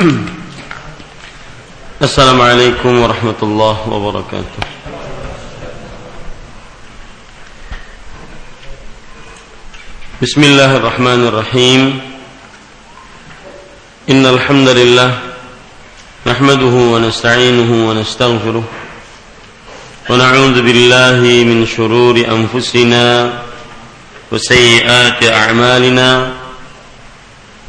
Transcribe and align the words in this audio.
السلام 2.02 2.40
عليكم 2.40 3.00
ورحمة 3.00 3.40
الله 3.42 3.76
وبركاته. 3.88 4.62
بسم 10.22 10.44
الله 10.44 10.76
الرحمن 10.76 11.26
الرحيم. 11.28 12.00
إن 14.10 14.26
الحمد 14.26 14.68
لله 14.68 15.18
نحمده 16.26 16.74
ونستعينه 16.96 17.88
ونستغفره 17.88 18.64
ونعوذ 20.10 20.56
بالله 20.62 21.20
من 21.44 21.66
شرور 21.66 22.16
أنفسنا 22.16 23.32
وسيئات 24.32 25.24
أعمالنا 25.24 26.39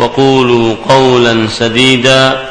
وقولوا 0.00 0.74
قولا 0.88 1.48
سديدا 1.48 2.46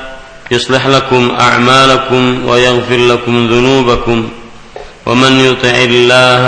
يصلح 0.52 0.88
لكم 0.88 1.32
أعمالكم 1.40 2.46
ويغفر 2.48 2.98
لكم 2.98 3.48
ذنوبكم 3.48 4.30
ومن 5.06 5.40
يطع 5.40 5.76
الله 5.76 6.46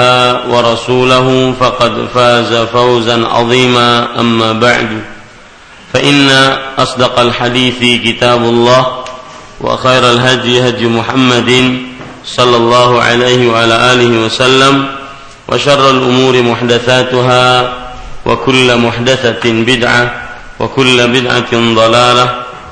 ورسوله 0.50 1.54
فقد 1.60 2.08
فاز 2.16 2.54
فوزا 2.54 3.28
عظيما 3.28 4.20
أما 4.20 4.54
بعد 4.54 5.02
فإن 5.94 6.30
أصدق 6.78 7.20
الحديث 7.20 8.04
كتاب 8.06 8.44
الله 8.44 8.88
وخير 9.62 10.12
الهدي 10.12 10.68
هدي 10.70 10.88
محمد 10.88 11.78
صلى 12.26 12.58
الله 12.58 13.02
عليه 13.02 13.50
وعلى 13.50 13.94
آله 13.94 14.26
وسلم 14.26 14.86
وشر 15.48 15.90
الأمور 15.90 16.42
محدثاتها 16.42 17.74
وكل 18.26 18.78
محدثة 18.78 19.52
بدعة 19.52 20.21
وكل 20.61 21.09
بدعة 21.09 21.53
ضلالة 21.53 22.27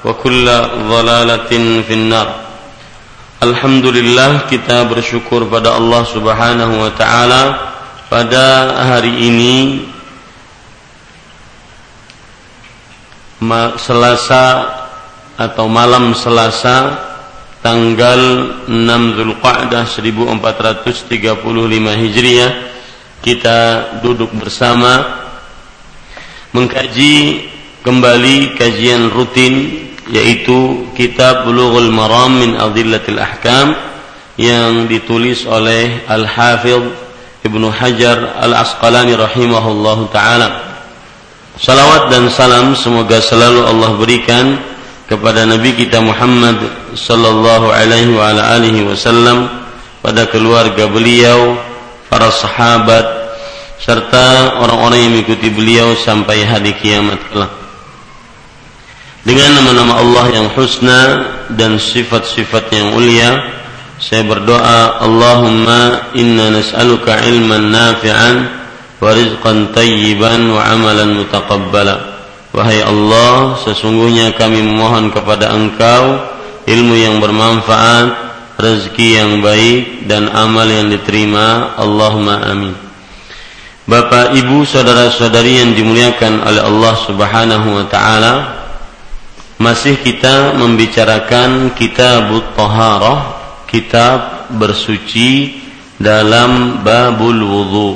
وكل 0.05 0.47
ضلالة 0.89 1.51
في 1.89 1.95
النار 1.95 2.45
Alhamdulillah 3.45 4.49
kita 4.49 4.89
bersyukur 4.89 5.45
pada 5.53 5.77
Allah 5.77 6.01
Subhanahu 6.09 6.81
wa 6.81 6.89
taala 6.97 7.43
pada 8.09 8.73
hari 8.89 9.21
ini 9.21 9.85
Selasa 13.77 14.65
atau 15.37 15.69
malam 15.69 16.17
Selasa 16.17 17.05
tanggal 17.61 18.21
6 18.65 19.21
Zulqa'dah 19.21 19.85
1435 19.85 21.37
Hijriah 22.01 22.51
kita 23.21 23.59
duduk 24.01 24.33
bersama 24.41 25.21
mengkaji 26.57 27.45
kembali 27.80 28.60
kajian 28.60 29.08
rutin 29.08 29.88
yaitu 30.12 30.90
kitab 30.98 31.48
Bulughul 31.48 31.88
Maram 31.94 32.42
min 32.42 32.60
Adillatil 32.60 33.20
Ahkam 33.22 33.78
yang 34.36 34.90
ditulis 34.90 35.48
oleh 35.48 36.04
Al-Hafidh 36.08 36.92
Ibnu 37.46 37.72
Hajar 37.72 38.36
Al-Asqalani 38.44 39.16
rahimahullahu 39.16 40.12
taala. 40.12 40.68
Salawat 41.60 42.12
dan 42.12 42.28
salam 42.32 42.76
semoga 42.76 43.20
selalu 43.20 43.68
Allah 43.68 43.92
berikan 44.00 44.60
kepada 45.08 45.44
Nabi 45.44 45.76
kita 45.76 46.00
Muhammad 46.00 46.56
sallallahu 46.96 47.72
alaihi 47.72 48.16
wa 48.16 48.32
ala 48.32 48.60
alihi 48.60 48.88
wasallam 48.88 49.48
pada 50.00 50.24
keluarga 50.32 50.88
beliau, 50.88 51.60
para 52.08 52.32
sahabat 52.32 53.04
serta 53.80 54.60
orang-orang 54.64 55.00
yang 55.04 55.12
mengikuti 55.20 55.52
beliau 55.52 55.96
sampai 56.00 56.48
hari 56.48 56.76
kiamat 56.80 57.20
kelak 57.32 57.69
dengan 59.28 59.60
nama-nama 59.60 59.94
Allah 60.00 60.26
yang 60.32 60.48
husna 60.56 61.02
dan 61.52 61.76
sifat-sifat 61.76 62.72
yang 62.72 62.96
mulia 62.96 63.60
saya 64.00 64.24
berdoa 64.24 65.04
Allahumma 65.04 66.16
inna 66.16 66.56
nas'aluka 66.56 67.20
ilman 67.28 67.68
nafi'an 67.68 68.36
wa 69.04 69.12
rizqan 69.12 69.76
tayyiban 69.76 70.48
wa 70.56 70.64
amalan 70.64 71.20
mutaqabbala. 71.20 72.24
Wahai 72.56 72.80
Allah 72.80 73.60
sesungguhnya 73.60 74.40
kami 74.40 74.64
memohon 74.64 75.12
kepada 75.12 75.52
engkau 75.52 76.16
ilmu 76.64 76.96
yang 76.96 77.20
bermanfaat 77.20 78.08
rezeki 78.56 79.08
yang 79.20 79.32
baik 79.44 80.08
dan 80.08 80.32
amal 80.32 80.64
yang 80.64 80.88
diterima. 80.88 81.76
Allahumma 81.76 82.40
amin. 82.48 82.76
Bapak, 83.84 84.32
Ibu, 84.32 84.64
saudara-saudari 84.64 85.60
yang 85.60 85.76
dimuliakan 85.76 86.46
oleh 86.46 86.62
Allah 86.62 86.94
Subhanahu 87.04 87.68
wa 87.74 87.86
taala, 87.90 88.34
masih 89.60 90.00
kita 90.00 90.56
membicarakan 90.56 91.76
kitab 91.76 92.32
taharah, 92.56 93.20
kitab 93.68 94.50
bersuci 94.56 95.60
dalam 96.00 96.80
babul 96.80 97.44
wudu, 97.44 97.90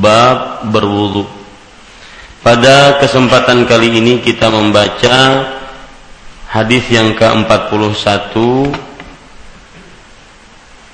bab 0.00 0.64
berwudu. 0.72 1.28
Pada 2.40 3.00
kesempatan 3.00 3.68
kali 3.68 4.00
ini 4.00 4.24
kita 4.24 4.48
membaca 4.48 5.48
hadis 6.48 6.84
yang 6.92 7.12
ke-41 7.16 8.36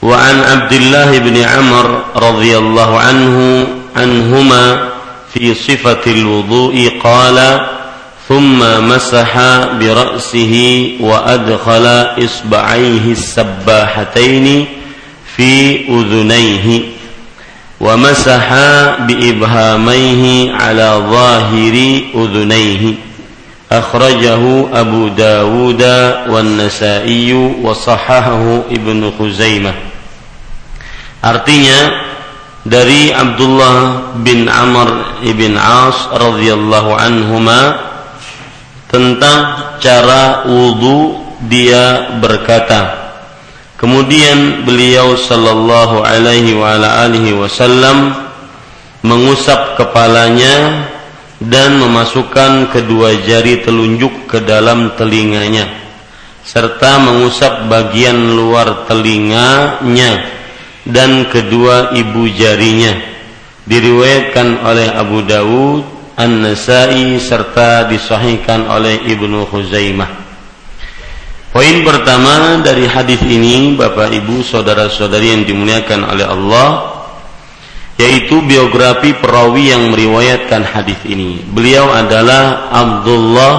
Wa 0.00 0.16
an 0.16 0.36
Abdullah 0.40 1.12
bin 1.12 1.36
Amr 1.44 2.16
radhiyallahu 2.16 2.94
anhu 2.96 3.46
anhuma 3.92 4.96
fi 5.28 5.52
sifatil 5.52 6.24
wudu'i 6.24 6.96
qala 6.96 7.79
ثم 8.29 8.59
مسح 8.89 9.37
برأسه 9.79 10.55
وأدخل 10.99 11.85
إصبعيه 12.25 13.05
السباحتين 13.11 14.65
في 15.35 15.75
أذنيه 15.89 16.81
ومسح 17.79 18.53
بإبهاميه 18.99 20.53
على 20.53 21.01
ظاهر 21.11 21.75
أذنيه 22.15 22.93
أخرجه 23.71 24.65
أبو 24.79 25.07
داود 25.07 25.81
والنسائي 26.27 27.33
وصححه 27.61 28.61
ابن 28.71 29.11
خزيمة 29.19 29.73
Artinya 31.25 32.05
dari 32.61 33.09
Abdullah 33.09 34.13
bin 34.21 34.45
Amr 34.45 35.17
ibn 35.25 35.57
As 35.57 36.05
radhiyallahu 36.13 36.93
anhuma 36.93 37.59
tentang 38.90 39.40
cara 39.78 40.44
wudhu 40.50 41.22
dia 41.46 42.18
berkata. 42.18 43.00
Kemudian 43.80 44.68
beliau 44.68 45.16
sallallahu 45.16 46.04
alaihi 46.04 46.52
wa 46.52 46.76
ala 46.76 47.08
alihi 47.08 47.32
wasallam 47.32 48.12
mengusap 49.00 49.80
kepalanya 49.80 50.84
dan 51.40 51.80
memasukkan 51.80 52.68
kedua 52.68 53.24
jari 53.24 53.64
telunjuk 53.64 54.28
ke 54.28 54.44
dalam 54.44 54.92
telinganya 55.00 55.80
serta 56.44 56.98
mengusap 57.00 57.68
bagian 57.68 58.36
luar 58.36 58.88
telinganya 58.88 60.24
dan 60.88 61.28
kedua 61.28 61.92
ibu 61.94 62.26
jarinya. 62.32 62.96
Diriwayatkan 63.68 64.66
oleh 64.66 64.88
Abu 64.90 65.22
Dawud 65.22 65.99
An-Nasai 66.18 67.18
serta 67.18 67.86
disahihkan 67.86 68.66
oleh 68.66 69.06
Ibnu 69.10 69.46
Khuzaimah. 69.46 70.10
Poin 71.50 71.82
pertama 71.82 72.62
dari 72.62 72.86
hadis 72.86 73.18
ini 73.26 73.74
Bapak 73.74 74.14
Ibu 74.14 74.46
saudara-saudari 74.46 75.34
yang 75.34 75.42
dimuliakan 75.42 76.06
oleh 76.06 76.22
Allah 76.22 76.68
yaitu 77.98 78.40
biografi 78.46 79.12
perawi 79.18 79.74
yang 79.74 79.90
meriwayatkan 79.92 80.62
hadis 80.62 80.96
ini. 81.04 81.42
Beliau 81.52 81.90
adalah 81.92 82.72
Abdullah 82.72 83.54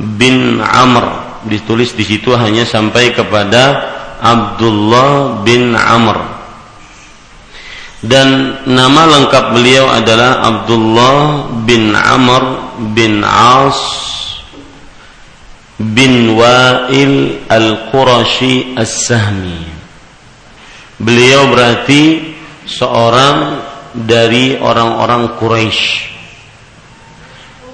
bin 0.00 0.58
Amr. 0.58 1.28
Ditulis 1.46 1.94
di 1.94 2.02
situ 2.02 2.34
hanya 2.34 2.66
sampai 2.66 3.14
kepada 3.14 3.86
Abdullah 4.18 5.44
bin 5.46 5.78
Amr. 5.78 6.37
Dan 7.98 8.62
nama 8.70 9.10
lengkap 9.10 9.58
beliau 9.58 9.90
adalah 9.90 10.38
Abdullah 10.46 11.50
bin 11.66 11.98
Amr 11.98 12.42
bin 12.94 13.26
As 13.26 13.78
bin 15.82 16.38
Wa'il 16.38 17.42
Al-Qurashi 17.50 18.78
As-Sahmi. 18.78 19.66
Beliau 20.98 21.50
berarti 21.50 22.34
seorang 22.66 23.66
dari 23.94 24.58
orang-orang 24.58 25.38
Quraisy. 25.38 26.10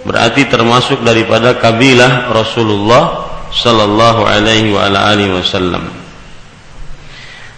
Berarti 0.05 0.49
termasuk 0.49 1.01
daripada 1.01 1.57
kabilah 1.57 2.29
Rasulullah 2.33 3.25
sallallahu 3.49 4.29
alaihi 4.29 4.73
wa 4.73 4.89
alihi 4.89 5.33
wasallam. 5.33 6.04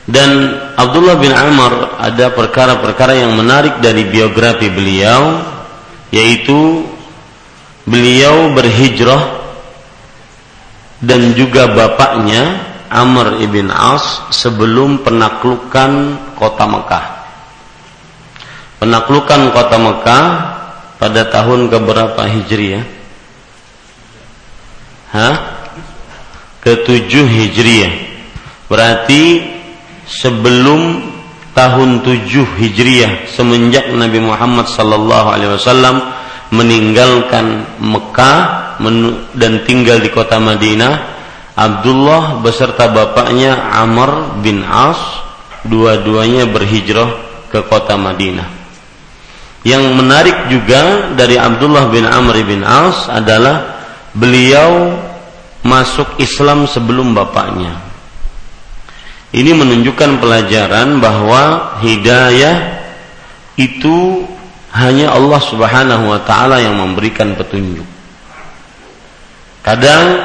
Dan 0.07 0.55
Abdullah 0.79 1.19
bin 1.19 1.35
Amr 1.35 1.99
ada 1.99 2.31
perkara-perkara 2.31 3.19
yang 3.19 3.35
menarik 3.35 3.83
dari 3.83 4.07
biografi 4.07 4.71
beliau 4.71 5.43
yaitu 6.15 6.87
beliau 7.83 8.55
berhijrah 8.55 9.43
dan 11.03 11.35
juga 11.35 11.67
bapaknya 11.75 12.63
Amr 12.87 13.43
ibn 13.43 13.67
As 13.75 14.31
sebelum 14.31 15.03
penaklukan 15.03 16.23
kota 16.39 16.65
Mekah 16.71 17.17
penaklukan 18.87 19.51
kota 19.51 19.77
Mekah 19.83 20.25
pada 20.97 21.23
tahun 21.29 21.69
keberapa 21.69 22.23
Hijriah? 22.23 22.85
Hah? 25.13 25.37
Ketujuh 26.63 27.27
Hijriah. 27.27 27.95
Berarti 28.67 29.56
sebelum 30.07 31.03
tahun 31.53 32.01
tujuh 32.07 32.47
Hijriah 32.57 33.29
semenjak 33.29 33.91
Nabi 33.91 34.23
Muhammad 34.23 34.71
sallallahu 34.71 35.29
alaihi 35.29 35.53
wasallam 35.57 36.01
meninggalkan 36.55 37.67
Mekah 37.83 38.79
dan 39.35 39.53
tinggal 39.67 39.99
di 39.99 40.13
kota 40.13 40.39
Madinah, 40.39 40.95
Abdullah 41.57 42.45
beserta 42.45 42.87
bapaknya 42.93 43.73
Amr 43.73 44.41
bin 44.45 44.63
As 44.63 45.01
dua-duanya 45.67 46.47
berhijrah 46.47 47.11
ke 47.51 47.65
kota 47.67 47.99
Madinah. 47.99 48.47
Yang 49.67 49.85
menarik 49.99 50.39
juga 50.47 51.11
dari 51.19 51.35
Abdullah 51.35 51.91
bin 51.91 52.07
Amr 52.07 52.39
bin 52.47 52.63
Aus 52.63 53.11
adalah 53.11 53.83
beliau 54.15 54.95
masuk 55.67 56.23
Islam 56.23 56.71
sebelum 56.71 57.11
bapaknya. 57.11 57.86
Ini 59.37 59.53
menunjukkan 59.53 60.17
pelajaran 60.17 60.97
bahwa 60.97 61.77
hidayah 61.85 62.81
itu 63.61 64.25
hanya 64.73 65.13
Allah 65.13 65.41
Subhanahu 65.45 66.09
wa 66.09 66.21
taala 66.25 66.57
yang 66.57 66.81
memberikan 66.81 67.37
petunjuk. 67.37 67.85
Kadang 69.61 70.25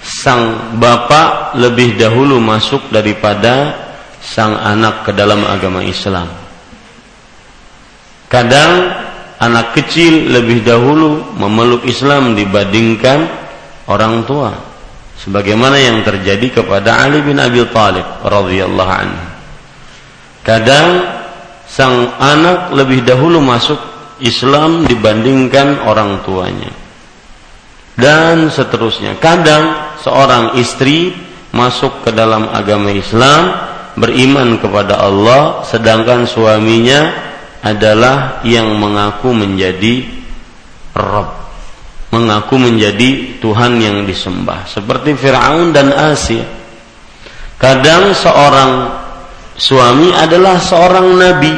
sang 0.00 0.76
bapak 0.80 1.52
lebih 1.60 2.00
dahulu 2.00 2.40
masuk 2.40 2.88
daripada 2.88 3.76
sang 4.24 4.56
anak 4.56 5.04
ke 5.04 5.12
dalam 5.12 5.44
agama 5.44 5.84
Islam. 5.84 6.32
Kadang 8.32 8.88
anak 9.36 9.76
kecil 9.76 10.32
lebih 10.32 10.64
dahulu 10.64 11.28
memeluk 11.36 11.84
Islam 11.84 12.32
dibandingkan 12.32 13.28
orang 13.84 14.24
tua. 14.24 14.67
Sebagaimana 15.18 15.74
yang 15.82 16.06
terjadi 16.06 16.62
kepada 16.62 17.02
Ali 17.02 17.18
bin 17.26 17.42
Abi 17.42 17.58
Thalib 17.66 18.06
radhiyallahu 18.22 18.92
anhu. 18.92 19.24
Kadang 20.46 20.88
sang 21.66 22.14
anak 22.22 22.70
lebih 22.72 23.02
dahulu 23.02 23.42
masuk 23.42 23.76
Islam 24.22 24.86
dibandingkan 24.86 25.82
orang 25.82 26.22
tuanya. 26.22 26.70
Dan 27.98 28.46
seterusnya. 28.46 29.18
Kadang 29.18 29.98
seorang 29.98 30.54
istri 30.54 31.10
masuk 31.50 32.06
ke 32.06 32.14
dalam 32.14 32.46
agama 32.54 32.94
Islam, 32.94 33.58
beriman 33.98 34.62
kepada 34.62 35.02
Allah 35.02 35.66
sedangkan 35.66 36.30
suaminya 36.30 37.10
adalah 37.58 38.38
yang 38.46 38.78
mengaku 38.78 39.34
menjadi 39.34 40.06
Rabb 40.94 41.47
mengaku 42.18 42.58
menjadi 42.58 43.38
Tuhan 43.38 43.78
yang 43.78 44.02
disembah. 44.02 44.66
Seperti 44.66 45.14
Firaun 45.14 45.70
dan 45.70 45.94
Asia. 45.94 46.42
Kadang 47.54 48.10
seorang 48.14 48.72
suami 49.54 50.10
adalah 50.10 50.58
seorang 50.58 51.06
nabi. 51.14 51.54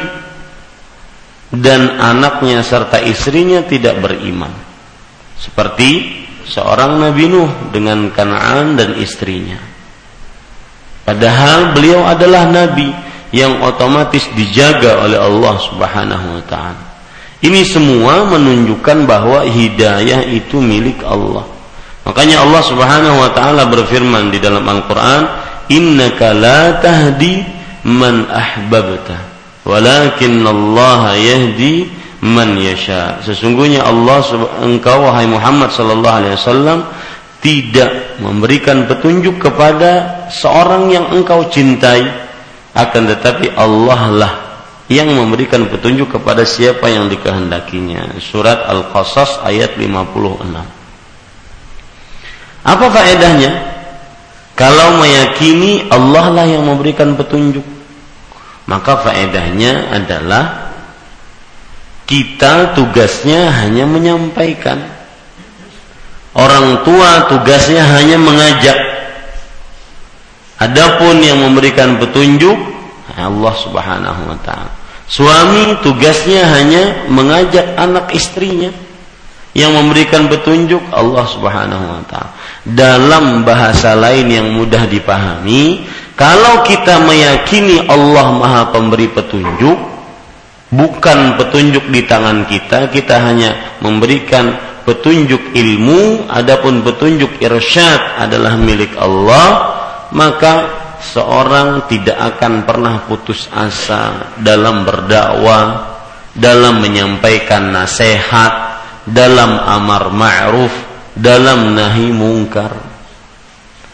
Dan 1.51 1.99
anaknya 1.99 2.63
serta 2.63 3.03
istrinya 3.03 3.59
tidak 3.65 3.99
beriman. 3.99 4.55
Seperti 5.35 6.21
seorang 6.47 6.95
Nabi 7.01 7.27
Nuh 7.27 7.51
dengan 7.75 8.07
Kanaan 8.15 8.79
dan 8.79 8.95
istrinya. 8.95 9.59
Padahal 11.03 11.75
beliau 11.75 12.07
adalah 12.07 12.47
nabi 12.47 12.87
yang 13.33 13.59
otomatis 13.63 14.27
dijaga 14.31 15.01
oleh 15.03 15.19
Allah 15.19 15.55
Subhanahu 15.59 16.27
wa 16.39 16.43
taala. 16.45 16.90
Ini 17.41 17.65
semua 17.65 18.21
menunjukkan 18.29 19.09
bahwa 19.09 19.41
hidayah 19.41 20.21
itu 20.29 20.61
milik 20.61 21.01
Allah. 21.01 21.41
Makanya 22.05 22.45
Allah 22.45 22.61
Subhanahu 22.61 23.17
wa 23.17 23.29
taala 23.33 23.65
berfirman 23.65 24.29
di 24.29 24.37
dalam 24.37 24.61
Al-Qur'an, 24.61 25.25
"Innaka 25.73 26.37
la 26.37 26.77
tahdi 26.77 27.41
man 27.81 28.29
ahbabta, 28.29 29.17
walakin 29.65 30.45
Allah 30.45 31.17
yahdi 31.17 31.89
man 32.21 32.61
yasha." 32.61 33.25
Sesungguhnya 33.25 33.89
Allah 33.89 34.21
engkau 34.61 35.09
wahai 35.09 35.25
Muhammad 35.25 35.73
sallallahu 35.73 36.17
alaihi 36.21 36.37
wasallam 36.37 36.85
tidak 37.41 38.21
memberikan 38.21 38.85
petunjuk 38.85 39.41
kepada 39.41 40.29
seorang 40.29 40.93
yang 40.93 41.09
engkau 41.09 41.49
cintai 41.49 42.05
akan 42.77 43.03
tetapi 43.17 43.49
Allah 43.57 44.01
lah 44.13 44.50
yang 44.91 45.07
memberikan 45.15 45.71
petunjuk 45.71 46.19
kepada 46.19 46.43
siapa 46.43 46.91
yang 46.91 47.07
dikehendakinya. 47.07 48.19
Surat 48.19 48.67
Al-Qasas 48.67 49.39
ayat 49.47 49.79
56. 49.79 50.51
Apa 52.67 52.85
faedahnya? 52.91 53.71
Kalau 54.59 54.99
meyakini 54.99 55.87
Allah 55.87 56.25
lah 56.35 56.45
yang 56.45 56.67
memberikan 56.67 57.15
petunjuk, 57.15 57.63
maka 58.67 58.99
faedahnya 58.99 59.95
adalah 59.95 60.75
kita 62.03 62.75
tugasnya 62.75 63.47
hanya 63.63 63.87
menyampaikan. 63.87 64.91
Orang 66.35 66.83
tua 66.83 67.31
tugasnya 67.31 67.83
hanya 67.95 68.19
mengajak 68.19 68.91
Adapun 70.61 71.17
yang 71.25 71.41
memberikan 71.41 71.97
petunjuk 71.97 72.53
Allah 73.17 73.53
Subhanahu 73.65 74.21
wa 74.29 74.37
taala. 74.45 74.69
Suami 75.11 75.75
tugasnya 75.83 76.47
hanya 76.55 77.11
mengajak 77.11 77.75
anak 77.75 78.15
istrinya 78.15 78.71
yang 79.51 79.75
memberikan 79.75 80.31
petunjuk 80.31 80.79
Allah 80.87 81.27
Subhanahu 81.27 81.83
wa 81.83 82.03
taala. 82.07 82.31
Dalam 82.63 83.43
bahasa 83.43 83.91
lain 83.91 84.31
yang 84.31 84.47
mudah 84.55 84.87
dipahami, 84.87 85.83
kalau 86.15 86.63
kita 86.63 87.03
meyakini 87.03 87.83
Allah 87.91 88.31
Maha 88.31 88.63
Pemberi 88.71 89.11
petunjuk, 89.11 89.75
bukan 90.71 91.19
petunjuk 91.35 91.91
di 91.91 92.07
tangan 92.07 92.47
kita, 92.47 92.87
kita 92.87 93.19
hanya 93.19 93.75
memberikan 93.83 94.55
petunjuk 94.87 95.51
ilmu, 95.51 96.31
adapun 96.31 96.87
petunjuk 96.87 97.35
irsyad 97.43 98.15
adalah 98.15 98.55
milik 98.55 98.95
Allah 98.95 99.75
maka 100.11 100.80
seorang 101.01 101.89
tidak 101.89 102.37
akan 102.37 102.63
pernah 102.63 103.03
putus 103.09 103.49
asa 103.49 104.33
dalam 104.37 104.85
berdakwah, 104.85 105.97
dalam 106.37 106.79
menyampaikan 106.79 107.73
nasihat, 107.73 108.81
dalam 109.09 109.57
amar 109.57 110.13
ma'ruf, 110.13 110.73
dalam 111.17 111.73
nahi 111.73 112.13
mungkar. 112.13 112.71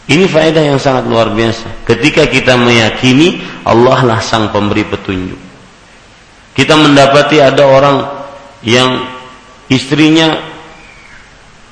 Ini 0.08 0.24
faedah 0.24 0.72
yang 0.72 0.80
sangat 0.80 1.04
luar 1.04 1.28
biasa. 1.32 1.84
Ketika 1.84 2.24
kita 2.28 2.56
meyakini 2.56 3.44
Allah 3.68 4.00
lah 4.04 4.20
sang 4.24 4.48
pemberi 4.48 4.88
petunjuk. 4.88 5.36
Kita 6.56 6.74
mendapati 6.80 7.44
ada 7.44 7.64
orang 7.68 7.96
yang 8.64 9.04
istrinya 9.68 10.40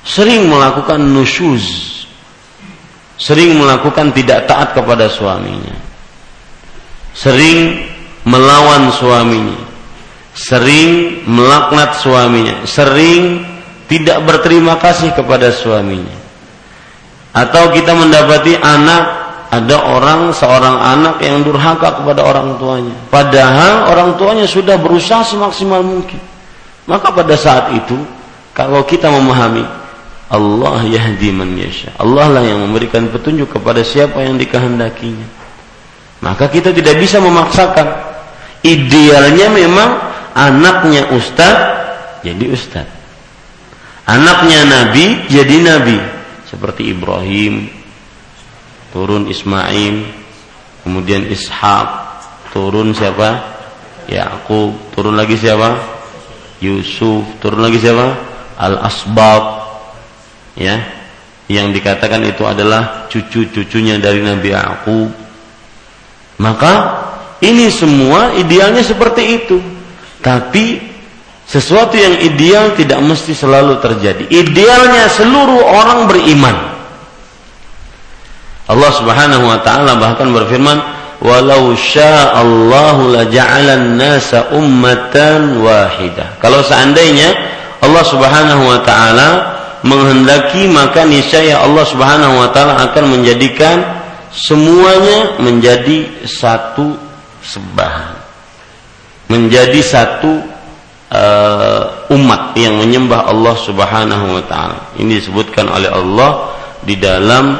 sering 0.05 0.47
melakukan 0.47 1.01
nusyuz 1.01 1.96
sering 3.17 3.57
melakukan 3.57 4.13
tidak 4.13 4.45
taat 4.45 4.77
kepada 4.77 5.09
suaminya, 5.09 5.73
sering 7.17 7.81
melawan 8.23 8.93
suaminya, 8.93 9.57
sering 10.37 11.21
melaknat 11.25 11.97
suaminya, 11.97 12.61
sering 12.69 13.41
tidak 13.89 14.21
berterima 14.23 14.77
kasih 14.77 15.11
kepada 15.17 15.49
suaminya. 15.49 16.13
Atau 17.33 17.73
kita 17.73 17.93
mendapati 17.93 18.57
anak 18.57 19.03
ada 19.47 19.77
orang 19.79 20.35
seorang 20.35 20.75
anak 20.75 21.23
yang 21.23 21.41
durhaka 21.41 22.01
kepada 22.01 22.21
orang 22.21 22.59
tuanya. 22.59 22.95
Padahal 23.07 23.89
orang 23.89 24.19
tuanya 24.19 24.45
sudah 24.45 24.75
berusaha 24.75 25.23
semaksimal 25.23 25.79
mungkin. 25.81 26.19
Maka 26.87 27.11
pada 27.11 27.35
saat 27.35 27.71
itu 27.75 27.95
kalau 28.51 28.83
kita 28.83 29.07
memahami 29.07 29.63
Allah 30.27 30.83
yahdi 30.83 31.31
man 31.31 31.55
yasha. 31.55 31.95
Allah 31.95 32.27
lah 32.27 32.43
yang 32.43 32.59
memberikan 32.67 33.07
petunjuk 33.07 33.55
kepada 33.55 33.79
siapa 33.79 34.19
yang 34.23 34.35
dikehendakinya. 34.35 35.27
Maka 36.19 36.51
kita 36.51 36.75
tidak 36.75 36.99
bisa 36.99 37.23
memaksakan. 37.23 37.87
Idealnya 38.65 39.47
memang 39.47 39.89
anaknya 40.35 41.15
ustaz 41.15 41.55
jadi 42.27 42.45
ustaz. 42.51 42.87
Anaknya 44.03 44.67
nabi 44.67 45.27
jadi 45.31 45.55
nabi 45.63 45.99
seperti 46.47 46.91
Ibrahim 46.91 47.67
turun 48.95 49.27
Ismail 49.27 49.95
kemudian 50.87 51.27
Ishak 51.27 51.87
turun 52.55 52.95
siapa 52.95 53.59
Yakub 54.07 54.95
turun 54.95 55.19
lagi 55.19 55.35
siapa 55.35 55.75
Yusuf 56.63 57.27
turun 57.43 57.67
lagi 57.67 57.83
siapa 57.83 58.15
Al 58.55 58.79
Asbab 58.79 59.56
ya. 60.57 60.81
Yang 61.47 61.79
dikatakan 61.79 62.27
itu 62.27 62.43
adalah 62.43 63.07
cucu-cucunya 63.07 64.03
dari 64.03 64.19
Nabi 64.19 64.51
Yakub 64.51 65.27
maka 66.37 66.73
ini 67.41 67.69
semua 67.73 68.33
idealnya 68.37 68.81
seperti 68.85 69.23
itu. 69.43 69.57
Tapi 70.21 70.81
sesuatu 71.45 71.97
yang 71.97 72.17
ideal 72.21 72.73
tidak 72.77 73.01
mesti 73.01 73.33
selalu 73.33 73.81
terjadi. 73.81 74.25
Idealnya 74.29 75.09
seluruh 75.09 75.61
orang 75.65 76.09
beriman. 76.09 76.55
Allah 78.67 78.91
Subhanahu 78.99 79.45
wa 79.47 79.59
taala 79.63 79.95
bahkan 79.95 80.27
berfirman 80.29 80.77
walau 81.23 81.73
sya'allahu 81.73 83.15
laja'alan 83.15 83.97
nasa 83.97 84.53
ummatan 84.53 85.63
wahidah 85.65 86.37
kalau 86.37 86.61
seandainya 86.61 87.31
Allah 87.81 88.03
Subhanahu 88.05 88.69
wa 88.69 88.79
taala 88.85 89.29
menghendaki 89.87 90.67
maka 90.67 91.07
niscaya 91.07 91.63
Allah 91.63 91.85
Subhanahu 91.87 92.43
wa 92.43 92.51
taala 92.51 92.75
akan 92.91 93.17
menjadikan 93.17 94.03
semuanya 94.35 95.39
menjadi 95.39 96.27
satu 96.27 96.99
sembahan. 97.39 98.19
Menjadi 99.31 99.79
satu 99.83 100.43
uh, 101.11 102.11
umat 102.11 102.55
yang 102.59 102.79
menyembah 102.79 103.31
Allah 103.31 103.55
Subhanahu 103.55 104.35
wa 104.35 104.43
taala. 104.43 104.91
Ini 104.99 105.23
disebutkan 105.23 105.71
oleh 105.71 105.87
Allah 105.91 106.51
di 106.83 106.95
dalam 106.99 107.55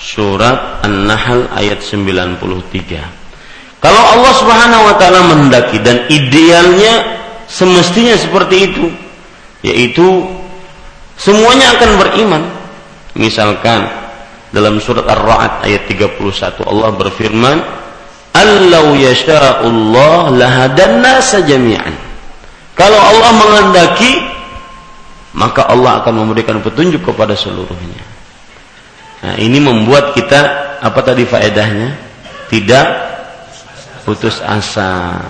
surat 0.00 0.84
An-Nahl 0.84 1.48
ayat 1.56 1.80
93. 1.84 3.80
Kalau 3.80 4.02
Allah 4.16 4.32
Subhanahu 4.36 4.82
wa 4.92 4.94
taala 5.00 5.20
menghendaki 5.28 5.80
dan 5.80 6.04
idealnya 6.12 7.20
semestinya 7.48 8.16
seperti 8.16 8.56
itu, 8.72 8.86
yaitu 9.64 10.39
Semuanya 11.20 11.76
akan 11.76 11.90
beriman. 12.00 12.42
Misalkan 13.12 13.84
dalam 14.56 14.80
surat 14.80 15.04
Ar-Ra'd 15.04 15.68
ayat 15.68 15.84
31 15.84 16.64
Allah 16.64 16.90
berfirman, 16.96 17.60
"Allau 18.32 18.96
yasha'ullah 18.96 20.32
lahadan 20.32 21.04
nasa 21.04 21.44
jami'an." 21.44 21.92
Kalau 22.72 22.96
Allah 22.96 23.30
menghendaki, 23.36 24.12
maka 25.36 25.68
Allah 25.68 26.00
akan 26.00 26.24
memberikan 26.24 26.64
petunjuk 26.64 27.04
kepada 27.04 27.36
seluruhnya. 27.36 28.02
Nah, 29.20 29.36
ini 29.36 29.60
membuat 29.60 30.16
kita 30.16 30.40
apa 30.80 31.00
tadi 31.04 31.28
faedahnya? 31.28 31.92
Tidak 32.48 32.86
putus 34.08 34.40
asa. 34.40 35.20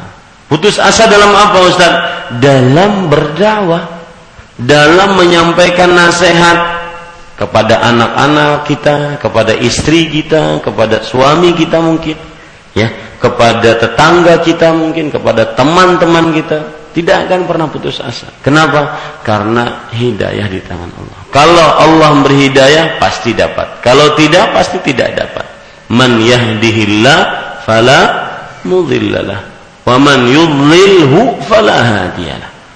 Putus 0.46 0.78
asa 0.78 1.10
dalam 1.10 1.34
apa 1.34 1.58
Ustaz? 1.66 1.92
Dalam 2.38 3.10
berdakwah 3.10 3.99
dalam 4.64 5.16
menyampaikan 5.16 5.92
nasihat 5.96 6.58
kepada 7.40 7.80
anak-anak 7.80 8.68
kita, 8.68 9.16
kepada 9.16 9.56
istri 9.56 10.12
kita, 10.12 10.60
kepada 10.60 11.00
suami 11.00 11.56
kita 11.56 11.80
mungkin, 11.80 12.16
ya, 12.76 12.92
kepada 13.16 13.80
tetangga 13.80 14.44
kita 14.44 14.76
mungkin, 14.76 15.08
kepada 15.08 15.56
teman-teman 15.56 16.36
kita, 16.36 16.58
tidak 16.90 17.30
akan 17.30 17.40
pernah 17.46 17.66
putus 17.70 18.02
asa. 18.02 18.28
Kenapa? 18.44 18.98
Karena 19.24 19.88
hidayah 19.94 20.50
di 20.50 20.60
tangan 20.60 20.90
Allah. 20.90 21.18
Kalau 21.30 21.68
Allah 21.80 22.10
beri 22.20 22.50
hidayah 22.50 22.98
pasti 22.98 23.30
dapat. 23.32 23.78
Kalau 23.80 24.18
tidak 24.18 24.50
pasti 24.52 24.82
tidak 24.82 25.14
dapat. 25.14 25.46
Man 25.90 26.18
yahdihillah 26.18 27.18
fala 27.62 28.00
mudhillalah 28.66 29.40
wa 29.86 29.96
man 30.02 30.26
yudlilhu 30.26 31.38
fala. 31.46 32.10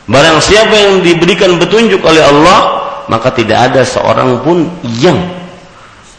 Barang 0.05 0.37
siapa 0.45 0.75
yang 0.77 1.01
diberikan 1.01 1.57
petunjuk 1.57 2.05
oleh 2.05 2.21
Allah, 2.21 2.61
maka 3.09 3.33
tidak 3.33 3.73
ada 3.73 3.83
seorang 3.89 4.45
pun 4.45 4.69
yang 5.01 5.17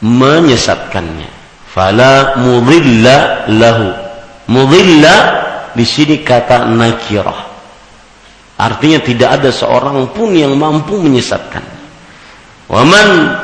menyesatkannya. 0.01 1.30
Fala 1.70 2.39
mudilla 2.42 3.46
lahu. 3.46 3.89
Mudilla 4.50 5.15
di 5.77 5.86
sini 5.86 6.25
kata 6.25 6.65
nakirah. 6.65 7.54
Artinya 8.56 9.04
tidak 9.04 9.30
ada 9.42 9.50
seorang 9.51 10.10
pun 10.15 10.32
yang 10.34 10.56
mampu 10.56 10.96
menyesatkan. 10.98 11.62
Waman 12.72 13.38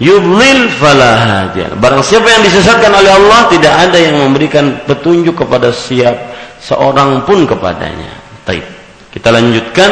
yudlil 0.00 0.72
fala 0.80 1.50
Barang 1.76 2.00
siapa 2.00 2.32
yang 2.32 2.42
disesatkan 2.46 2.94
oleh 2.94 3.12
Allah, 3.12 3.40
tidak 3.52 3.74
ada 3.76 3.98
yang 4.00 4.24
memberikan 4.24 4.86
petunjuk 4.88 5.36
kepada 5.36 5.68
siap 5.74 6.16
seorang 6.62 7.28
pun 7.28 7.44
kepadanya. 7.44 8.14
Taib. 8.48 8.79
Kita 9.10 9.34
lanjutkan 9.34 9.90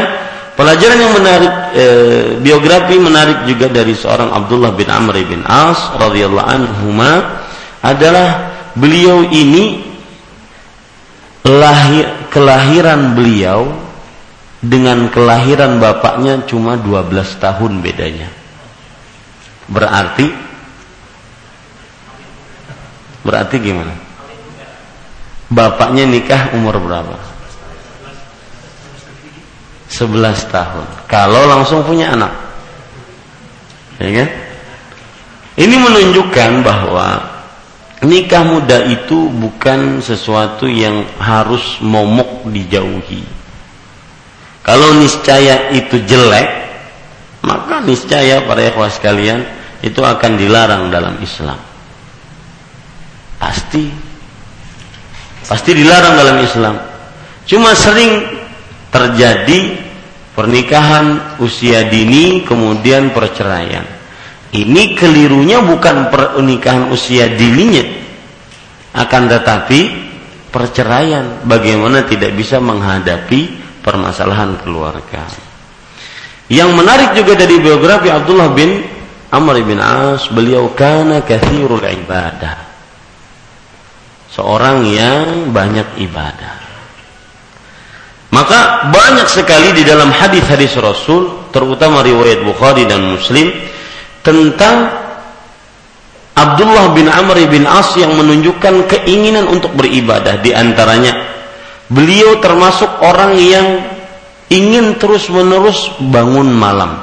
pelajaran 0.54 0.98
yang 0.98 1.12
menarik 1.18 1.52
e, 1.74 1.84
biografi 2.38 2.98
menarik 2.98 3.46
juga 3.50 3.66
dari 3.66 3.94
seorang 3.94 4.30
Abdullah 4.30 4.74
bin 4.74 4.86
Amr 4.86 5.18
bin 5.26 5.42
As 5.42 5.90
radhiyallahu 5.98 6.46
anhu 6.46 6.94
adalah 7.82 8.28
beliau 8.78 9.26
ini 9.26 9.82
lahir 11.46 12.06
kelahiran 12.30 13.18
beliau 13.18 13.70
dengan 14.58 15.06
kelahiran 15.10 15.78
bapaknya 15.78 16.42
cuma 16.46 16.74
12 16.74 17.14
tahun 17.38 17.72
bedanya. 17.78 18.28
Berarti 19.70 20.26
berarti 23.22 23.56
gimana? 23.60 23.94
Bapaknya 25.48 26.04
nikah 26.04 26.52
umur 26.52 26.76
berapa? 26.82 27.37
11 29.98 30.54
tahun. 30.54 30.86
Kalau 31.10 31.50
langsung 31.50 31.82
punya 31.82 32.14
anak. 32.14 32.30
Ya 33.98 34.22
kan? 34.22 34.28
Ini 35.58 35.74
menunjukkan 35.74 36.62
bahwa 36.62 37.18
nikah 38.06 38.46
muda 38.46 38.86
itu 38.86 39.26
bukan 39.26 39.98
sesuatu 39.98 40.70
yang 40.70 41.02
harus 41.18 41.82
momok 41.82 42.46
dijauhi. 42.46 43.26
Kalau 44.62 44.94
niscaya 45.02 45.74
itu 45.74 45.98
jelek, 46.06 46.48
maka 47.42 47.82
niscaya 47.82 48.46
para 48.46 48.70
ikhwas 48.70 49.02
sekalian 49.02 49.42
itu 49.82 49.98
akan 49.98 50.38
dilarang 50.38 50.94
dalam 50.94 51.18
Islam. 51.18 51.58
Pasti 53.42 53.90
pasti 55.42 55.70
dilarang 55.74 56.14
dalam 56.14 56.38
Islam. 56.38 56.76
Cuma 57.48 57.72
sering 57.74 58.22
terjadi 58.92 59.87
pernikahan 60.38 61.34
usia 61.42 61.90
dini 61.90 62.46
kemudian 62.46 63.10
perceraian. 63.10 63.82
Ini 64.54 64.94
kelirunya 64.94 65.58
bukan 65.58 66.14
pernikahan 66.14 66.94
usia 66.94 67.26
dininya, 67.26 67.82
akan 68.94 69.22
tetapi 69.26 69.80
perceraian. 70.54 71.42
Bagaimana 71.42 72.06
tidak 72.06 72.38
bisa 72.38 72.62
menghadapi 72.62 73.58
permasalahan 73.82 74.54
keluarga. 74.62 75.26
Yang 76.48 76.70
menarik 76.70 77.10
juga 77.18 77.34
dari 77.34 77.58
biografi 77.60 78.08
Abdullah 78.08 78.48
bin 78.54 78.86
Amr 79.28 79.60
bin 79.66 79.82
As, 79.82 80.30
beliau 80.32 80.72
kana 80.72 81.20
kathirul 81.20 81.82
ibadah. 81.82 82.56
Seorang 84.32 84.86
yang 84.86 85.50
banyak 85.52 85.98
ibadah. 86.08 86.67
Maka 88.28 88.92
banyak 88.92 89.28
sekali 89.28 89.72
di 89.72 89.88
dalam 89.88 90.12
hadis-hadis 90.12 90.76
Rasul, 90.76 91.48
terutama 91.48 92.04
riwayat 92.04 92.44
Bukhari 92.44 92.84
dan 92.84 93.00
Muslim 93.16 93.48
tentang 94.20 94.92
Abdullah 96.36 96.92
bin 96.92 97.08
Amr 97.08 97.48
bin 97.48 97.64
As 97.64 97.96
yang 97.96 98.14
menunjukkan 98.14 98.86
keinginan 98.86 99.48
untuk 99.48 99.74
beribadah 99.74 100.38
di 100.38 100.54
antaranya 100.54 101.38
Beliau 101.88 102.36
termasuk 102.44 103.00
orang 103.00 103.32
yang 103.40 103.80
ingin 104.52 105.00
terus-menerus 105.00 105.96
bangun 105.96 106.52
malam 106.52 107.00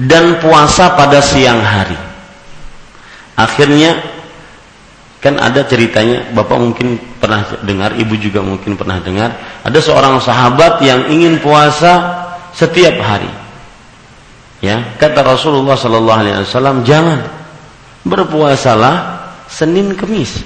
dan 0.00 0.40
puasa 0.40 0.96
pada 0.96 1.20
siang 1.20 1.60
hari. 1.60 2.00
Akhirnya 3.36 4.00
kan 5.18 5.34
ada 5.38 5.66
ceritanya, 5.66 6.30
Bapak 6.30 6.58
mungkin 6.58 6.98
pernah 7.18 7.42
dengar, 7.66 7.98
Ibu 7.98 8.14
juga 8.22 8.38
mungkin 8.38 8.78
pernah 8.78 9.02
dengar, 9.02 9.34
ada 9.66 9.78
seorang 9.82 10.22
sahabat 10.22 10.78
yang 10.82 11.10
ingin 11.10 11.42
puasa 11.42 12.26
setiap 12.54 12.94
hari. 13.02 13.30
Ya, 14.58 14.94
kata 14.98 15.22
Rasulullah 15.22 15.78
sallallahu 15.78 16.18
alaihi 16.18 16.42
wasallam, 16.42 16.82
"Jangan 16.82 17.22
berpuasalah 18.02 18.94
Senin 19.46 19.94
Kemis." 19.94 20.42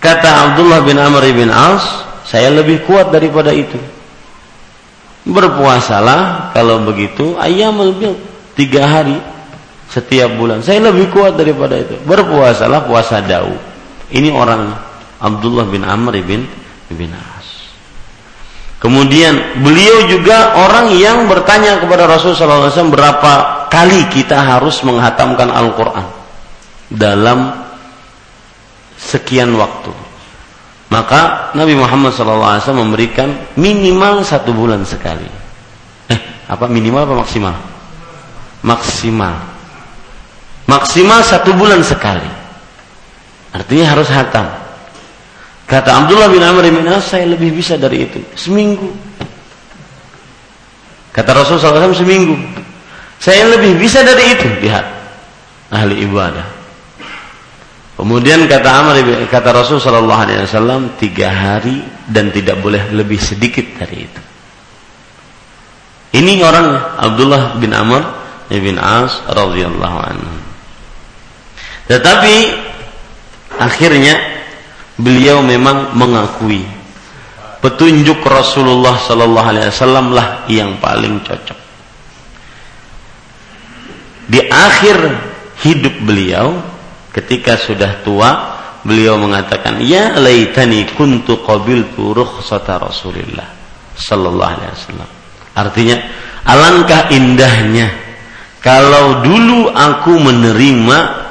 Kata 0.00 0.52
Abdullah 0.52 0.84
bin 0.84 0.96
Amr 1.00 1.24
bin 1.32 1.48
As, 1.52 2.04
"Saya 2.24 2.52
lebih 2.52 2.84
kuat 2.84 3.12
daripada 3.12 3.52
itu." 3.52 3.76
Berpuasalah 5.24 6.52
kalau 6.52 6.84
begitu 6.84 7.36
ayamul 7.40 7.96
bil 7.96 8.12
tiga 8.52 8.84
hari 8.84 9.16
setiap 9.94 10.34
bulan. 10.34 10.58
Saya 10.58 10.90
lebih 10.90 11.14
kuat 11.14 11.38
daripada 11.38 11.78
itu. 11.78 11.94
Berpuasalah 12.02 12.82
puasa 12.90 13.22
Daud. 13.22 13.54
Ini 14.10 14.34
orang 14.34 14.74
Abdullah 15.22 15.70
bin 15.70 15.86
Amr 15.86 16.18
bin 16.18 16.50
bin 16.90 17.10
As. 17.14 17.70
Kemudian 18.82 19.62
beliau 19.62 20.10
juga 20.10 20.58
orang 20.60 20.92
yang 20.98 21.30
bertanya 21.30 21.80
kepada 21.80 22.04
Rasulullah 22.10 22.68
SAW 22.68 22.92
berapa 22.92 23.32
kali 23.72 24.12
kita 24.12 24.36
harus 24.36 24.84
menghatamkan 24.84 25.48
Al-Quran 25.48 26.04
dalam 26.92 27.64
sekian 28.98 29.56
waktu. 29.56 29.94
Maka 30.92 31.50
Nabi 31.56 31.74
Muhammad 31.80 32.12
SAW 32.12 32.60
memberikan 32.76 33.32
minimal 33.56 34.20
satu 34.20 34.52
bulan 34.52 34.84
sekali. 34.84 35.26
Eh, 36.12 36.20
apa 36.44 36.68
minimal 36.68 37.08
apa 37.08 37.14
maksimal? 37.24 37.56
Maksimal. 38.60 39.53
Maksimal 40.74 41.22
satu 41.22 41.54
bulan 41.54 41.86
sekali. 41.86 42.26
Artinya 43.54 43.94
harus 43.94 44.10
hatam. 44.10 44.50
Kata 45.70 46.02
Abdullah 46.02 46.26
bin 46.26 46.42
Amr 46.42 46.66
bin 46.66 46.82
As, 46.90 47.06
saya 47.06 47.30
lebih 47.30 47.54
bisa 47.54 47.78
dari 47.78 48.10
itu. 48.10 48.18
Seminggu. 48.34 48.90
Kata 51.14 51.30
Rasulullah 51.30 51.86
SAW 51.86 51.94
seminggu. 51.94 52.34
Saya 53.22 53.46
lebih 53.54 53.78
bisa 53.78 54.02
dari 54.02 54.34
itu. 54.34 54.50
Lihat. 54.66 54.86
Ahli 55.70 56.02
ibadah. 56.02 56.44
Kemudian 57.94 58.50
kata 58.50 58.68
Amr 58.82 58.98
kata 59.30 59.54
Rasul 59.54 59.78
Shallallahu 59.78 60.22
Alaihi 60.26 60.42
Wasallam 60.42 60.98
tiga 60.98 61.30
hari 61.30 61.86
dan 62.10 62.34
tidak 62.34 62.58
boleh 62.58 62.90
lebih 62.90 63.22
sedikit 63.22 63.62
dari 63.78 64.10
itu. 64.10 64.20
Ini 66.18 66.42
orang 66.42 66.98
Abdullah 66.98 67.54
bin 67.62 67.70
Amr 67.70 68.02
bin 68.50 68.76
As 68.82 69.22
radhiyallahu 69.30 69.98
anhu. 70.10 70.43
Tetapi 71.84 72.34
akhirnya 73.60 74.14
beliau 74.96 75.44
memang 75.44 75.92
mengakui 75.92 76.64
petunjuk 77.60 78.20
Rasulullah 78.24 79.00
Sallallahu 79.00 79.48
Alaihi 79.48 79.68
Wasallam 79.72 80.06
lah 80.12 80.44
yang 80.48 80.76
paling 80.80 81.20
cocok. 81.24 81.58
Di 84.24 84.40
akhir 84.48 84.96
hidup 85.64 85.94
beliau, 86.00 86.60
ketika 87.12 87.60
sudah 87.60 88.00
tua, 88.00 88.30
beliau 88.84 89.20
mengatakan, 89.20 89.80
"Ya 89.84 90.16
laitani 90.16 90.88
kuntu 90.96 91.40
qabiltu 91.44 92.16
rukhsata 92.16 92.80
Rasulillah 92.80 93.48
sallallahu 93.96 94.52
alaihi 94.56 94.72
wasallam." 94.72 95.10
Artinya, 95.56 95.96
alangkah 96.44 97.12
indahnya 97.12 97.92
kalau 98.64 99.20
dulu 99.24 99.72
aku 99.72 100.12
menerima 100.20 101.23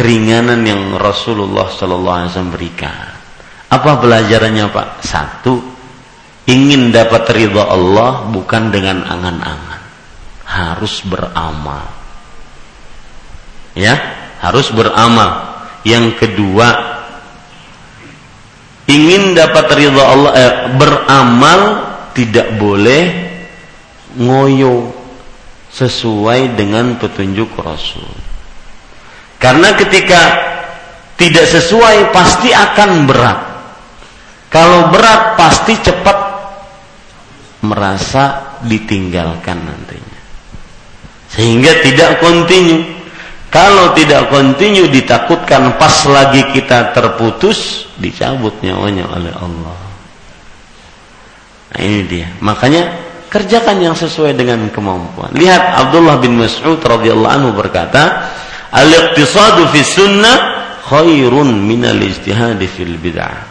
keringanan 0.00 0.64
yang 0.64 0.96
Rasulullah 0.96 1.68
sallallahu 1.68 2.16
alaihi 2.24 2.30
wasallam 2.32 2.56
berikan. 2.56 3.12
Apa 3.68 4.00
pelajarannya 4.00 4.72
Pak? 4.72 4.88
Satu, 5.04 5.60
ingin 6.48 6.88
dapat 6.88 7.28
ridha 7.36 7.68
Allah 7.68 8.24
bukan 8.32 8.72
dengan 8.72 9.04
angan-angan. 9.04 9.82
Harus 10.48 11.04
beramal. 11.04 11.84
Ya, 13.76 13.92
harus 14.40 14.72
beramal. 14.72 15.60
Yang 15.84 16.16
kedua, 16.16 16.68
ingin 18.88 19.36
dapat 19.36 19.68
ridha 19.76 20.00
Allah 20.00 20.32
eh, 20.32 20.54
beramal 20.80 21.60
tidak 22.16 22.56
boleh 22.56 23.04
ngoyo 24.16 24.96
sesuai 25.68 26.56
dengan 26.56 26.96
petunjuk 26.96 27.52
Rasul. 27.60 28.29
Karena 29.40 29.72
ketika 29.72 30.20
tidak 31.16 31.48
sesuai 31.48 32.12
pasti 32.12 32.52
akan 32.52 33.08
berat. 33.08 33.40
Kalau 34.52 34.92
berat 34.92 35.40
pasti 35.40 35.80
cepat 35.80 36.18
merasa 37.64 38.56
ditinggalkan 38.64 39.58
nantinya. 39.64 40.20
Sehingga 41.32 41.72
tidak 41.80 42.20
kontinu. 42.20 43.00
Kalau 43.50 43.96
tidak 43.98 44.30
kontinu 44.30 44.86
ditakutkan 44.86 45.74
pas 45.74 46.06
lagi 46.06 46.54
kita 46.54 46.94
terputus 46.94 47.90
dicabut 47.98 48.54
nyawanya 48.62 49.10
oleh 49.10 49.34
Allah. 49.34 49.78
Nah 51.74 51.80
ini 51.80 52.00
dia. 52.06 52.28
Makanya 52.38 52.94
kerjakan 53.30 53.78
yang 53.78 53.94
sesuai 53.94 54.34
dengan 54.34 54.70
kemampuan. 54.70 55.30
Lihat 55.34 55.62
Abdullah 55.86 56.18
bin 56.18 56.38
Mas'ud 56.38 56.78
radhiyallahu 56.82 57.30
anhu 57.30 57.50
berkata, 57.54 58.30
"Al-iqtisadu 58.70 59.70
fi 59.74 59.80
sunnah 59.82 60.36
khairun 60.86 61.50
min 61.54 61.82
al-ijtihad 61.86 62.58
fil 62.70 62.96
bid'ah." 62.96 63.50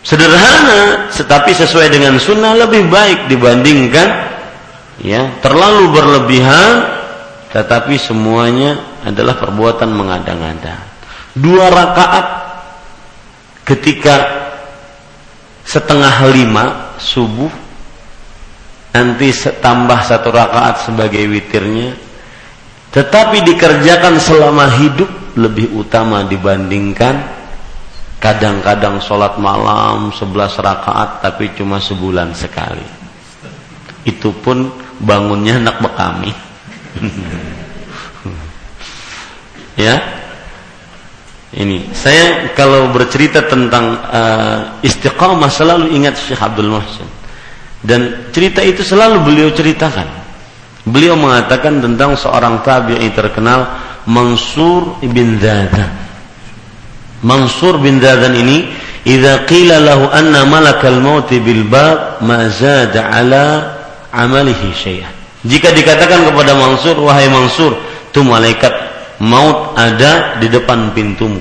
Sederhana, 0.00 1.12
tetapi 1.12 1.52
sesuai 1.52 1.92
dengan 1.92 2.16
sunnah 2.16 2.56
lebih 2.56 2.88
baik 2.88 3.28
dibandingkan 3.28 4.08
ya 5.04 5.38
terlalu 5.44 5.92
berlebihan, 5.92 6.88
tetapi 7.52 8.00
semuanya 8.00 8.80
adalah 9.04 9.36
perbuatan 9.36 9.92
mengada-ngada. 9.92 10.88
Dua 11.36 11.68
rakaat 11.68 12.26
ketika 13.68 14.16
setengah 15.68 16.16
lima 16.32 16.96
subuh, 16.98 17.52
nanti 18.96 19.30
tambah 19.60 20.00
satu 20.00 20.32
rakaat 20.32 20.90
sebagai 20.90 21.22
witirnya, 21.28 21.94
tetapi 22.90 23.46
dikerjakan 23.46 24.18
selama 24.18 24.66
hidup 24.82 25.06
lebih 25.38 25.70
utama 25.78 26.26
dibandingkan 26.26 27.22
kadang-kadang 28.18 28.98
sholat 28.98 29.38
malam 29.38 30.10
11 30.10 30.58
rakaat 30.58 31.22
tapi 31.22 31.54
cuma 31.54 31.78
sebulan 31.78 32.34
sekali. 32.34 32.82
Itu 34.02 34.34
pun 34.42 34.74
bangunnya 34.98 35.62
anak 35.62 35.78
bekami. 35.82 36.32
Ya? 39.78 39.96
Ini. 41.56 41.88
Saya 41.96 42.52
kalau 42.52 42.92
bercerita 42.92 43.40
tentang 43.48 43.96
uh, 44.12 44.76
istiqamah 44.84 45.48
selalu 45.48 45.96
ingat 45.96 46.20
Syekh 46.20 46.36
Abdul 46.36 46.68
Muhsin. 46.68 47.08
Dan 47.80 48.28
cerita 48.28 48.60
itu 48.60 48.84
selalu 48.84 49.24
beliau 49.24 49.48
ceritakan 49.48 50.19
beliau 50.90 51.14
mengatakan 51.14 51.78
tentang 51.78 52.18
seorang 52.18 52.60
tabi'i 52.66 53.08
terkenal 53.14 53.66
Mansur 54.04 54.98
ibn 55.00 55.38
Zadah 55.38 55.90
Mansur 57.20 57.76
bin 57.78 58.00
Dadan 58.00 58.32
ini 58.32 58.64
idza 59.04 59.44
qila 59.44 59.76
lahu 59.76 60.08
anna 60.08 60.48
malakal 60.48 60.98
maut 61.04 61.28
bil 61.28 61.68
bab 61.68 62.24
ma 62.24 62.48
zada 62.48 63.12
ala 63.12 63.76
amalihi 64.08 64.72
syai'an 64.72 65.12
jika 65.44 65.72
dikatakan 65.72 66.28
kepada 66.32 66.52
Mansur 66.52 67.00
wahai 67.00 67.28
Mansur 67.32 67.76
tu 68.12 68.20
malaikat 68.20 68.72
maut 69.24 69.76
ada 69.76 70.36
di 70.36 70.48
depan 70.48 70.92
pintumu. 70.92 71.40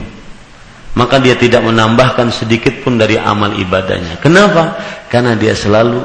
Maka 0.95 1.21
dia 1.21 1.37
tidak 1.37 1.63
menambahkan 1.63 2.27
sedikit 2.33 2.83
pun 2.83 2.99
dari 2.99 3.15
amal 3.15 3.55
ibadahnya. 3.55 4.19
Kenapa? 4.19 4.75
Karena 5.07 5.37
dia 5.37 5.55
selalu 5.55 6.03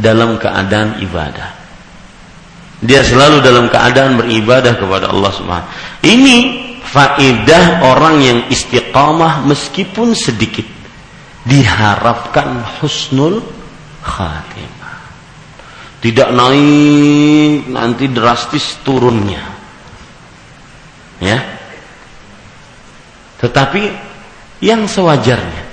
dalam 0.00 0.40
keadaan 0.40 1.04
ibadah 1.04 1.55
dia 2.84 3.00
selalu 3.00 3.40
dalam 3.40 3.72
keadaan 3.72 4.20
beribadah 4.20 4.76
kepada 4.76 5.08
Allah 5.08 5.32
Subhanahu 5.32 5.70
ini 6.04 6.66
faedah 6.86 7.82
orang 7.82 8.16
yang 8.22 8.38
istiqamah 8.48 9.44
meskipun 9.44 10.14
sedikit. 10.14 10.64
Diharapkan 11.46 12.62
husnul 12.78 13.38
khatimah. 14.02 14.98
Tidak 16.02 16.28
naik 16.34 17.70
nanti 17.70 18.10
drastis 18.10 18.82
turunnya. 18.82 19.42
Ya. 21.22 21.38
Tetapi 23.38 23.82
yang 24.62 24.90
sewajarnya. 24.90 25.64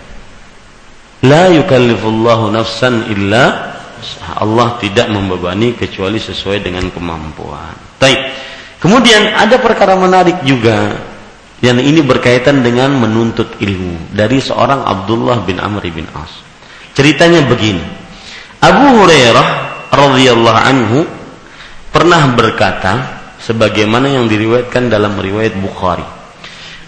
La 1.23 1.49
yukallifullahu 1.49 2.53
nafsan 2.53 3.09
illa 3.09 3.72
Allah 4.37 4.77
tidak 4.79 5.09
membebani 5.09 5.73
kecuali 5.75 6.19
sesuai 6.19 6.63
dengan 6.63 6.87
kemampuan. 6.91 7.73
Baik. 7.99 8.19
Kemudian 8.83 9.31
ada 9.39 9.57
perkara 9.63 9.95
menarik 9.95 10.43
juga 10.43 10.99
yang 11.63 11.79
ini 11.79 12.03
berkaitan 12.03 12.59
dengan 12.59 12.91
menuntut 12.99 13.55
ilmu 13.63 14.11
dari 14.11 14.43
seorang 14.43 14.83
Abdullah 14.83 15.39
bin 15.47 15.63
Amr 15.63 15.87
bin 15.87 16.03
As. 16.11 16.43
Ceritanya 16.91 17.47
begini. 17.47 17.79
Abu 18.59 18.99
Hurairah 18.99 19.47
radhiyallahu 19.87 20.59
anhu 20.59 20.99
pernah 21.95 22.27
berkata 22.35 22.93
sebagaimana 23.39 24.11
yang 24.11 24.27
diriwayatkan 24.27 24.91
dalam 24.91 25.15
riwayat 25.15 25.55
Bukhari. 25.59 26.03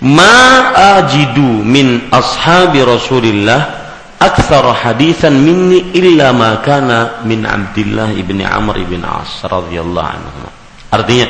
Ma 0.03 0.75
ajidu 0.99 1.63
min 1.63 2.11
ashabi 2.11 2.83
Rasulillah 2.83 3.84
aktsara 4.19 4.73
haditsan 4.73 5.35
minni 5.35 5.91
illa 5.95 6.31
ma 6.31 6.59
kana 6.63 7.23
min 7.27 7.43
Abdullah 7.43 8.15
ibn 8.15 8.39
Amr 8.41 8.75
ibn 8.81 9.03
As 9.03 9.43
radhiyallahu 9.43 10.07
anhu. 10.07 10.47
Artinya, 10.91 11.27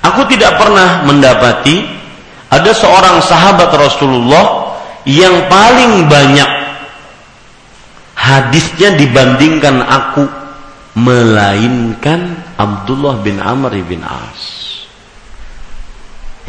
aku 0.00 0.24
tidak 0.30 0.56
pernah 0.56 1.04
mendapati 1.04 1.84
ada 2.48 2.70
seorang 2.72 3.20
sahabat 3.20 3.68
Rasulullah 3.74 4.78
yang 5.04 5.50
paling 5.50 6.08
banyak 6.08 6.50
hadisnya 8.16 8.96
dibandingkan 8.96 9.84
aku 9.84 10.24
melainkan 10.96 12.40
Abdullah 12.56 13.20
bin 13.20 13.36
Amr 13.36 13.76
bin 13.84 14.00
As. 14.00 14.42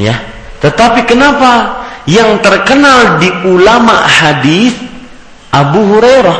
Ya, 0.00 0.16
tetapi 0.64 1.04
kenapa 1.04 1.84
yang 2.08 2.40
terkenal 2.40 3.20
di 3.20 3.28
ulama 3.44 4.08
hadis 4.08 4.87
Abu 5.52 5.80
Hurairah 5.96 6.38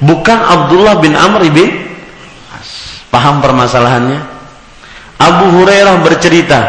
bukan 0.00 0.38
Abdullah 0.40 0.98
bin 0.98 1.12
Amr 1.12 1.44
bin 1.52 1.68
As. 2.56 3.04
Paham 3.12 3.44
permasalahannya? 3.44 4.20
Abu 5.20 5.46
Hurairah 5.60 6.00
bercerita 6.00 6.60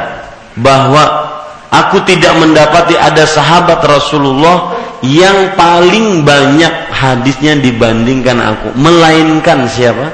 bahwa 0.59 1.31
aku 1.71 2.03
tidak 2.03 2.35
mendapati 2.35 2.99
ada 2.99 3.23
sahabat 3.23 3.79
Rasulullah 3.87 4.75
yang 5.01 5.55
paling 5.55 6.27
banyak 6.27 6.91
hadisnya 6.91 7.57
dibandingkan 7.57 8.37
aku, 8.37 8.75
melainkan 8.75 9.65
siapa? 9.65 10.11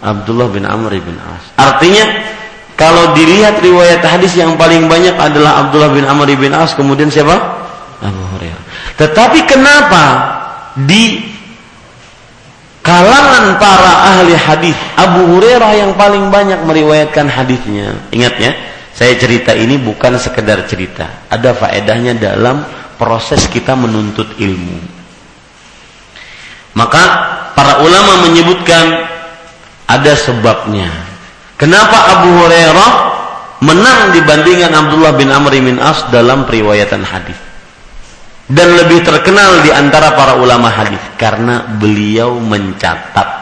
Abdullah 0.00 0.48
bin 0.50 0.64
Amr 0.64 0.96
bin 0.98 1.14
As. 1.20 1.44
Artinya 1.60 2.04
kalau 2.76 3.12
dilihat 3.12 3.60
riwayat 3.60 4.04
hadis 4.04 4.36
yang 4.36 4.56
paling 4.56 4.88
banyak 4.88 5.14
adalah 5.16 5.66
Abdullah 5.66 5.92
bin 5.92 6.04
Amr 6.08 6.32
bin 6.36 6.56
As, 6.56 6.72
kemudian 6.72 7.12
siapa? 7.12 7.36
Abu 8.00 8.22
Hurairah. 8.36 8.64
Tetapi 8.96 9.44
kenapa 9.44 10.35
di 10.76 11.24
kalangan 12.84 13.56
para 13.56 13.92
ahli 14.12 14.36
hadis 14.36 14.76
Abu 14.94 15.24
Hurairah 15.34 15.72
yang 15.74 15.92
paling 15.96 16.28
banyak 16.28 16.60
meriwayatkan 16.68 17.26
hadisnya. 17.32 17.96
Ingat 18.12 18.34
ya, 18.36 18.52
saya 18.92 19.16
cerita 19.16 19.56
ini 19.56 19.80
bukan 19.80 20.20
sekedar 20.20 20.68
cerita. 20.68 21.26
Ada 21.32 21.56
faedahnya 21.56 22.14
dalam 22.20 22.62
proses 23.00 23.48
kita 23.48 23.72
menuntut 23.72 24.36
ilmu. 24.36 24.78
Maka 26.76 27.02
para 27.56 27.80
ulama 27.80 28.28
menyebutkan 28.28 29.08
ada 29.88 30.12
sebabnya. 30.12 30.92
Kenapa 31.56 32.20
Abu 32.20 32.36
Hurairah 32.36 32.90
menang 33.64 34.12
dibandingkan 34.12 34.68
Abdullah 34.76 35.16
bin 35.16 35.32
Amr 35.32 35.56
bin 35.56 35.80
As 35.80 36.04
dalam 36.12 36.44
periwayatan 36.44 37.00
hadis? 37.00 37.45
Dan 38.46 38.68
lebih 38.78 39.02
terkenal 39.02 39.66
di 39.66 39.74
antara 39.74 40.14
para 40.14 40.38
ulama 40.38 40.70
hadis 40.70 41.02
karena 41.18 41.66
beliau 41.66 42.38
mencatat 42.38 43.36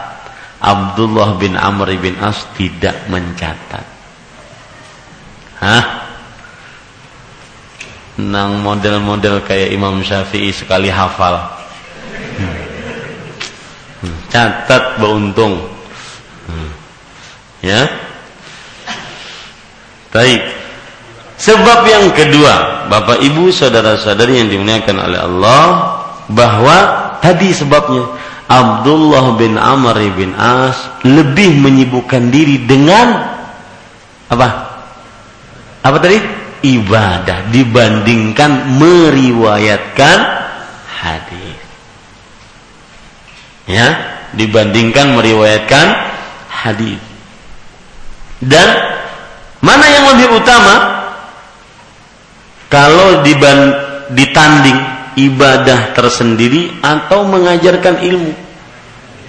Abdullah 0.65 1.37
bin 1.37 1.61
Amr 1.61 1.93
bin 2.01 2.17
As 2.17 2.49
tidak 2.57 2.97
mencatat. 3.13 3.85
Hah? 5.61 5.85
Nang 8.25 8.65
model-model 8.65 9.45
kayak 9.45 9.77
Imam 9.77 10.01
Syafi'i 10.01 10.57
sekali 10.57 10.89
hafal. 10.89 11.37
Hmm. 12.41 12.57
Hmm. 14.01 14.17
Catat 14.33 14.97
beruntung. 14.97 15.69
Hmm. 16.49 16.71
Ya. 17.61 17.85
Baik. 20.15 20.64
Sebab 21.45 21.85
yang 21.85 22.09
kedua, 22.17 22.89
Bapak 22.89 23.21
Ibu 23.21 23.53
saudara-saudari 23.53 24.41
yang 24.41 24.49
dimuliakan 24.49 24.97
oleh 24.97 25.21
Allah, 25.21 25.65
bahwa 26.33 26.77
tadi 27.21 27.53
sebabnya 27.53 28.09
Abdullah 28.49 29.37
bin 29.37 29.61
Amr 29.61 29.97
bin 30.17 30.33
As 30.41 30.89
lebih 31.05 31.61
menyibukkan 31.61 32.33
diri 32.33 32.65
dengan 32.65 33.37
apa? 34.33 34.49
Apa 35.85 35.97
tadi? 36.01 36.17
Ibadah 36.65 37.53
dibandingkan 37.53 38.81
meriwayatkan 38.81 40.17
hadis. 40.97 41.61
Ya, 43.69 44.17
dibandingkan 44.33 45.13
meriwayatkan 45.13 45.87
hadis. 46.49 47.01
Dan 48.41 48.69
mana 49.61 49.85
yang 49.93 50.05
lebih 50.17 50.41
utama? 50.41 50.94
Kalau 52.75 53.23
ditanding 54.11 54.79
ibadah 55.15 55.95
tersendiri 55.95 56.83
atau 56.83 57.23
mengajarkan 57.23 58.03
ilmu 58.03 58.45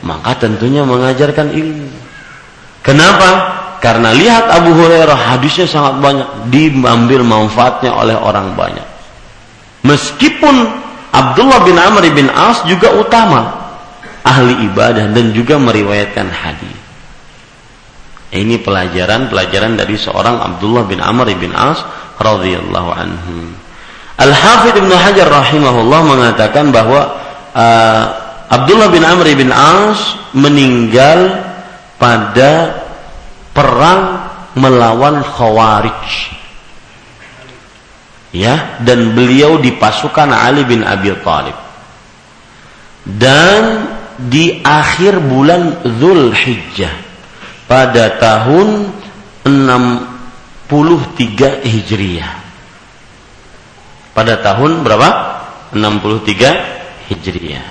maka 0.05 0.37
tentunya 0.37 0.85
mengajarkan 0.85 1.49
ilmu. 1.51 1.89
Kenapa? 2.85 3.29
Karena 3.81 4.13
lihat 4.13 4.45
Abu 4.53 4.71
Hurairah 4.77 5.33
hadisnya 5.33 5.65
sangat 5.65 5.97
banyak 5.99 6.29
diambil 6.53 7.25
manfaatnya 7.25 7.91
oleh 7.91 8.13
orang 8.13 8.53
banyak. 8.53 8.85
Meskipun 9.81 10.55
Abdullah 11.09 11.65
bin 11.65 11.77
Amr 11.81 12.05
bin 12.13 12.29
As 12.29 12.61
juga 12.69 12.93
utama 12.93 13.65
ahli 14.21 14.69
ibadah 14.69 15.09
dan 15.09 15.33
juga 15.33 15.57
meriwayatkan 15.57 16.29
hadis. 16.29 16.77
Ini 18.29 18.61
pelajaran-pelajaran 18.61 19.77
dari 19.77 19.97
seorang 19.97 20.37
Abdullah 20.41 20.85
bin 20.85 21.01
Amr 21.01 21.33
bin 21.37 21.53
As 21.53 21.81
radhiyallahu 22.19 22.89
anhu. 22.91 23.35
Al-Hafidh 24.15 24.79
Ibnu 24.79 24.95
Hajar 24.95 25.27
rahimahullah 25.27 26.01
mengatakan 26.07 26.71
bahwa 26.71 27.19
uh, 27.51 28.03
Abdullah 28.47 28.87
bin 28.87 29.03
Amr 29.03 29.27
bin 29.35 29.51
As 29.51 30.15
meninggal 30.31 31.43
pada 31.99 32.83
perang 33.51 34.31
melawan 34.55 35.19
Khawarij. 35.19 36.35
Ya, 38.35 38.79
dan 38.83 39.15
beliau 39.15 39.59
di 39.63 39.71
pasukan 39.75 40.27
Ali 40.31 40.67
bin 40.67 40.83
Abi 40.83 41.11
Thalib. 41.23 41.55
Dan 43.07 43.87
di 44.19 44.59
akhir 44.63 45.19
bulan 45.23 45.83
Zulhijjah 45.99 46.91
pada 47.67 48.15
tahun 48.19 48.91
63 50.69 51.61
Hijriah. 51.61 52.33
Pada 54.15 54.39
tahun 54.41 54.81
berapa? 54.81 55.09
63 55.75 57.11
Hijriah. 57.11 57.67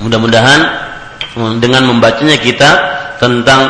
Mudah-mudahan 0.00 0.60
dengan 1.60 1.84
membacanya 1.84 2.40
kita 2.40 2.70
tentang 3.20 3.68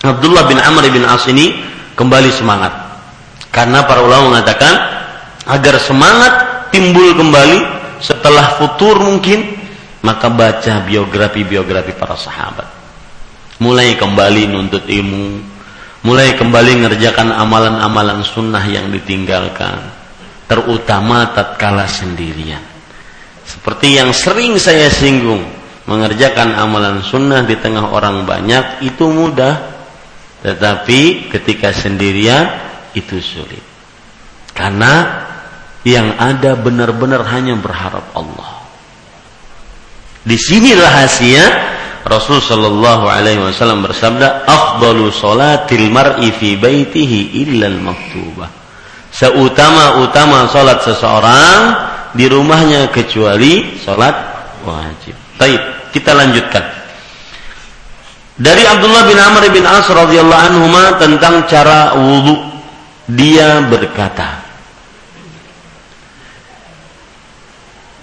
Abdullah 0.00 0.48
bin 0.48 0.56
Amr 0.56 0.88
bin 0.88 1.04
As 1.04 1.28
ini 1.28 1.60
kembali 1.92 2.32
semangat. 2.32 2.72
Karena 3.52 3.84
para 3.84 4.00
ulama 4.00 4.32
mengatakan 4.32 4.72
agar 5.44 5.76
semangat 5.76 6.32
timbul 6.72 7.12
kembali 7.12 7.60
setelah 8.00 8.56
futur 8.56 8.96
mungkin 8.96 9.59
maka 10.00 10.32
baca 10.32 10.84
biografi-biografi 10.84 11.92
para 11.96 12.16
sahabat. 12.16 12.68
Mulai 13.60 13.96
kembali 14.00 14.48
nuntut 14.48 14.88
ilmu, 14.88 15.44
mulai 16.04 16.32
kembali 16.32 16.80
mengerjakan 16.80 17.28
amalan-amalan 17.36 18.24
sunnah 18.24 18.64
yang 18.64 18.88
ditinggalkan, 18.88 19.92
terutama 20.48 21.28
tatkala 21.36 21.84
sendirian. 21.84 22.64
Seperti 23.44 24.00
yang 24.00 24.16
sering 24.16 24.56
saya 24.56 24.88
singgung, 24.88 25.44
mengerjakan 25.84 26.56
amalan 26.56 27.04
sunnah 27.04 27.44
di 27.44 27.58
tengah 27.60 27.92
orang 27.92 28.24
banyak 28.24 28.80
itu 28.80 29.04
mudah, 29.12 29.60
tetapi 30.40 31.28
ketika 31.28 31.76
sendirian 31.76 32.48
itu 32.96 33.20
sulit. 33.20 33.60
Karena 34.56 35.24
yang 35.84 36.16
ada 36.16 36.56
benar-benar 36.56 37.24
hanya 37.28 37.56
berharap 37.56 38.12
Allah. 38.16 38.59
Di 40.20 40.36
sini 40.36 40.76
rahasia 40.76 41.44
Rasul 42.04 42.40
sallallahu 42.40 43.08
alaihi 43.08 43.40
wasallam 43.40 43.84
bersabda, 43.84 44.48
"Afdalu 44.48 45.12
salatil 45.12 45.92
mar'i 45.92 46.32
fi 46.32 46.56
baitihi 46.56 47.44
illa 47.44 47.68
al-maktubah." 47.68 48.48
Seutama-utama 49.10 50.48
salat 50.48 50.80
seseorang 50.80 51.58
di 52.16 52.24
rumahnya 52.30 52.88
kecuali 52.88 53.80
salat 53.84 54.16
wajib. 54.64 55.12
Baik, 55.36 55.60
kita 55.92 56.14
lanjutkan. 56.16 56.64
Dari 58.40 58.64
Abdullah 58.64 59.04
bin 59.04 59.18
Amr 59.20 59.42
bin 59.52 59.64
As 59.68 59.84
radhiyallahu 59.84 60.44
anhu 60.48 60.64
tentang 60.96 61.44
cara 61.44 61.92
wudu, 62.00 62.40
dia 63.12 63.60
berkata, 63.68 64.49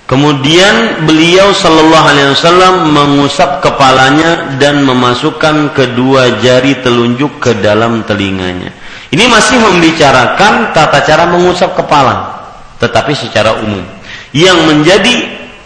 Kemudian 0.08 1.04
beliau 1.04 1.52
sallallahu 1.52 2.06
alaihi 2.08 2.32
wasallam 2.32 2.96
mengusap 2.96 3.60
kepalanya 3.60 4.56
dan 4.56 4.88
memasukkan 4.88 5.76
kedua 5.76 6.40
jari 6.40 6.80
telunjuk 6.80 7.44
ke 7.44 7.60
dalam 7.60 8.08
telinganya. 8.08 8.72
Ini 9.12 9.28
masih 9.28 9.60
membicarakan 9.60 10.72
tata 10.72 11.04
cara 11.04 11.28
mengusap 11.28 11.76
kepala, 11.76 12.40
tetapi 12.80 13.12
secara 13.20 13.60
umum. 13.60 13.84
Yang 14.32 14.58
menjadi 14.72 15.16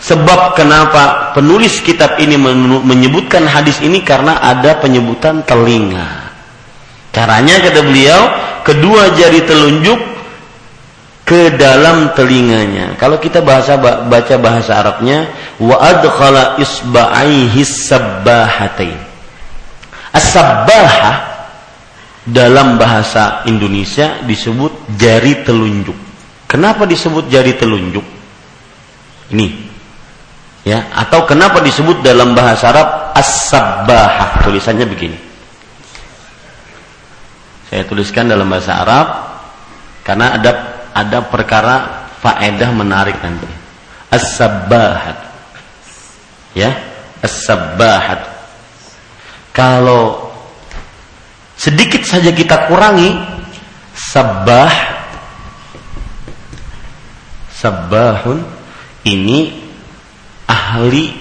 sebab 0.01 0.57
kenapa 0.57 1.37
penulis 1.37 1.77
kitab 1.85 2.17
ini 2.17 2.33
menyebutkan 2.81 3.45
hadis 3.45 3.77
ini 3.85 4.01
karena 4.01 4.41
ada 4.41 4.81
penyebutan 4.81 5.45
telinga. 5.45 6.33
Caranya 7.13 7.61
kata 7.61 7.85
beliau, 7.85 8.21
kedua 8.65 9.13
jari 9.13 9.45
telunjuk 9.45 10.01
ke 11.31 11.55
dalam 11.55 12.11
telinganya. 12.11 12.99
Kalau 12.99 13.15
kita 13.15 13.39
bahasa 13.39 13.79
baca 13.79 14.35
bahasa 14.35 14.83
Arabnya 14.83 15.31
wa 15.63 15.79
adkhala 15.79 16.59
isba'aihi 16.59 17.63
sabbahatain. 17.63 18.99
As-sabbahah 20.11 21.15
dalam 22.27 22.75
bahasa 22.75 23.47
Indonesia 23.47 24.19
disebut 24.27 24.99
jari 24.99 25.39
telunjuk. 25.47 25.95
Kenapa 26.51 26.83
disebut 26.83 27.31
jari 27.31 27.55
telunjuk? 27.55 28.03
Ini. 29.31 29.71
Ya, 30.67 30.91
atau 30.91 31.23
kenapa 31.23 31.63
disebut 31.63 32.03
dalam 32.03 32.35
bahasa 32.35 32.75
Arab 32.75 33.15
as-sabbahah? 33.15 34.43
Tulisannya 34.43 34.83
begini. 34.83 35.15
Saya 37.71 37.87
tuliskan 37.87 38.27
dalam 38.27 38.51
bahasa 38.51 38.83
Arab 38.83 39.07
karena 40.03 40.35
ada 40.35 40.70
ada 40.91 41.23
perkara 41.25 42.07
faedah 42.21 42.69
menarik 42.75 43.17
nanti. 43.23 43.47
As-sabbahat. 44.11 45.17
Ya, 46.51 46.75
as-sabbahat. 47.23 48.27
Kalau 49.51 50.31
sedikit 51.55 52.01
saja 52.03 52.33
kita 52.33 52.65
kurangi 52.65 53.13
sabbah 53.93 54.73
sabbahun 57.53 58.41
ini 59.05 59.61
ahli 60.49 61.13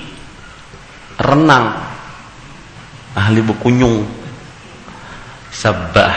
renang 1.20 1.76
ahli 3.12 3.44
berkunyung 3.44 4.08
sabbah 5.52 6.16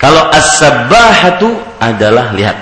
kalau 0.00 0.32
as-sabbahatu 0.32 1.52
adalah 1.82 2.30
lihat 2.30 2.56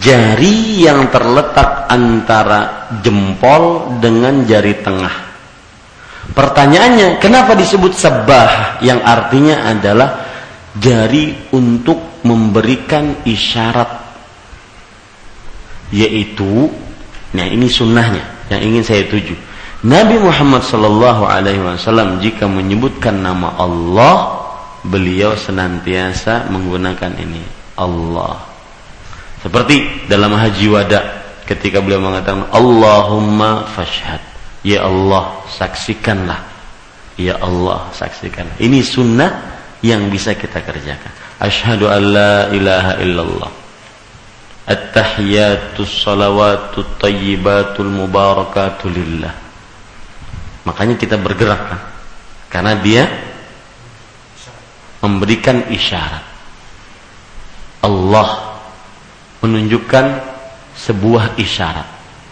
jari 0.00 0.80
yang 0.80 1.12
terletak 1.12 1.86
antara 1.92 2.88
jempol 3.04 3.94
dengan 4.00 4.48
jari 4.48 4.80
tengah. 4.80 5.14
Pertanyaannya, 6.32 7.20
kenapa 7.20 7.52
disebut 7.52 7.92
sabah? 7.92 8.80
Yang 8.80 9.00
artinya 9.04 9.56
adalah 9.68 10.10
jari 10.80 11.52
untuk 11.52 12.24
memberikan 12.24 13.22
isyarat 13.28 14.02
yaitu 15.94 16.66
nah 17.30 17.46
ini 17.46 17.70
sunnahnya 17.70 18.24
yang 18.50 18.60
ingin 18.64 18.82
saya 18.82 19.06
tuju. 19.06 19.36
Nabi 19.84 20.16
Muhammad 20.16 20.64
Sallallahu 20.64 21.28
Alaihi 21.28 21.60
Wasallam 21.60 22.18
jika 22.18 22.48
menyebutkan 22.48 23.20
nama 23.20 23.52
Allah 23.60 24.42
beliau 24.82 25.36
senantiasa 25.36 26.48
menggunakan 26.48 27.12
ini 27.20 27.63
Allah. 27.74 28.42
Seperti 29.44 30.08
dalam 30.08 30.32
haji 30.32 30.66
wada 30.72 31.00
ketika 31.44 31.84
beliau 31.84 32.00
mengatakan 32.00 32.48
Allahumma 32.48 33.68
fashhad. 33.74 34.22
Ya 34.64 34.88
Allah 34.88 35.44
saksikanlah. 35.52 36.40
Ya 37.14 37.38
Allah 37.38 37.94
saksikan 37.94 38.58
ini 38.58 38.82
sunnah 38.82 39.54
yang 39.84 40.10
bisa 40.10 40.34
kita 40.34 40.64
kerjakan. 40.64 41.12
Asyhadu 41.38 41.86
an 41.86 42.02
la 42.10 42.34
ilaha 42.50 42.92
illallah. 42.98 43.52
At-tahiyatus 44.64 45.92
salawatut 46.02 46.96
tayyibatul 46.96 47.92
mubarakatuh 47.92 48.88
lillah. 48.88 49.34
Makanya 50.64 50.96
kita 50.96 51.20
bergerak 51.20 51.60
kan? 51.68 51.80
Karena 52.48 52.72
dia 52.80 53.04
memberikan 55.04 55.68
isyarat. 55.68 56.33
Allah 57.84 58.58
menunjukkan 59.44 60.04
sebuah 60.72 61.36
isyarat. 61.36 61.84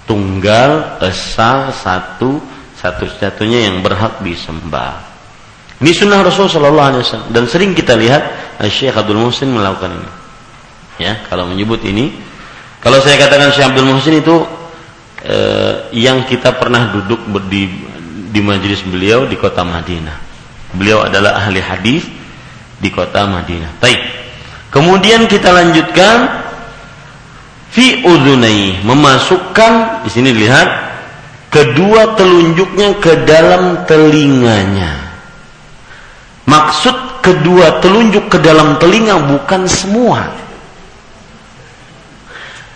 Tunggal, 0.09 0.99
esa, 1.05 1.71
satu, 1.71 2.41
satu-satunya 2.81 3.71
yang 3.71 3.85
berhak 3.85 4.19
disembah. 4.25 5.13
Ini 5.79 5.91
sunnah 5.95 6.23
Rasul 6.25 6.51
Sallallahu 6.51 6.89
Alaihi 6.95 7.03
Wasallam 7.03 7.31
dan 7.35 7.45
sering 7.47 7.75
kita 7.75 7.99
lihat 7.99 8.23
Syekh 8.71 8.95
Abdul 8.95 9.19
Muhsin 9.19 9.51
melakukan 9.51 9.95
ini. 9.95 10.11
Ya, 11.03 11.23
kalau 11.27 11.51
menyebut 11.51 11.83
ini, 11.83 12.15
kalau 12.79 13.03
saya 13.03 13.19
katakan 13.19 13.51
Syekh 13.51 13.67
Abdul 13.75 13.89
Muhsin 13.91 14.23
itu 14.23 14.47
eh, 15.27 15.91
yang 15.95 16.23
kita 16.27 16.55
pernah 16.55 16.91
duduk 16.95 17.27
di 17.51 17.67
di 18.33 18.41
majelis 18.41 18.81
beliau 18.87 19.29
di 19.29 19.35
kota 19.35 19.67
Madinah. 19.67 20.17
Beliau 20.73 21.05
adalah 21.05 21.43
ahli 21.45 21.61
hadis 21.61 22.07
di 22.81 22.89
kota 22.89 23.29
Madinah. 23.29 23.77
Baik. 23.83 24.22
Kemudian 24.73 25.29
kita 25.29 25.53
lanjutkan 25.53 26.33
fi 27.69 28.01
udhunai 28.09 28.81
memasukkan 28.81 30.03
di 30.05 30.11
sini 30.11 30.33
lihat 30.33 30.69
kedua 31.53 32.17
telunjuknya 32.17 32.97
ke 32.97 33.29
dalam 33.29 33.85
telinganya. 33.85 34.97
Maksud 36.49 37.21
kedua 37.21 37.85
telunjuk 37.85 38.33
ke 38.33 38.41
dalam 38.41 38.81
telinga 38.81 39.21
bukan 39.29 39.69
semua. 39.69 40.27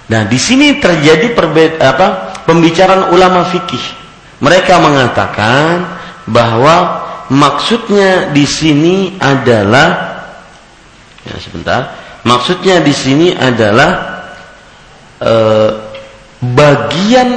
Nah, 0.07 0.23
di 0.23 0.39
sini 0.39 0.79
terjadi 0.79 1.35
perbeda 1.35 1.83
apa? 1.83 2.09
pembicaraan 2.47 3.11
ulama 3.11 3.43
fikih. 3.51 3.83
Mereka 4.39 4.79
mengatakan 4.79 5.83
bahwa 6.31 7.03
maksudnya 7.27 8.31
di 8.31 8.47
sini 8.47 9.19
adalah 9.19 10.06
ya 11.27 11.37
sebentar. 11.43 11.81
Maksudnya 12.23 12.83
di 12.83 12.95
sini 12.95 13.29
adalah 13.35 14.23
e, 15.19 15.35
bagian 16.43 17.31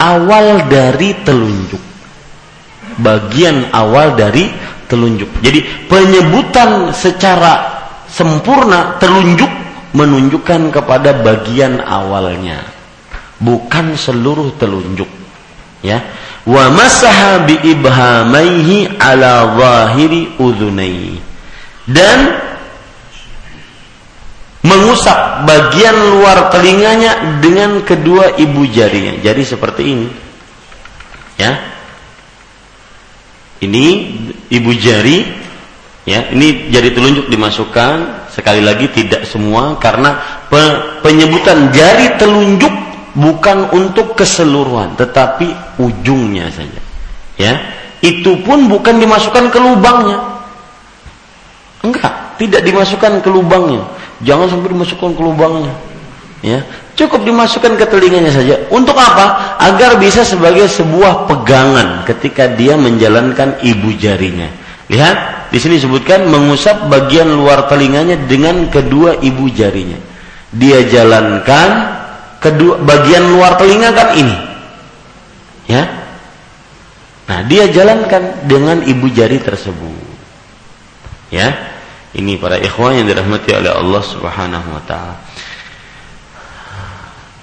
awal 0.00 0.68
dari 0.68 1.16
telunjuk. 1.24 1.82
Bagian 3.00 3.72
awal 3.72 4.16
dari 4.16 4.48
telunjuk. 4.88 5.40
Jadi 5.40 5.88
penyebutan 5.88 6.92
secara 6.92 7.80
sempurna 8.10 9.00
telunjuk 9.00 9.48
menunjukkan 9.96 10.72
kepada 10.72 11.16
bagian 11.20 11.80
awalnya. 11.80 12.60
Bukan 13.40 13.96
seluruh 13.96 14.52
telunjuk. 14.60 15.08
Ya. 15.80 16.04
Wa 16.44 16.68
masaha 16.72 17.44
bi 17.44 17.56
ibhamaihi 17.56 19.00
ala 19.00 19.48
zahiri 19.56 20.36
udhunai 20.40 21.30
dan 21.88 22.18
mengusap 24.60 25.48
bagian 25.48 25.96
luar 26.16 26.52
telinganya 26.52 27.40
dengan 27.40 27.80
kedua 27.80 28.36
ibu 28.36 28.68
jarinya. 28.68 29.16
Jadi 29.20 29.42
seperti 29.44 29.82
ini. 29.84 30.08
Ya. 31.40 31.52
Ini 33.60 33.86
ibu 34.52 34.70
jari 34.76 35.24
ya. 36.04 36.28
Ini 36.32 36.68
jari 36.68 36.92
telunjuk 36.92 37.26
dimasukkan. 37.32 38.20
Sekali 38.30 38.62
lagi 38.62 38.86
tidak 38.94 39.26
semua 39.26 39.74
karena 39.80 40.44
penyebutan 41.02 41.74
jari 41.74 42.14
telunjuk 42.14 42.70
bukan 43.10 43.74
untuk 43.74 44.14
keseluruhan 44.14 44.94
tetapi 44.94 45.80
ujungnya 45.80 46.52
saja. 46.52 46.80
Ya. 47.40 47.52
Itu 48.00 48.40
pun 48.44 48.68
bukan 48.68 49.00
dimasukkan 49.00 49.52
ke 49.52 49.58
lubangnya. 49.60 50.20
Enggak 51.80 52.36
tidak 52.36 52.64
dimasukkan 52.64 53.20
ke 53.20 53.28
lubangnya 53.28 53.99
jangan 54.24 54.46
sampai 54.48 54.68
dimasukkan 54.72 55.10
ke 55.16 55.22
lubangnya 55.22 55.72
Ya, 56.40 56.64
cukup 56.96 57.28
dimasukkan 57.28 57.76
ke 57.76 57.84
telinganya 57.84 58.32
saja. 58.32 58.64
Untuk 58.72 58.96
apa? 58.96 59.60
Agar 59.60 60.00
bisa 60.00 60.24
sebagai 60.24 60.64
sebuah 60.72 61.28
pegangan 61.28 62.08
ketika 62.08 62.48
dia 62.48 62.80
menjalankan 62.80 63.60
ibu 63.60 63.92
jarinya. 63.92 64.48
Lihat, 64.88 65.52
di 65.52 65.60
sini 65.60 65.76
disebutkan 65.76 66.24
mengusap 66.32 66.88
bagian 66.88 67.28
luar 67.28 67.68
telinganya 67.68 68.16
dengan 68.24 68.72
kedua 68.72 69.20
ibu 69.20 69.52
jarinya. 69.52 70.00
Dia 70.48 70.80
jalankan 70.88 71.68
kedua 72.40 72.80
bagian 72.88 73.36
luar 73.36 73.60
telinga 73.60 73.92
kan 73.92 74.16
ini. 74.16 74.36
Ya. 75.68 75.84
Nah, 77.28 77.44
dia 77.46 77.68
jalankan 77.68 78.48
dengan 78.48 78.80
ibu 78.80 79.12
jari 79.12 79.36
tersebut. 79.44 80.08
Ya. 81.28 81.69
Ini 82.10 82.42
para 82.42 82.58
ikhwan 82.58 82.98
yang 82.98 83.06
dirahmati 83.06 83.54
oleh 83.54 83.70
Allah 83.70 84.02
Subhanahu 84.02 84.68
wa 84.74 84.82
taala. 84.82 85.16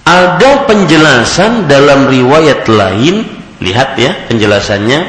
Ada 0.07 0.67
penjelasan 0.67 1.71
dalam 1.71 2.07
riwayat 2.07 2.67
lain, 2.67 3.23
lihat 3.63 3.95
ya 3.95 4.11
penjelasannya. 4.27 4.99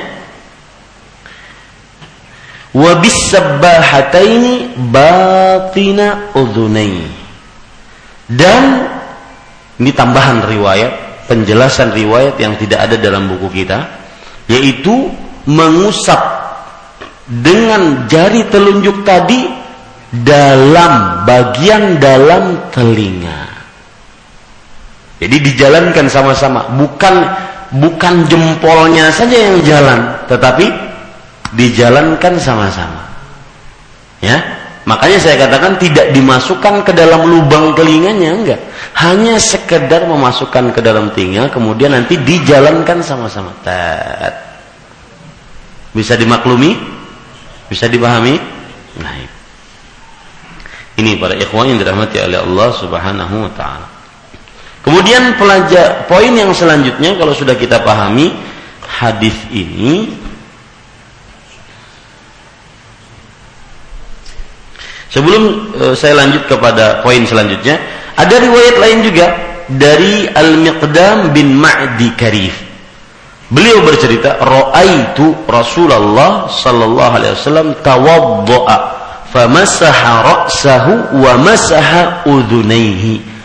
Wa 2.75 2.93
bisabbahataini 3.03 4.79
batina 4.91 6.35
udhunai. 6.39 7.03
Dan 8.31 8.63
ini 9.79 9.91
tambahan 9.95 10.47
riwayat, 10.47 11.27
penjelasan 11.27 11.95
riwayat 11.95 12.39
yang 12.39 12.55
tidak 12.59 12.91
ada 12.91 12.95
dalam 12.99 13.27
buku 13.27 13.63
kita, 13.63 13.91
yaitu 14.47 15.11
mengusap 15.47 16.38
dengan 17.29 18.09
jari 18.09 18.49
telunjuk 18.49 19.05
tadi 19.05 19.45
dalam 20.09 21.25
bagian 21.29 22.01
dalam 22.01 22.73
telinga. 22.73 23.45
Jadi 25.21 25.37
dijalankan 25.53 26.07
sama-sama, 26.09 26.73
bukan 26.79 27.15
bukan 27.77 28.25
jempolnya 28.33 29.13
saja 29.13 29.37
yang 29.37 29.61
jalan, 29.61 30.01
tetapi 30.25 30.73
dijalankan 31.53 32.41
sama-sama. 32.41 33.05
Ya, 34.25 34.41
makanya 34.89 35.19
saya 35.21 35.37
katakan 35.37 35.77
tidak 35.77 36.17
dimasukkan 36.17 36.87
ke 36.87 36.97
dalam 36.97 37.29
lubang 37.29 37.77
telinganya, 37.77 38.31
enggak. 38.33 38.61
Hanya 38.97 39.37
sekedar 39.37 40.09
memasukkan 40.09 40.73
ke 40.73 40.81
dalam 40.81 41.13
telinga, 41.13 41.53
kemudian 41.53 41.93
nanti 41.93 42.17
dijalankan 42.17 43.05
sama-sama. 43.05 43.53
Bisa 45.93 46.15
dimaklumi? 46.15 46.98
Bisa 47.69 47.85
dipahami? 47.87 48.41
Nah, 48.99 49.15
ini 50.99 51.15
para 51.21 51.37
ikhwan 51.39 51.71
yang 51.71 51.79
dirahmati 51.79 52.19
oleh 52.19 52.43
Allah 52.43 52.69
Subhanahu 52.75 53.35
wa 53.47 53.53
taala. 53.55 53.89
Kemudian 54.83 55.37
pelajar 55.37 56.09
poin 56.09 56.33
yang 56.33 56.51
selanjutnya 56.57 57.15
kalau 57.15 57.37
sudah 57.37 57.55
kita 57.55 57.85
pahami 57.85 58.33
hadis 58.89 59.37
ini 59.53 60.09
Sebelum 65.09 65.73
uh, 65.73 65.95
saya 65.97 66.21
lanjut 66.21 66.45
kepada 66.45 67.01
poin 67.01 67.25
selanjutnya, 67.25 67.81
ada 68.13 68.35
riwayat 68.45 68.77
lain 68.77 68.99
juga 69.01 69.27
dari 69.65 70.29
Al-Miqdam 70.29 71.33
bin 71.33 71.57
Ma'di 71.57 72.13
Karif. 72.13 72.68
Beliau 73.49 73.81
bercerita, 73.81 74.37
"Ra'aitu 74.45 75.33
Rasulullah 75.49 76.53
sallallahu 76.53 77.13
alaihi 77.17 77.33
wasallam 77.33 77.69
tawaddaa 77.81 78.77
famasaha 79.33 80.11
ra'sahu 80.25 81.17
wa 81.17 81.33
masaha 81.41 82.29
udhunaihi." 82.29 83.39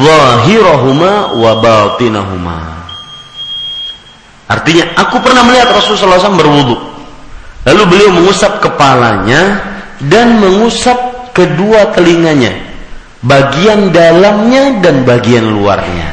zahirahuma 0.00 1.36
wa 1.36 1.52
batinahuma. 1.60 2.58
Artinya, 4.48 4.84
aku 4.96 5.16
pernah 5.20 5.42
melihat 5.48 5.72
Rasulullah 5.72 6.20
SAW 6.20 6.40
berwudu. 6.40 6.76
Lalu 7.64 7.82
beliau 7.88 8.10
mengusap 8.12 8.60
kepalanya 8.60 9.64
dan 10.02 10.36
mengusap 10.40 11.32
kedua 11.32 11.94
telinganya. 11.94 12.52
Bagian 13.22 13.94
dalamnya 13.94 14.82
dan 14.82 15.06
bagian 15.06 15.46
luarnya. 15.46 16.10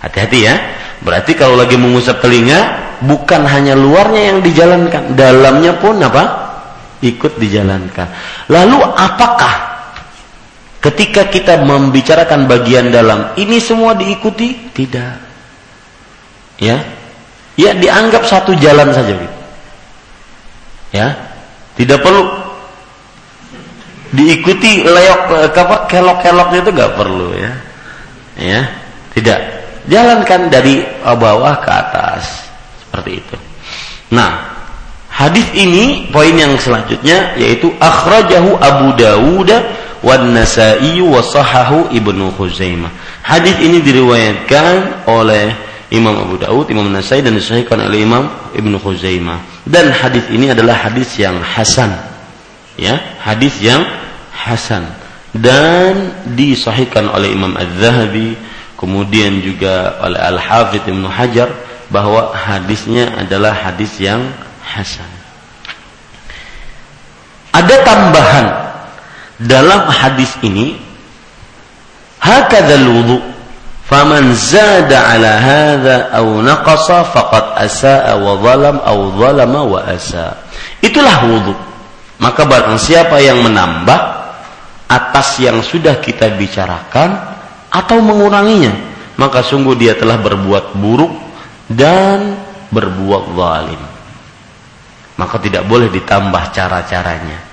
Hati-hati 0.00 0.38
ya. 0.42 0.56
Berarti 1.02 1.34
kalau 1.34 1.58
lagi 1.58 1.74
mengusap 1.74 2.22
telinga, 2.22 2.94
bukan 3.02 3.42
hanya 3.46 3.74
luarnya 3.74 4.34
yang 4.34 4.38
dijalankan. 4.40 5.18
Dalamnya 5.18 5.76
pun 5.82 5.98
apa? 5.98 6.24
Ikut 7.02 7.36
dijalankan. 7.42 8.06
Lalu 8.46 8.78
apakah 8.94 9.72
Ketika 10.82 11.30
kita 11.30 11.62
membicarakan 11.62 12.50
bagian 12.50 12.90
dalam, 12.90 13.38
ini 13.38 13.62
semua 13.62 13.94
diikuti? 13.94 14.74
Tidak. 14.74 15.14
Ya. 16.58 16.82
Ya 17.54 17.70
dianggap 17.78 18.26
satu 18.26 18.50
jalan 18.58 18.90
saja 18.90 19.14
gitu. 19.14 19.38
Ya. 20.90 21.14
Tidak 21.78 22.02
perlu 22.02 22.26
diikuti 24.10 24.82
leok 24.82 25.54
apa 25.54 25.86
kelok-keloknya 25.86 26.58
itu 26.66 26.70
nggak 26.74 26.94
perlu 26.98 27.30
ya. 27.38 27.52
Ya. 28.42 28.60
Tidak. 29.14 29.61
Jalankan 29.88 30.50
dari 30.52 30.82
bawah 31.02 31.58
ke 31.62 31.70
atas. 31.70 32.50
Seperti 32.82 33.18
itu. 33.18 33.36
Nah, 34.12 34.52
hadis 35.08 35.48
ini 35.56 36.12
poin 36.12 36.32
yang 36.36 36.54
selanjutnya 36.60 37.34
yaitu 37.40 37.72
akhrajahu 37.80 38.58
Abu 38.60 38.94
Dawud 38.94 39.50
wan 40.04 40.34
Nasa'i 40.36 41.00
wa 41.00 41.22
sahahu 41.24 41.88
Ibnu 41.90 42.34
Khuzaimah. 42.36 42.90
Hadis 43.22 43.56
ini 43.62 43.78
diriwayatkan 43.80 45.06
oleh 45.08 45.54
Imam 45.92 46.16
Abu 46.16 46.40
Daud, 46.40 46.72
Imam 46.72 46.88
Nasai 46.88 47.20
dan 47.20 47.36
disahihkan 47.36 47.76
oleh 47.76 48.02
Imam 48.02 48.26
Ibnu 48.56 48.80
Khuzaimah. 48.80 49.68
Dan 49.68 49.92
hadis 49.92 50.24
ini 50.32 50.48
adalah 50.50 50.88
hadis 50.88 51.14
yang 51.20 51.36
hasan. 51.38 51.92
Ya, 52.80 52.96
hadis 53.20 53.60
yang 53.60 53.84
hasan 54.32 54.88
dan 55.36 56.12
disahihkan 56.32 57.12
oleh 57.12 57.36
Imam 57.36 57.52
Az-Zahabi, 57.56 58.36
kemudian 58.82 59.38
juga 59.38 60.02
oleh 60.02 60.18
Al-Hafidz 60.18 60.90
Ibnu 60.90 61.06
Hajar 61.06 61.54
bahwa 61.86 62.34
hadisnya 62.34 63.14
adalah 63.14 63.54
hadis 63.54 63.94
yang 64.02 64.26
hasan. 64.66 65.06
Ada 67.54 67.76
tambahan 67.86 68.46
dalam 69.38 69.86
hadis 69.86 70.34
ini 70.42 70.82
hakadzal 72.18 72.90
wudu 72.90 73.22
faman 73.86 74.34
zada 74.34 75.14
ala 75.14 75.30
hadza 75.38 75.96
aw 76.14 76.26
naqasa 76.42 77.06
faqad 77.06 77.44
asaa 77.62 78.18
wa 78.18 78.38
zalam 78.40 78.76
aw 78.82 78.98
zalama 79.18 79.60
wa 79.66 79.80
asa 79.84 80.38
itulah 80.80 81.26
wudu 81.26 81.54
maka 82.22 82.46
barang 82.46 82.78
siapa 82.78 83.18
yang 83.18 83.42
menambah 83.42 84.00
atas 84.86 85.42
yang 85.42 85.58
sudah 85.60 85.98
kita 85.98 86.30
bicarakan 86.38 87.18
atau 87.72 87.98
menguranginya 88.04 88.76
maka 89.16 89.40
sungguh 89.40 89.74
dia 89.74 89.96
telah 89.96 90.20
berbuat 90.20 90.76
buruk 90.76 91.12
dan 91.72 92.36
berbuat 92.68 93.24
zalim 93.32 93.82
maka 95.16 95.36
tidak 95.40 95.64
boleh 95.64 95.88
ditambah 95.88 96.52
cara-caranya 96.52 97.52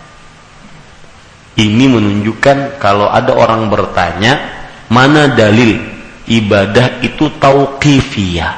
ini 1.60 1.92
menunjukkan 1.92 2.80
kalau 2.80 3.12
ada 3.12 3.36
orang 3.36 3.68
bertanya, 3.68 4.40
mana 4.88 5.28
dalil 5.36 5.76
ibadah 6.24 7.04
itu 7.04 7.28
tauqifiyah? 7.36 8.56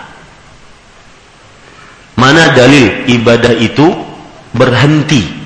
Mana 2.14 2.54
dalil 2.54 3.10
ibadah 3.10 3.58
itu 3.58 3.90
berhenti? 4.54 5.42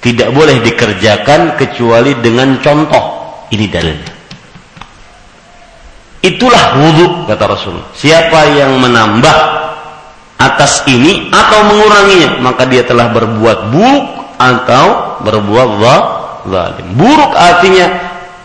Tidak 0.00 0.32
boleh 0.32 0.64
dikerjakan 0.64 1.60
kecuali 1.60 2.16
dengan 2.24 2.56
contoh. 2.64 3.04
Ini 3.52 3.66
dalilnya. 3.68 4.12
Itulah 6.18 6.78
wudhu 6.82 7.30
kata 7.30 7.44
Rasul. 7.46 7.78
Siapa 7.94 8.58
yang 8.58 8.78
menambah 8.82 9.36
atas 10.38 10.82
ini 10.90 11.30
atau 11.30 11.66
menguranginya, 11.66 12.42
maka 12.42 12.66
dia 12.66 12.82
telah 12.82 13.10
berbuat 13.14 13.70
buruk 13.70 14.06
atau 14.38 15.18
berbuat 15.22 15.68
zalim. 16.46 16.86
Buruk 16.98 17.32
artinya 17.34 17.86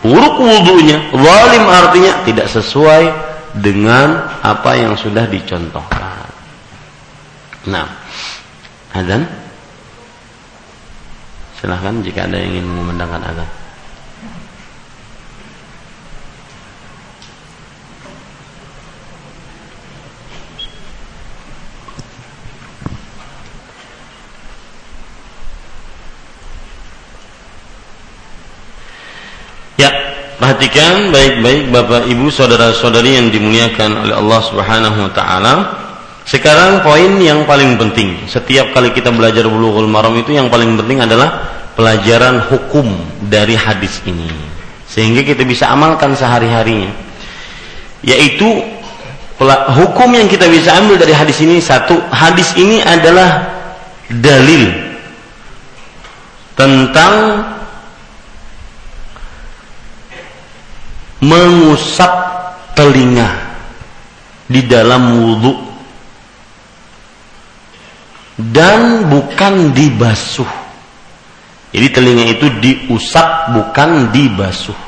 buruk 0.02 0.38
wudhunya, 0.38 1.14
zalim 1.14 1.64
artinya 1.66 2.12
tidak 2.22 2.46
sesuai 2.50 3.10
dengan 3.58 4.26
apa 4.42 4.74
yang 4.78 4.94
sudah 4.98 5.26
dicontohkan. 5.30 6.30
Nah, 7.70 7.86
azan. 8.94 9.24
Silahkan 11.58 11.96
jika 12.04 12.28
ada 12.28 12.36
yang 12.36 12.60
ingin 12.60 12.66
memandangkan 12.68 13.24
azan. 13.24 13.50
Ya, 29.74 29.90
perhatikan 30.54 31.10
baik-baik 31.10 31.74
Bapak 31.74 32.06
Ibu 32.06 32.30
saudara-saudari 32.30 33.18
yang 33.18 33.26
dimuliakan 33.26 34.06
oleh 34.06 34.14
Allah 34.14 34.40
Subhanahu 34.46 34.98
wa 35.02 35.10
taala. 35.10 35.54
Sekarang 36.22 36.78
poin 36.86 37.18
yang 37.18 37.42
paling 37.42 37.74
penting. 37.74 38.22
Setiap 38.30 38.70
kali 38.70 38.94
kita 38.94 39.10
belajar 39.10 39.50
Bulughul 39.50 39.90
Maram 39.90 40.14
itu 40.14 40.30
yang 40.30 40.46
paling 40.46 40.78
penting 40.78 41.02
adalah 41.02 41.42
pelajaran 41.74 42.46
hukum 42.46 42.86
dari 43.26 43.58
hadis 43.58 43.98
ini. 44.06 44.30
Sehingga 44.86 45.26
kita 45.26 45.42
bisa 45.42 45.74
amalkan 45.74 46.14
sehari-harinya. 46.14 46.94
Yaitu 48.06 48.46
hukum 49.74 50.14
yang 50.14 50.30
kita 50.30 50.46
bisa 50.46 50.70
ambil 50.78 51.02
dari 51.02 51.18
hadis 51.18 51.42
ini 51.42 51.58
satu, 51.58 51.98
hadis 52.14 52.54
ini 52.54 52.78
adalah 52.78 53.42
dalil 54.06 54.70
tentang 56.54 57.42
mengusap 61.24 62.12
telinga 62.76 63.32
di 64.44 64.60
dalam 64.68 65.24
wudhu 65.24 65.52
dan 68.36 69.08
bukan 69.08 69.72
dibasuh. 69.72 70.50
Jadi 71.74 71.88
telinga 71.90 72.24
itu 72.30 72.46
diusap 72.60 73.56
bukan 73.56 74.14
dibasuh. 74.14 74.78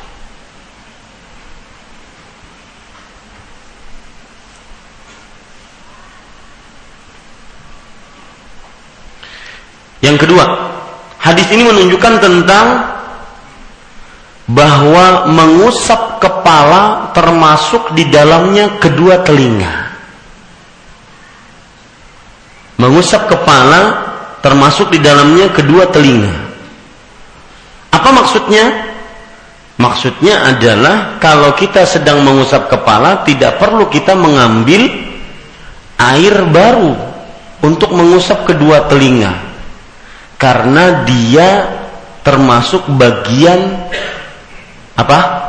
Yang 10.05 10.23
kedua, 10.23 10.45
hadis 11.19 11.51
ini 11.51 11.67
menunjukkan 11.67 12.15
tentang 12.23 12.67
bahwa 14.47 15.27
mengusap 15.27 16.23
kepala 16.37 17.17
termasuk 17.17 17.97
di 17.97 18.13
dalamnya 18.13 18.77
kedua 18.77 19.25
telinga. 19.25 19.89
Mengusap 22.77 23.25
kepala 23.25 24.05
termasuk 24.45 24.93
di 24.93 25.01
dalamnya 25.01 25.49
kedua 25.49 25.89
telinga. 25.89 26.37
Apa 27.89 28.13
maksudnya? 28.13 28.93
Maksudnya 29.81 30.57
adalah 30.57 31.17
kalau 31.21 31.57
kita 31.57 31.89
sedang 31.89 32.21
mengusap 32.21 32.69
kepala 32.69 33.25
tidak 33.25 33.57
perlu 33.57 33.89
kita 33.89 34.13
mengambil 34.13 34.89
air 35.97 36.37
baru 36.53 36.97
untuk 37.65 37.97
mengusap 37.97 38.45
kedua 38.45 38.85
telinga. 38.93 39.33
Karena 40.37 41.05
dia 41.09 41.49
termasuk 42.21 42.85
bagian 42.93 43.89
apa? 44.97 45.46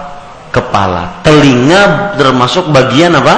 Kepala. 0.52 1.22
Telinga 1.28 2.16
termasuk 2.16 2.72
bagian 2.72 3.16
apa? 3.20 3.36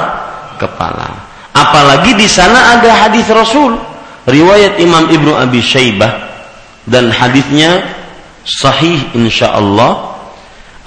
Kepala. 0.62 1.10
Apalagi 1.56 2.16
di 2.16 2.30
sana 2.30 2.78
ada 2.78 3.08
hadis 3.08 3.28
Rasul, 3.28 3.76
riwayat 4.30 4.78
Imam 4.80 5.10
Ibnu 5.10 5.34
Abi 5.34 5.60
Syaibah 5.60 6.30
dan 6.86 7.10
hadisnya 7.10 7.84
sahih 8.46 9.02
insyaallah. 9.18 10.08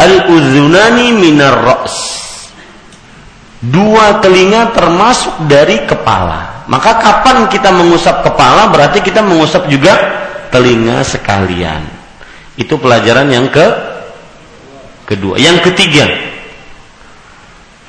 Al-udhunani 0.01 1.15
minar 1.15 1.63
ra's. 1.63 2.19
Dua 3.63 4.19
telinga 4.19 4.75
termasuk 4.75 5.47
dari 5.47 5.87
kepala. 5.87 6.67
Maka 6.67 6.99
kapan 6.99 7.47
kita 7.47 7.71
mengusap 7.71 8.27
kepala 8.27 8.71
berarti 8.71 8.99
kita 8.99 9.23
mengusap 9.23 9.71
juga 9.71 9.95
telinga 10.51 11.07
sekalian. 11.07 11.87
Itu 12.59 12.83
pelajaran 12.83 13.31
yang 13.31 13.47
ke 13.47 13.92
kedua. 15.09 15.39
Yang 15.39 15.73
ketiga, 15.73 16.07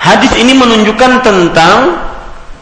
hadis 0.01 0.34
ini 0.39 0.53
menunjukkan 0.57 1.26
tentang 1.26 1.97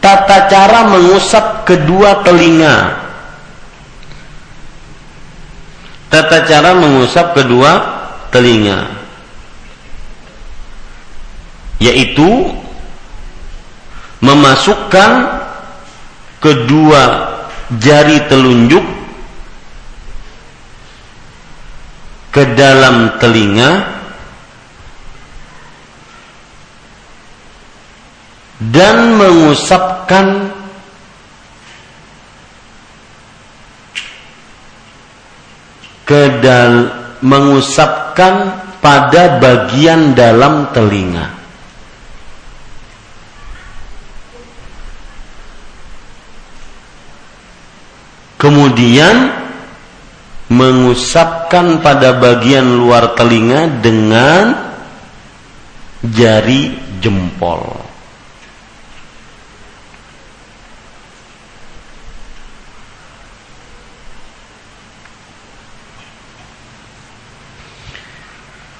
tata 0.02 0.50
cara 0.50 0.88
mengusap 0.88 1.68
kedua 1.68 2.24
telinga. 2.26 3.00
Tata 6.12 6.44
cara 6.44 6.76
mengusap 6.76 7.32
kedua 7.32 7.70
telinga 8.28 9.02
yaitu 11.82 12.54
memasukkan 14.22 15.42
kedua 16.38 17.02
jari 17.82 18.22
telunjuk 18.30 18.86
ke 22.30 22.42
dalam 22.54 23.18
telinga 23.18 24.01
dan 28.70 29.18
mengusapkan 29.18 30.52
kedal 36.06 36.92
mengusapkan 37.24 38.60
pada 38.82 39.38
bagian 39.38 40.12
dalam 40.12 40.68
telinga. 40.74 41.40
Kemudian 48.36 49.30
mengusapkan 50.50 51.78
pada 51.78 52.18
bagian 52.18 52.66
luar 52.74 53.14
telinga 53.14 53.70
dengan 53.78 54.74
jari 56.02 56.74
jempol. 56.98 57.81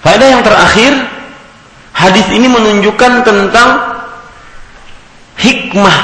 Faedah 0.02 0.28
yang 0.34 0.42
terakhir, 0.42 0.92
hadis 1.94 2.26
ini 2.34 2.50
menunjukkan 2.50 3.22
tentang 3.22 3.70
hikmah 5.38 5.98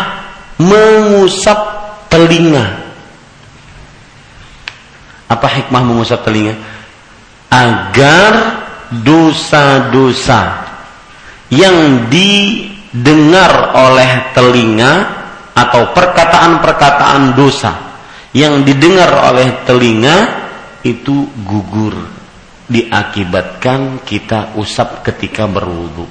mengusap 0.62 1.58
telinga. 2.06 2.78
Apa 5.26 5.50
hikmah 5.50 5.82
mengusap 5.82 6.22
telinga? 6.22 6.54
Agar 7.50 8.62
dosa-dosa 9.02 10.62
yang 11.50 12.06
didengar 12.06 13.74
oleh 13.74 14.30
telinga 14.30 14.92
atau 15.58 15.90
perkataan-perkataan 15.90 17.34
dosa 17.34 17.74
yang 18.30 18.62
didengar 18.62 19.10
oleh 19.34 19.66
telinga 19.66 20.16
itu 20.86 21.26
gugur 21.42 22.17
diakibatkan 22.68 24.04
kita 24.04 24.54
usap 24.60 25.02
ketika 25.04 25.48
berwudu. 25.48 26.04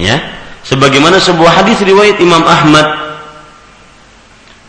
Ya, 0.00 0.16
sebagaimana 0.64 1.20
sebuah 1.20 1.64
hadis 1.64 1.80
riwayat 1.80 2.20
Imam 2.20 2.44
Ahmad. 2.44 2.86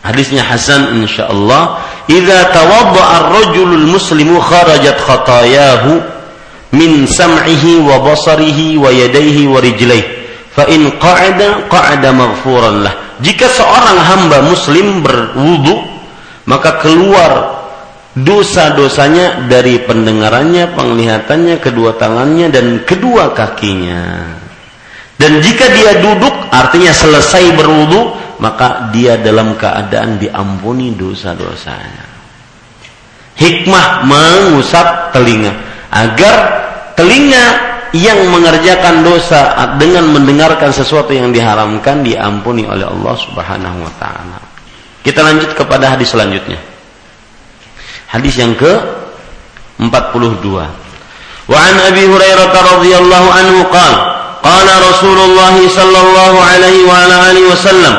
Hadisnya 0.02 0.42
Hasan 0.42 0.98
insyaallah. 1.04 1.78
Idza 2.10 2.50
tawadda'a 2.50 3.12
ar-rajulul 3.22 3.86
muslimu 3.86 4.42
kharajat 4.42 4.98
khatayahu 4.98 6.02
min 6.74 7.06
sam'ihi 7.06 7.78
wa 7.86 8.02
basarihi 8.02 8.74
wa 8.80 8.90
yadayhi 8.90 9.46
wa 9.46 9.62
rijlaihi 9.62 10.22
fa 10.52 10.68
in 10.68 10.90
qa'ada 11.00 11.70
qa'ada 11.70 12.10
maghfuran 12.12 12.84
lah. 12.84 12.94
Jika 13.22 13.46
seorang 13.46 13.98
hamba 14.02 14.42
muslim 14.44 15.00
berwudu 15.00 15.86
maka 16.44 16.82
keluar 16.82 17.61
dosa-dosanya 18.12 19.48
dari 19.48 19.80
pendengarannya, 19.80 20.76
penglihatannya, 20.76 21.56
kedua 21.60 21.96
tangannya 21.96 22.52
dan 22.52 22.84
kedua 22.84 23.32
kakinya. 23.32 24.36
Dan 25.16 25.38
jika 25.38 25.70
dia 25.70 26.02
duduk 26.02 26.34
artinya 26.50 26.90
selesai 26.92 27.54
berwudu, 27.56 28.16
maka 28.42 28.90
dia 28.90 29.16
dalam 29.16 29.54
keadaan 29.54 30.18
diampuni 30.18 30.92
dosa-dosanya. 30.98 32.10
Hikmah 33.38 34.04
mengusap 34.04 35.14
telinga 35.14 35.54
agar 35.88 36.36
telinga 36.98 37.72
yang 37.92 38.18
mengerjakan 38.28 39.04
dosa 39.04 39.56
dengan 39.76 40.08
mendengarkan 40.12 40.72
sesuatu 40.72 41.12
yang 41.12 41.32
diharamkan 41.32 42.00
diampuni 42.00 42.64
oleh 42.64 42.88
Allah 42.88 43.14
Subhanahu 43.16 43.78
wa 43.84 43.92
taala. 44.00 44.40
Kita 45.04 45.20
lanjut 45.20 45.52
kepada 45.52 45.92
hadis 45.92 46.12
selanjutnya. 46.12 46.71
Hadis 48.12 48.36
yang 48.36 48.52
ke 48.52 48.68
42. 49.80 49.88
Wa 51.48 51.56
an 51.56 51.74
Abi 51.88 52.04
Hurairah 52.04 52.52
radhiyallahu 52.52 53.28
anhu 53.32 53.60
qala 53.72 53.98
qala 54.44 54.74
Rasulullah 54.84 55.56
sallallahu 55.56 56.36
alaihi 56.36 56.84
wa 56.84 56.92
ala 56.92 57.32
alihi 57.32 57.48
wasallam 57.48 57.94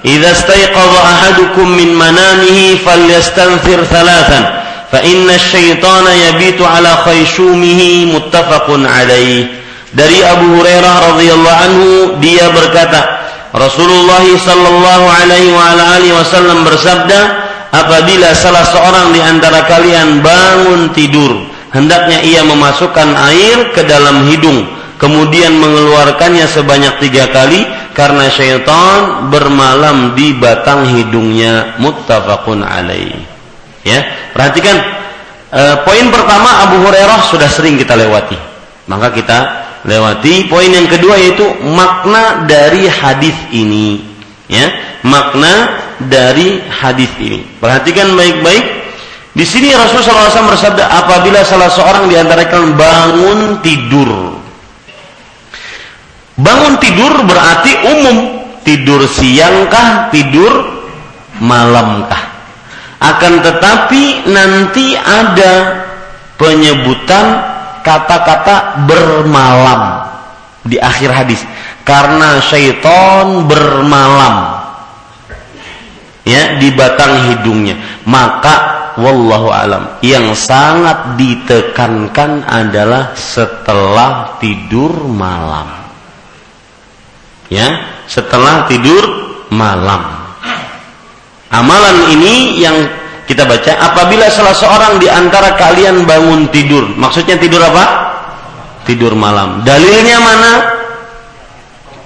idza 0.00 0.30
istayqadha 0.40 0.98
ahadukum 1.04 1.68
min 1.68 1.92
manamihi 1.92 2.80
falyastanthir 2.80 3.84
thalathan 3.92 4.44
fa 4.88 5.04
inna 5.04 5.36
syaitana 5.36 6.16
yabitu 6.16 6.64
ala 6.64 7.04
khayshumihi 7.04 8.08
muttafaqun 8.08 8.88
alaih 8.88 9.52
dari 9.92 10.24
Abu 10.24 10.58
Hurairah 10.58 10.94
radhiyallahu 11.12 11.60
anhu 11.68 11.88
dia 12.24 12.48
berkata 12.56 13.20
Rasulullah 13.52 14.24
sallallahu 14.24 15.06
alaihi 15.12 15.52
wa 15.52 15.64
alihi 15.76 16.14
wasallam 16.16 16.64
bersabda 16.64 17.47
apabila 17.74 18.32
salah 18.32 18.64
seorang 18.68 19.12
di 19.12 19.20
antara 19.20 19.64
kalian 19.64 20.24
bangun 20.24 20.92
tidur 20.92 21.48
hendaknya 21.72 22.20
ia 22.24 22.42
memasukkan 22.44 23.08
air 23.32 23.72
ke 23.76 23.84
dalam 23.84 24.24
hidung 24.28 24.64
kemudian 24.98 25.54
mengeluarkannya 25.56 26.44
sebanyak 26.50 26.98
tiga 27.00 27.30
kali 27.30 27.64
karena 27.98 28.30
syaitan 28.30 29.26
bermalam 29.26 30.14
di 30.14 30.30
batang 30.38 30.86
hidungnya. 30.86 31.74
Muttafaqun 31.82 32.62
alaih. 32.62 33.18
Ya 33.82 34.06
perhatikan 34.30 34.78
e, 35.50 35.62
poin 35.82 36.06
pertama 36.14 36.62
Abu 36.70 36.78
Hurairah 36.86 37.26
sudah 37.26 37.50
sering 37.50 37.74
kita 37.74 37.98
lewati. 37.98 38.38
Maka 38.86 39.10
kita 39.10 39.38
lewati 39.82 40.46
poin 40.46 40.70
yang 40.70 40.86
kedua 40.86 41.18
yaitu 41.18 41.42
makna 41.74 42.46
dari 42.46 42.86
hadis 42.86 43.34
ini. 43.50 43.98
Ya 44.46 44.70
makna 45.02 45.87
dari 46.06 46.62
hadis 46.70 47.10
ini. 47.18 47.42
Perhatikan 47.58 48.14
baik-baik. 48.14 48.64
Di 49.34 49.46
sini 49.46 49.70
Rasulullah 49.70 50.30
SAW 50.30 50.50
bersabda 50.50 50.84
apabila 50.86 51.42
salah 51.46 51.70
seorang 51.70 52.10
di 52.10 52.18
antara 52.18 52.46
kalian 52.46 52.74
bangun 52.74 53.38
tidur. 53.62 54.38
Bangun 56.38 56.74
tidur 56.78 57.12
berarti 57.26 57.72
umum. 57.86 58.18
Tidur 58.62 59.06
siangkah 59.08 60.12
tidur 60.12 60.52
malamkah? 61.40 62.20
Akan 62.98 63.40
tetapi 63.40 64.26
nanti 64.28 64.92
ada 64.98 65.86
penyebutan 66.36 67.26
kata-kata 67.86 68.84
bermalam 68.90 69.82
di 70.66 70.76
akhir 70.82 71.14
hadis. 71.14 71.40
Karena 71.86 72.42
syaitan 72.42 73.48
bermalam 73.48 74.57
ya 76.28 76.60
di 76.60 76.68
batang 76.76 77.32
hidungnya 77.32 78.04
maka 78.04 78.92
wallahu 79.00 79.48
alam 79.48 79.96
yang 80.04 80.36
sangat 80.36 81.16
ditekankan 81.16 82.44
adalah 82.44 83.16
setelah 83.16 84.36
tidur 84.36 84.92
malam 85.08 85.72
ya 87.48 87.80
setelah 88.04 88.68
tidur 88.68 89.02
malam 89.48 90.04
amalan 91.48 92.12
ini 92.12 92.60
yang 92.60 92.76
kita 93.28 93.44
baca 93.44 93.76
apabila 93.92 94.24
salah 94.32 94.56
seorang 94.56 94.96
di 94.96 95.04
antara 95.04 95.52
kalian 95.52 96.08
bangun 96.08 96.48
tidur. 96.48 96.88
Maksudnya 96.96 97.36
tidur 97.36 97.60
apa? 97.60 97.84
Tidur 98.88 99.12
malam. 99.12 99.60
Dalilnya 99.68 100.16
mana? 100.16 100.52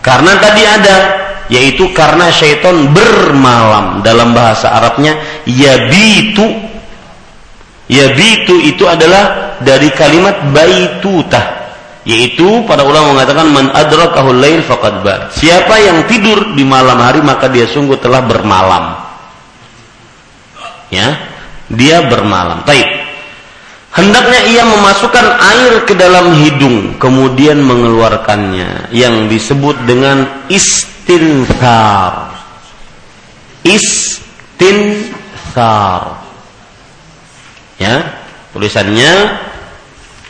Karena 0.02 0.34
tadi 0.42 0.66
ada 0.66 1.21
yaitu 1.52 1.92
karena 1.92 2.32
syaitan 2.32 2.88
bermalam. 2.96 4.00
Dalam 4.00 4.32
bahasa 4.32 4.72
Arabnya 4.72 5.20
yabitu. 5.44 6.48
Yabitu 7.92 8.56
itu 8.64 8.88
adalah 8.88 9.58
dari 9.60 9.92
kalimat 9.92 10.48
baitutah 10.48 11.60
yaitu 12.02 12.66
para 12.66 12.82
ulama 12.82 13.14
mengatakan 13.14 13.46
man 13.54 13.70
adrakahul 13.70 14.34
lail 14.34 14.58
faqad 14.66 15.06
ba 15.06 15.30
siapa 15.30 15.78
yang 15.78 16.02
tidur 16.10 16.50
di 16.58 16.66
malam 16.66 16.98
hari 16.98 17.22
maka 17.22 17.46
dia 17.46 17.68
sungguh 17.68 18.00
telah 18.00 18.24
bermalam. 18.24 18.96
Ya 20.88 21.20
dia 21.68 22.00
bermalam. 22.08 22.64
Taib 22.64 22.88
hendaknya 23.92 24.40
ia 24.48 24.64
memasukkan 24.64 25.26
air 25.52 25.72
ke 25.84 25.94
dalam 25.94 26.32
hidung 26.32 26.96
kemudian 26.96 27.60
mengeluarkannya 27.60 28.88
yang 28.90 29.28
disebut 29.28 29.84
dengan 29.84 30.48
istinthar 31.12 32.32
istinthar 33.68 35.04
ya 37.76 38.00
tulisannya 38.56 39.36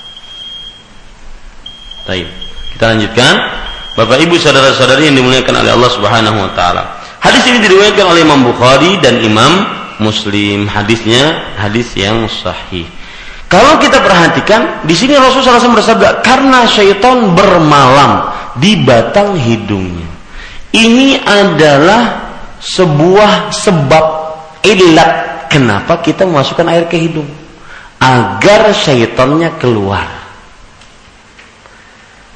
Baik, 2.07 2.31
kita 2.71 2.95
lanjutkan 2.95 3.35
Bapak 3.99 4.23
Ibu 4.23 4.39
saudara-saudari 4.39 5.11
yang 5.11 5.19
dimuliakan 5.19 5.59
oleh 5.59 5.75
Allah 5.75 5.91
Subhanahu 5.91 6.39
wa 6.39 6.51
taala. 6.55 7.03
Hadis 7.19 7.43
ini 7.51 7.59
diriwayatkan 7.67 8.05
oleh 8.07 8.23
Imam 8.23 8.47
Bukhari 8.47 8.95
dan 9.03 9.19
Imam 9.19 9.67
Muslim. 9.99 10.71
Hadisnya 10.71 11.51
hadis 11.59 11.91
yang 11.99 12.31
sahih. 12.31 12.87
Kalau 13.51 13.75
kita 13.83 13.99
perhatikan, 13.99 14.87
di 14.87 14.95
sini 14.95 15.19
Rasulullah 15.19 15.59
SAW 15.59 15.83
bersabda, 15.83 16.23
karena 16.23 16.63
syaitan 16.63 17.35
bermalam 17.35 18.31
di 18.55 18.79
batang 18.87 19.35
hidungnya. 19.35 20.06
Ini 20.77 21.25
adalah 21.25 22.29
sebuah 22.61 23.49
sebab 23.49 24.05
ilat 24.61 25.49
kenapa 25.49 26.05
kita 26.05 26.29
memasukkan 26.29 26.67
air 26.69 26.85
ke 26.85 27.01
hidung. 27.01 27.25
Agar 27.97 28.69
syaitannya 28.77 29.57
keluar. 29.57 30.05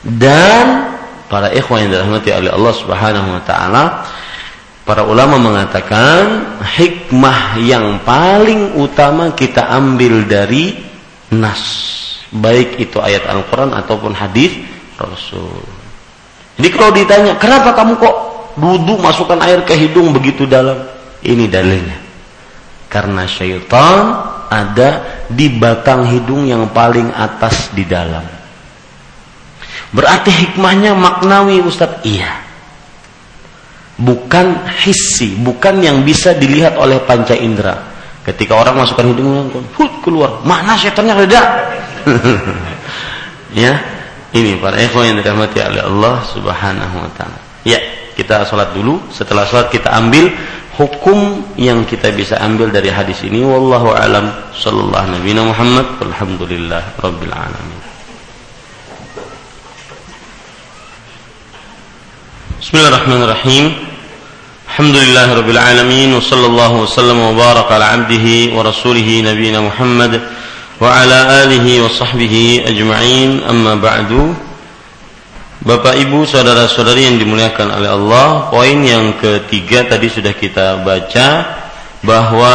Dan 0.01 0.89
para 1.29 1.53
ikhwan 1.53 1.85
yang 1.85 1.93
dirahmati 1.93 2.33
oleh 2.33 2.49
Allah 2.49 2.73
Subhanahu 2.73 3.29
wa 3.37 3.41
taala, 3.45 3.83
para 4.81 5.05
ulama 5.05 5.37
mengatakan 5.37 6.57
hikmah 6.65 7.61
yang 7.61 8.01
paling 8.01 8.73
utama 8.81 9.37
kita 9.37 9.69
ambil 9.69 10.25
dari 10.25 10.81
nas 11.29 11.61
baik 12.31 12.79
itu 12.79 12.97
ayat 12.97 13.27
Al-Quran 13.27 13.75
ataupun 13.75 14.15
hadis 14.15 14.55
Rasul. 14.95 15.61
Jadi 16.55 16.67
kalau 16.71 16.91
ditanya, 16.95 17.35
kenapa 17.35 17.75
kamu 17.75 17.99
kok 17.99 18.30
duduk 18.57 18.99
masukkan 18.99 19.39
air 19.43 19.63
ke 19.63 19.75
hidung 19.75 20.11
begitu 20.15 20.47
dalam? 20.47 20.77
Ini 21.21 21.45
dalilnya. 21.47 21.97
Karena 22.91 23.23
syaitan 23.23 24.19
ada 24.51 25.23
di 25.31 25.47
batang 25.47 26.03
hidung 26.11 26.43
yang 26.43 26.67
paling 26.75 27.07
atas 27.15 27.71
di 27.71 27.87
dalam. 27.87 28.23
Berarti 29.95 30.31
hikmahnya 30.31 30.91
maknawi 30.95 31.63
Ustaz? 31.63 32.03
Iya. 32.03 32.31
Bukan 34.01 34.65
hissi, 34.81 35.37
bukan 35.39 35.79
yang 35.83 36.01
bisa 36.01 36.33
dilihat 36.35 36.75
oleh 36.75 36.99
panca 37.05 37.37
indera. 37.37 37.79
Ketika 38.21 38.57
orang 38.57 38.81
masukkan 38.81 39.07
hidungnya, 39.07 39.45
hut 39.77 39.93
keluar, 40.01 40.41
mana 40.45 40.77
setannya 40.77 41.15
reda? 41.25 41.41
ya, 43.61 43.77
ini 44.31 44.57
para 44.57 44.77
ikhwan 44.79 45.11
yang 45.11 45.17
dirahmati 45.19 45.57
oleh 45.59 45.83
Allah 45.85 46.15
Subhanahu 46.29 46.95
wa 47.01 47.11
taala. 47.17 47.39
Ya, 47.67 47.77
kita 48.21 48.45
sholat 48.45 48.69
dulu. 48.77 49.01
Setelah 49.09 49.49
sholat 49.49 49.73
kita 49.73 49.89
ambil 49.89 50.29
hukum 50.77 51.41
yang 51.57 51.81
kita 51.89 52.13
bisa 52.13 52.37
ambil 52.37 52.69
dari 52.69 52.93
hadis 52.93 53.25
ini. 53.25 53.41
Wallahu 53.41 53.97
alam. 53.97 54.29
Sallallahu 54.53 55.17
nabi 55.17 55.33
Muhammad 55.33 55.87
alhamdulillah 55.97 57.01
rabbil 57.01 57.33
alamin. 57.33 57.79
Bismillahirrahmanirrahim. 62.61 63.73
Alhamdulillah 64.69 65.25
rabbil 65.33 65.57
alamin. 65.57 66.09
Wa 66.13 66.21
sallallahu 66.21 66.85
wasallam 66.85 67.17
wa 67.17 67.33
baraka 67.33 67.81
ala 67.81 67.97
abdihi 67.97 68.53
wa 68.53 68.61
rasulih 68.61 69.25
nabiyina 69.25 69.65
Muhammad 69.65 70.21
wa 70.77 70.93
ala 70.93 71.49
alihi 71.49 71.81
wa 71.81 71.89
sahbihi 71.89 72.69
ajma'in. 72.69 73.49
Amma 73.49 73.81
ba'du 73.81 74.50
Bapak 75.61 75.93
Ibu 75.93 76.25
saudara-saudari 76.25 77.05
yang 77.05 77.21
dimuliakan 77.21 77.69
oleh 77.77 77.93
Allah, 77.93 78.49
poin 78.49 78.81
yang 78.81 79.13
ketiga 79.21 79.85
tadi 79.85 80.09
sudah 80.09 80.33
kita 80.33 80.81
baca 80.81 81.27
bahwa 82.01 82.53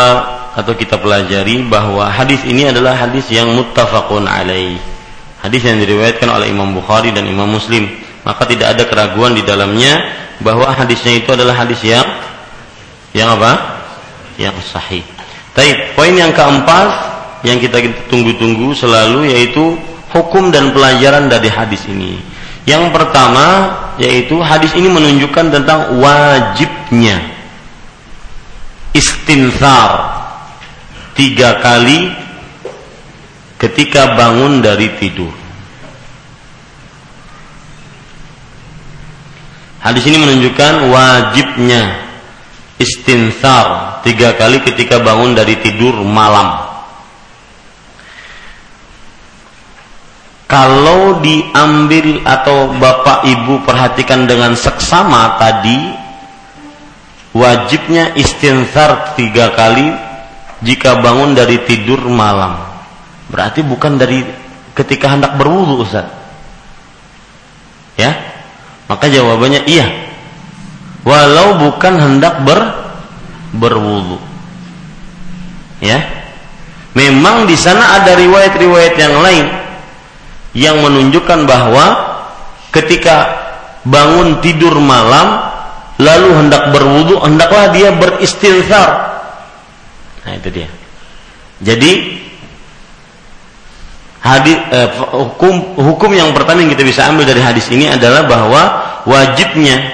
atau 0.59 0.75
kita 0.75 0.99
pelajari 0.99 1.63
bahwa 1.71 2.03
hadis 2.11 2.43
ini 2.43 2.67
adalah 2.67 2.99
hadis 2.99 3.31
yang 3.31 3.55
muttafaqun 3.55 4.27
alaih. 4.27 4.75
Hadis 5.39 5.63
yang 5.63 5.79
diriwayatkan 5.79 6.27
oleh 6.27 6.51
Imam 6.51 6.75
Bukhari 6.75 7.15
dan 7.15 7.31
Imam 7.31 7.47
Muslim. 7.47 7.87
Maka 8.27 8.43
tidak 8.43 8.75
ada 8.75 8.83
keraguan 8.91 9.39
di 9.39 9.47
dalamnya 9.47 10.03
bahwa 10.43 10.67
hadisnya 10.75 11.23
itu 11.23 11.31
adalah 11.31 11.63
hadis 11.63 11.79
yang 11.87 12.03
yang 13.15 13.39
apa? 13.39 13.87
Yang 14.35 14.67
sahih. 14.67 15.07
Tapi 15.55 15.95
poin 15.95 16.11
yang 16.11 16.35
keempat 16.35 16.91
yang 17.47 17.63
kita 17.63 17.87
tunggu-tunggu 18.11 18.75
selalu 18.75 19.31
yaitu 19.31 19.79
hukum 20.11 20.51
dan 20.51 20.75
pelajaran 20.75 21.31
dari 21.31 21.47
hadis 21.47 21.87
ini. 21.87 22.35
Yang 22.67 22.91
pertama 22.91 23.47
yaitu 23.97 24.43
hadis 24.43 24.75
ini 24.75 24.91
menunjukkan 24.91 25.55
tentang 25.55 26.03
wajibnya 26.03 27.23
istinsar 28.91 30.19
tiga 31.14 31.62
kali 31.62 32.11
ketika 33.57 34.19
bangun 34.19 34.61
dari 34.61 34.91
tidur. 34.99 35.33
Hadis 39.81 40.03
ini 40.11 40.19
menunjukkan 40.19 40.91
wajibnya 40.91 41.83
istinsar 42.83 44.03
tiga 44.03 44.35
kali 44.35 44.59
ketika 44.67 44.99
bangun 44.99 45.39
dari 45.39 45.55
tidur 45.62 45.95
malam. 46.03 46.66
Kalau 50.47 51.18
diambil 51.18 52.22
atau 52.22 52.70
bapak 52.78 53.26
ibu 53.26 53.66
perhatikan 53.66 54.30
dengan 54.30 54.55
seksama 54.55 55.34
tadi 55.42 55.90
wajibnya 57.34 58.14
istighfar 58.14 59.18
tiga 59.18 59.51
kali 59.59 59.90
jika 60.62 61.03
bangun 61.03 61.34
dari 61.34 61.66
tidur 61.66 61.99
malam. 62.07 62.62
Berarti 63.26 63.66
bukan 63.66 63.99
dari 63.99 64.22
ketika 64.70 65.11
hendak 65.11 65.34
berwudu 65.34 65.82
Ustaz. 65.82 66.07
Ya? 67.99 68.14
Maka 68.86 69.11
jawabannya 69.11 69.66
iya. 69.66 69.90
Walau 71.03 71.59
bukan 71.59 71.94
hendak 71.99 72.47
ber 72.47 72.70
berwudu. 73.51 74.22
Ya? 75.82 76.07
Memang 76.94 77.51
di 77.51 77.59
sana 77.59 77.99
ada 77.99 78.14
riwayat-riwayat 78.14 78.94
yang 78.94 79.16
lain 79.20 79.66
yang 80.57 80.81
menunjukkan 80.81 81.45
bahwa 81.45 82.17
ketika 82.73 83.29
bangun 83.85 84.41
tidur 84.41 84.73
malam 84.81 85.53
lalu 86.01 86.33
hendak 86.33 86.73
berwudu 86.73 87.21
hendaklah 87.21 87.69
dia 87.77 87.93
beristighfar. 87.93 89.21
Nah 90.25 90.33
itu 90.33 90.49
dia. 90.49 90.69
Jadi 91.61 91.93
hadis 94.25 94.57
eh, 94.73 94.89
hukum 95.13 95.77
hukum 95.77 96.11
yang 96.17 96.33
pertama 96.33 96.65
yang 96.65 96.73
kita 96.73 96.89
bisa 96.89 97.05
ambil 97.05 97.29
dari 97.29 97.45
hadis 97.45 97.69
ini 97.69 97.93
adalah 97.93 98.25
bahwa 98.25 98.63
wajibnya 99.05 99.93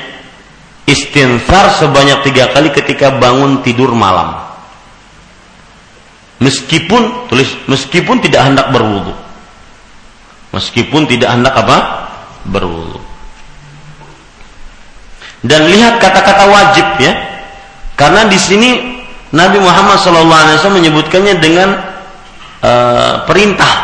istighfar 0.86 1.74
sebanyak 1.74 2.22
tiga 2.22 2.54
kali 2.54 2.70
ketika 2.70 3.18
bangun 3.18 3.66
tidur 3.66 3.90
malam. 3.98 4.38
Meskipun 6.38 7.30
tulis 7.30 7.50
meskipun 7.66 8.22
tidak 8.22 8.46
hendak 8.46 8.70
berwudu 8.70 9.21
meskipun 10.52 11.08
tidak 11.08 11.32
hendak 11.34 11.56
apa? 11.56 11.78
Berwudu. 12.46 13.00
Dan 15.42 15.66
lihat 15.66 15.98
kata-kata 15.98 16.44
wajib 16.46 16.86
ya. 17.02 17.12
Karena 17.98 18.30
di 18.30 18.38
sini 18.38 19.02
Nabi 19.34 19.58
Muhammad 19.58 19.98
SAW 19.98 20.70
menyebutkannya 20.70 21.34
dengan 21.42 21.68
uh, 22.62 23.26
perintah 23.26 23.74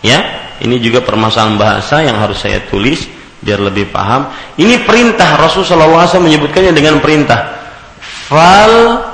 ya. 0.00 0.46
Ini 0.56 0.80
juga 0.80 1.04
permasalahan 1.04 1.60
bahasa 1.60 2.00
yang 2.00 2.16
harus 2.16 2.40
saya 2.40 2.64
tulis 2.64 3.04
biar 3.44 3.60
lebih 3.60 3.92
paham. 3.92 4.32
Ini 4.56 4.88
perintah 4.88 5.36
Rasulullah 5.36 6.08
SAW 6.08 6.24
menyebutkannya 6.24 6.72
dengan 6.72 7.02
perintah. 7.02 7.52
Fal 8.00 9.04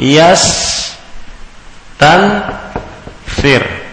yas 0.00 0.42
tan 1.98 2.42
fir 3.26 3.87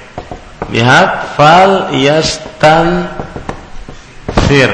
Lihat 0.74 1.38
fal 1.38 1.94
yastan 1.94 3.10
fir. 4.50 4.72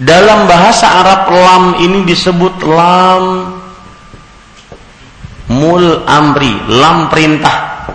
Dalam 0.00 0.48
bahasa 0.48 0.88
Arab 1.04 1.22
lam 1.30 1.64
ini 1.84 2.08
disebut 2.08 2.64
lam 2.64 3.24
mul 5.52 6.04
amri, 6.08 6.52
lam 6.66 7.12
perintah. 7.12 7.86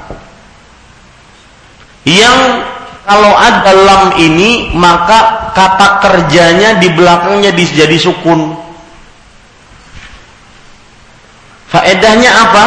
Yang 2.08 2.64
kalau 3.04 3.34
ada 3.36 3.72
lam 3.74 4.04
ini 4.22 4.72
maka 4.78 5.52
kata 5.52 5.88
kerjanya 6.06 6.78
di 6.80 6.94
belakangnya 6.94 7.52
jadi 7.52 7.98
sukun. 7.98 8.56
Faedahnya 11.68 12.32
apa? 12.32 12.66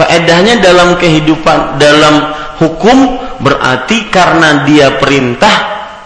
Faedahnya 0.00 0.64
dalam 0.64 0.96
kehidupan 0.96 1.76
dalam 1.76 2.32
hukum 2.56 3.20
berarti 3.44 4.08
karena 4.08 4.64
dia 4.64 4.96
perintah 4.96 5.52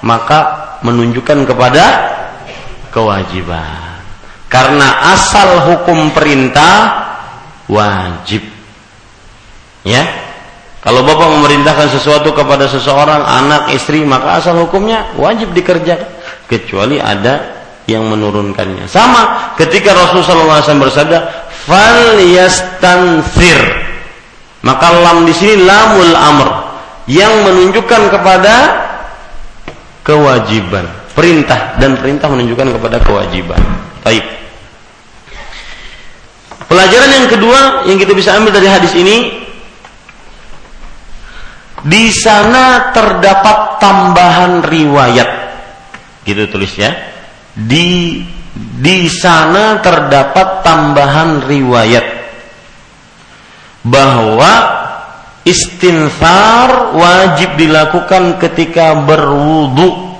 maka 0.02 0.40
menunjukkan 0.82 1.46
kepada 1.46 1.84
kewajiban. 2.90 4.02
Karena 4.50 5.14
asal 5.14 5.72
hukum 5.72 6.10
perintah 6.14 7.06
wajib. 7.66 8.42
Ya. 9.82 10.04
Kalau 10.84 11.00
Bapak 11.00 11.40
memerintahkan 11.40 11.96
sesuatu 11.96 12.36
kepada 12.36 12.68
seseorang, 12.68 13.24
anak, 13.24 13.72
istri, 13.72 14.04
maka 14.04 14.36
asal 14.36 14.68
hukumnya 14.68 15.16
wajib 15.16 15.56
dikerjakan 15.56 16.06
kecuali 16.44 17.00
ada 17.00 17.64
yang 17.88 18.04
menurunkannya. 18.04 18.84
Sama 18.84 19.56
ketika 19.56 19.96
Rasulullah 19.96 20.60
SAW 20.60 20.84
bersabda, 20.84 21.18
"Fal 21.64 22.20
yastanfir." 22.20 23.83
Maka 24.64 24.96
lam 24.96 25.28
di 25.28 25.34
sini 25.36 25.60
lamul 25.60 26.16
amr 26.16 26.48
yang 27.04 27.44
menunjukkan 27.44 28.08
kepada 28.08 28.54
kewajiban, 30.00 30.88
perintah 31.12 31.76
dan 31.76 32.00
perintah 32.00 32.32
menunjukkan 32.32 32.80
kepada 32.80 32.96
kewajiban. 33.04 33.60
Baik. 34.00 34.24
Pelajaran 36.64 37.10
yang 37.12 37.28
kedua 37.28 37.60
yang 37.84 38.00
kita 38.00 38.16
bisa 38.16 38.40
ambil 38.40 38.56
dari 38.56 38.68
hadis 38.72 38.96
ini 38.96 39.44
di 41.84 42.08
sana 42.08 42.88
terdapat 42.96 43.76
tambahan 43.84 44.64
riwayat. 44.64 45.30
Gitu 46.24 46.48
tulis 46.48 46.72
ya. 46.72 46.88
Di 47.52 48.24
di 48.56 49.12
sana 49.12 49.76
terdapat 49.84 50.64
tambahan 50.64 51.44
riwayat 51.44 52.23
bahwa 53.84 54.52
istinfar 55.44 56.96
wajib 56.96 57.60
dilakukan 57.60 58.40
ketika 58.40 58.96
berwudu 59.04 60.16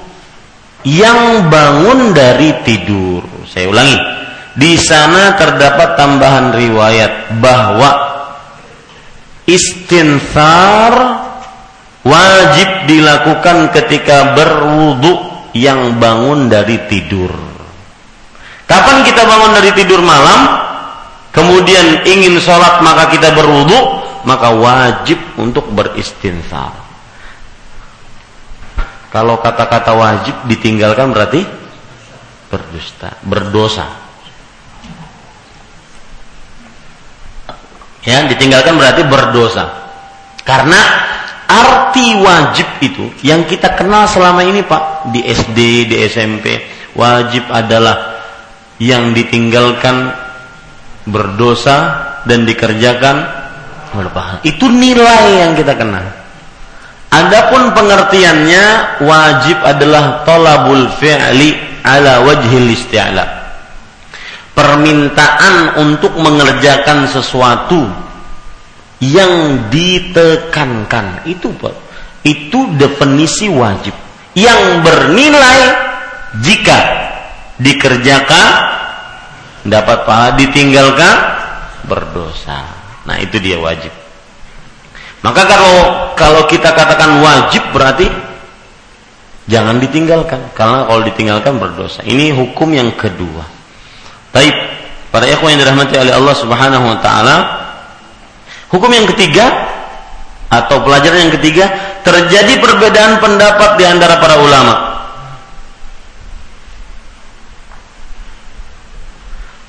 yang 0.85 1.49
bangun 1.49 2.13
dari 2.13 2.61
tidur. 2.63 3.25
Saya 3.49 3.73
ulangi. 3.73 3.99
Di 4.55 4.79
sana 4.79 5.35
terdapat 5.35 5.99
tambahan 5.99 6.55
riwayat 6.55 7.43
bahwa 7.43 7.91
istinfar 9.49 10.95
wajib 12.07 12.87
dilakukan 12.87 13.73
ketika 13.75 14.37
berwudu 14.37 15.35
yang 15.57 15.99
bangun 15.99 16.47
dari 16.47 16.79
tidur. 16.87 17.33
Kapan 18.69 19.03
kita 19.03 19.27
bangun 19.27 19.53
dari 19.59 19.71
tidur 19.75 20.01
malam? 20.05 20.64
Kemudian 21.35 22.07
ingin 22.07 22.39
sholat 22.39 22.79
maka 22.87 23.11
kita 23.11 23.35
berwudu, 23.35 23.75
maka 24.23 24.55
wajib 24.55 25.19
untuk 25.35 25.67
beristinfar. 25.75 26.71
Kalau 29.11 29.43
kata-kata 29.43 29.95
wajib 29.99 30.35
ditinggalkan 30.47 31.11
berarti 31.11 31.43
berdusta, 32.51 33.19
berdosa. 33.27 33.87
Ya, 38.07 38.23
ditinggalkan 38.31 38.79
berarti 38.79 39.03
berdosa. 39.03 39.91
Karena 40.47 40.79
arti 41.51 42.15
wajib 42.21 42.69
itu 42.79 43.11
yang 43.27 43.43
kita 43.47 43.75
kenal 43.75 44.07
selama 44.07 44.47
ini 44.47 44.63
Pak 44.63 45.11
di 45.11 45.25
SD, 45.27 45.59
di 45.91 45.97
SMP, 46.07 46.63
wajib 46.95 47.51
adalah 47.51 48.23
yang 48.79 49.15
ditinggalkan 49.15 50.24
berdosa 51.05 51.77
dan 52.25 52.49
dikerjakan 52.49 53.17
berpahala. 53.95 54.41
Itu 54.43 54.69
nilai 54.69 55.45
yang 55.45 55.53
kita 55.55 55.77
kenal. 55.77 56.05
Adapun 57.15 57.71
pengertiannya 57.79 58.99
wajib 59.07 59.59
adalah 59.63 60.27
tolabul 60.27 60.91
fi'li 60.99 61.55
ala 61.87 62.27
wajhil 62.27 62.75
isti'la. 62.75 63.47
Permintaan 64.55 65.79
untuk 65.79 66.15
mengerjakan 66.19 67.07
sesuatu 67.11 67.87
yang 69.03 69.67
ditekankan 69.71 71.27
itu 71.27 71.51
itu 72.25 72.61
definisi 72.79 73.51
wajib 73.51 73.93
yang 74.35 74.81
bernilai 74.81 75.61
jika 76.41 76.79
dikerjakan 77.61 78.74
dapat 79.65 80.05
pahala 80.05 80.37
ditinggalkan 80.37 81.17
berdosa. 81.89 82.65
Nah, 83.05 83.17
itu 83.21 83.37
dia 83.41 83.57
wajib. 83.61 83.93
Maka 85.25 85.43
kalau 85.49 85.77
kalau 86.13 86.43
kita 86.45 86.77
katakan 86.77 87.25
wajib 87.25 87.65
berarti 87.73 88.13
jangan 89.49 89.81
ditinggalkan 89.81 90.53
karena 90.53 90.85
kalau 90.85 91.01
ditinggalkan 91.01 91.57
berdosa. 91.57 92.05
Ini 92.05 92.37
hukum 92.37 92.69
yang 92.77 92.93
kedua. 92.93 93.45
Baik, 94.37 94.53
para 95.09 95.25
ikhwan 95.25 95.57
yang 95.57 95.65
dirahmati 95.65 95.97
oleh 95.97 96.13
Allah 96.13 96.35
Subhanahu 96.37 96.85
wa 96.85 96.99
taala, 97.01 97.37
hukum 98.69 98.93
yang 98.93 99.09
ketiga 99.17 99.49
atau 100.53 100.85
pelajaran 100.85 101.29
yang 101.29 101.35
ketiga, 101.41 101.73
terjadi 102.05 102.61
perbedaan 102.61 103.19
pendapat 103.19 103.81
di 103.81 103.85
antara 103.89 104.21
para 104.21 104.39
ulama. 104.39 104.94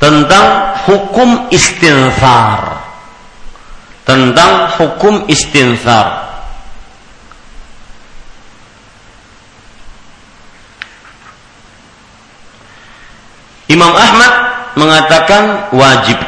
Tentang 0.06 0.78
hukum 0.86 1.50
istinfar 1.50 2.86
tentang 4.06 4.70
hukum 4.78 5.26
istinsar. 5.26 6.30
Imam 13.66 13.90
Ahmad 13.90 14.34
mengatakan 14.78 15.74
wajib. 15.74 16.22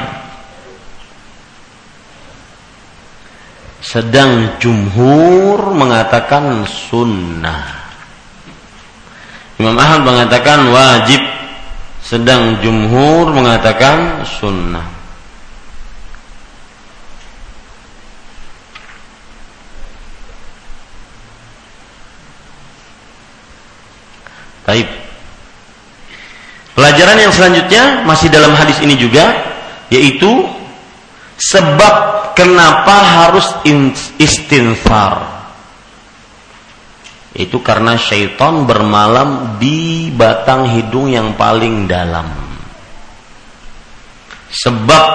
Sedang 3.85 4.57
jumhur 4.57 5.71
mengatakan 5.77 6.65
sunnah. 6.65 7.77
Imam 9.61 9.77
Ahmad 9.77 10.01
mengatakan 10.01 10.59
wajib. 10.73 11.21
Sedang 12.07 12.63
jumhur 12.63 13.35
mengatakan 13.35 14.23
sunnah. 14.23 14.87
Baik. 24.63 24.87
Pelajaran 26.79 27.17
yang 27.19 27.33
selanjutnya 27.35 27.83
masih 28.07 28.31
dalam 28.31 28.55
hadis 28.55 28.79
ini 28.79 28.95
juga 28.95 29.43
yaitu 29.91 30.47
sebab 31.35 32.31
kenapa 32.39 32.95
harus 33.03 33.47
istinfar. 34.15 35.36
Itu 37.37 37.61
karena 37.61 37.93
syaitan 38.01 38.65
bermalam 38.65 39.61
di 39.61 40.09
batang 40.09 40.65
hidung 40.73 41.13
yang 41.13 41.37
paling 41.37 41.85
dalam. 41.85 42.25
Sebab 44.49 45.05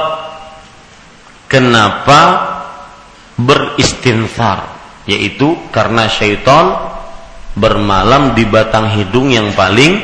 kenapa 1.50 2.20
beristinfar 3.34 4.70
yaitu 5.10 5.58
karena 5.74 6.06
syaitan 6.06 6.94
bermalam 7.58 8.38
di 8.38 8.46
batang 8.46 8.86
hidung 8.94 9.34
yang 9.34 9.50
paling 9.58 9.98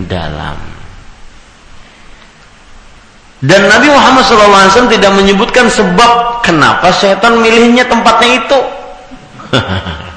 dalam. 0.00 0.56
Dan 3.38 3.70
Nabi 3.70 3.86
Muhammad 3.92 4.24
SAW 4.26 4.90
tidak 4.90 5.12
menyebutkan 5.14 5.70
sebab 5.70 6.42
kenapa 6.42 6.90
setan 6.90 7.38
milihnya 7.44 7.86
tempatnya 7.86 8.30
itu. 8.40 8.60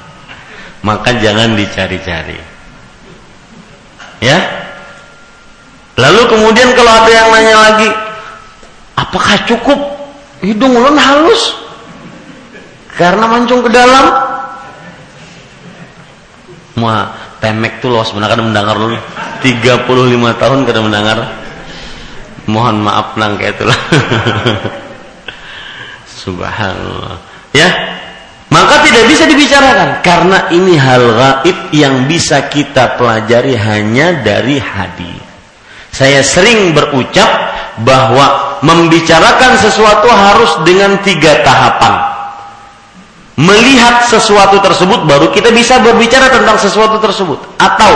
Maka 0.82 1.14
jangan 1.22 1.54
dicari-cari. 1.54 2.38
Ya. 4.18 4.38
Lalu 5.98 6.22
kemudian 6.26 6.74
kalau 6.74 6.90
ada 6.90 7.10
yang 7.10 7.28
nanya 7.30 7.56
lagi, 7.58 7.88
apakah 8.98 9.34
cukup 9.46 9.78
hidung 10.42 10.74
ulun 10.74 10.98
halus? 10.98 11.54
Karena 12.98 13.24
mancung 13.30 13.62
ke 13.62 13.70
dalam, 13.70 14.32
Mua 16.72 17.04
pemek 17.36 17.84
tuh 17.84 17.92
loh 17.92 18.00
sebenarnya 18.00 18.32
kan 18.32 18.42
mendengar 18.48 18.74
lu 18.80 18.96
35 19.44 20.40
tahun 20.40 20.58
kada 20.64 20.80
mendengar. 20.80 21.18
Mohon 22.48 22.90
maaf 22.90 23.14
nang 23.14 23.38
kayak 23.38 23.60
itulah. 23.60 23.78
Subhanallah. 26.22 27.22
Ya. 27.54 27.70
Maka 28.62 28.86
tidak 28.86 29.04
bisa 29.10 29.26
dibicarakan. 29.26 29.88
Karena 30.06 30.38
ini 30.54 30.78
hal 30.78 31.02
gaib 31.02 31.58
yang 31.74 32.06
bisa 32.06 32.46
kita 32.46 32.94
pelajari 32.94 33.58
hanya 33.58 34.22
dari 34.22 34.62
hadis. 34.62 35.18
Saya 35.90 36.22
sering 36.22 36.70
berucap 36.70 37.26
bahwa 37.82 38.58
membicarakan 38.62 39.58
sesuatu 39.58 40.06
harus 40.06 40.62
dengan 40.62 40.94
tiga 41.02 41.42
tahapan. 41.42 42.14
Melihat 43.34 44.06
sesuatu 44.06 44.62
tersebut 44.62 45.10
baru 45.10 45.34
kita 45.34 45.50
bisa 45.50 45.82
berbicara 45.82 46.30
tentang 46.30 46.54
sesuatu 46.54 47.02
tersebut. 47.02 47.42
Atau 47.58 47.92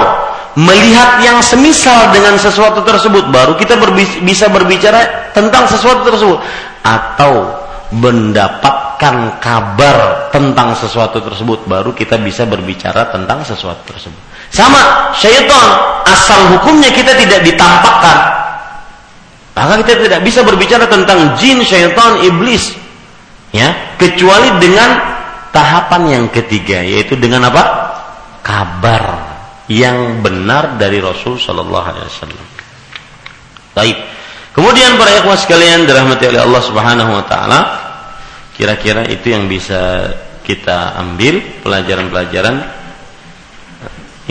melihat 0.58 1.22
yang 1.22 1.38
semisal 1.38 2.10
dengan 2.10 2.34
sesuatu 2.42 2.82
tersebut 2.82 3.30
baru 3.30 3.54
kita 3.54 3.78
bisa 4.26 4.50
berbicara 4.50 5.30
tentang 5.30 5.70
sesuatu 5.70 6.02
tersebut. 6.02 6.42
Atau 6.82 7.65
mendapatkan 7.94 9.38
kabar 9.38 10.28
tentang 10.34 10.74
sesuatu 10.74 11.22
tersebut 11.22 11.68
baru 11.70 11.94
kita 11.94 12.18
bisa 12.18 12.48
berbicara 12.48 13.10
tentang 13.14 13.46
sesuatu 13.46 13.82
tersebut 13.86 14.20
sama 14.50 15.12
syaitan 15.14 16.02
asal 16.06 16.56
hukumnya 16.56 16.90
kita 16.90 17.14
tidak 17.14 17.46
ditampakkan 17.46 18.18
maka 19.56 19.80
kita 19.80 20.04
tidak 20.04 20.20
bisa 20.20 20.44
berbicara 20.44 20.84
tentang 20.84 21.32
jin 21.40 21.64
syaitan 21.64 22.20
iblis 22.20 22.76
ya 23.56 23.96
kecuali 23.96 24.52
dengan 24.60 25.16
tahapan 25.56 26.02
yang 26.12 26.24
ketiga 26.28 26.84
yaitu 26.84 27.16
dengan 27.16 27.48
apa? 27.48 27.64
Kabar 28.44 29.04
yang 29.72 30.20
benar 30.20 30.76
dari 30.76 31.00
Rasul 31.00 31.40
Shallallahu 31.40 31.86
Alaihi 31.88 32.06
Wasallam. 32.12 32.46
Kemudian 34.56 34.96
para 34.96 35.12
ikhwas 35.20 35.44
sekalian 35.44 35.84
dirahmati 35.84 36.32
oleh 36.32 36.40
Allah 36.40 36.62
Subhanahu 36.64 37.12
Wa 37.12 37.24
Taala, 37.28 37.60
kira-kira 38.56 39.04
itu 39.04 39.28
yang 39.28 39.44
bisa 39.52 40.16
kita 40.48 40.96
ambil 40.96 41.44
pelajaran-pelajaran. 41.60 42.64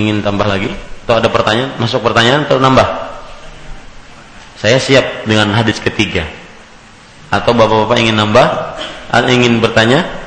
Ingin 0.01 0.26
tambah 0.26 0.49
lagi? 0.49 0.73
Atau 1.05 1.21
ada 1.21 1.30
pertanyaan? 1.30 1.78
Masuk 1.78 2.01
pertanyaan 2.01 2.49
atau 2.49 2.57
nambah? 2.57 2.88
Saya 4.57 4.82
siap 4.82 5.30
dengan 5.30 5.53
hadis 5.53 5.78
ketiga. 5.78 6.26
Atau 7.30 7.53
bapak-bapak 7.53 8.01
ingin 8.01 8.17
nambah? 8.17 8.47
Ingin 9.30 9.61
bertanya? 9.61 10.26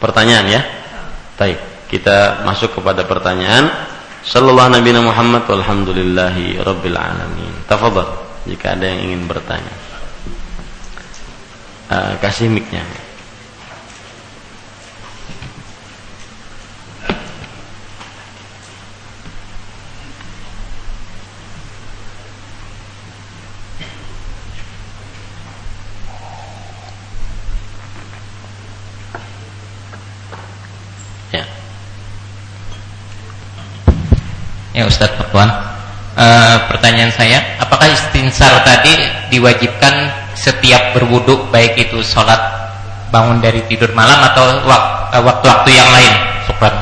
pertanyaan 0.00 0.46
ya. 0.48 0.60
Baik, 1.36 1.60
kita 1.92 2.44
masuk 2.44 2.80
kepada 2.80 3.04
pertanyaan. 3.04 3.68
Sallallahu 4.20 4.76
Nabi 4.76 4.90
Muhammad 5.00 5.48
walhamdulillahi 5.48 6.60
rabbil 6.60 6.96
alamin. 6.96 7.52
Tafadhal 7.64 8.29
jika 8.50 8.74
ada 8.74 8.82
yang 8.82 9.00
ingin 9.06 9.22
bertanya. 9.30 9.74
Uh, 11.86 12.18
kasih 12.18 12.50
mic-nya. 12.50 12.82
Ya 34.70 34.88
Ustadz 34.88 35.12
Pertuan 35.12 35.69
e, 36.14 36.26
Pertanyaan 36.70 37.12
saya 37.14 37.38
Apakah 37.62 37.90
istinsar 37.90 38.62
tadi 38.66 38.94
diwajibkan 39.30 39.94
setiap 40.34 40.96
berwudhu 40.96 41.50
Baik 41.50 41.76
itu 41.78 42.00
sholat 42.02 42.38
bangun 43.10 43.42
dari 43.42 43.62
tidur 43.66 43.90
malam 43.92 44.18
Atau 44.32 44.44
eh, 44.64 45.22
waktu-waktu 45.22 45.70
yang 45.74 45.90
lain? 45.90 46.12
Syukran 46.46 46.74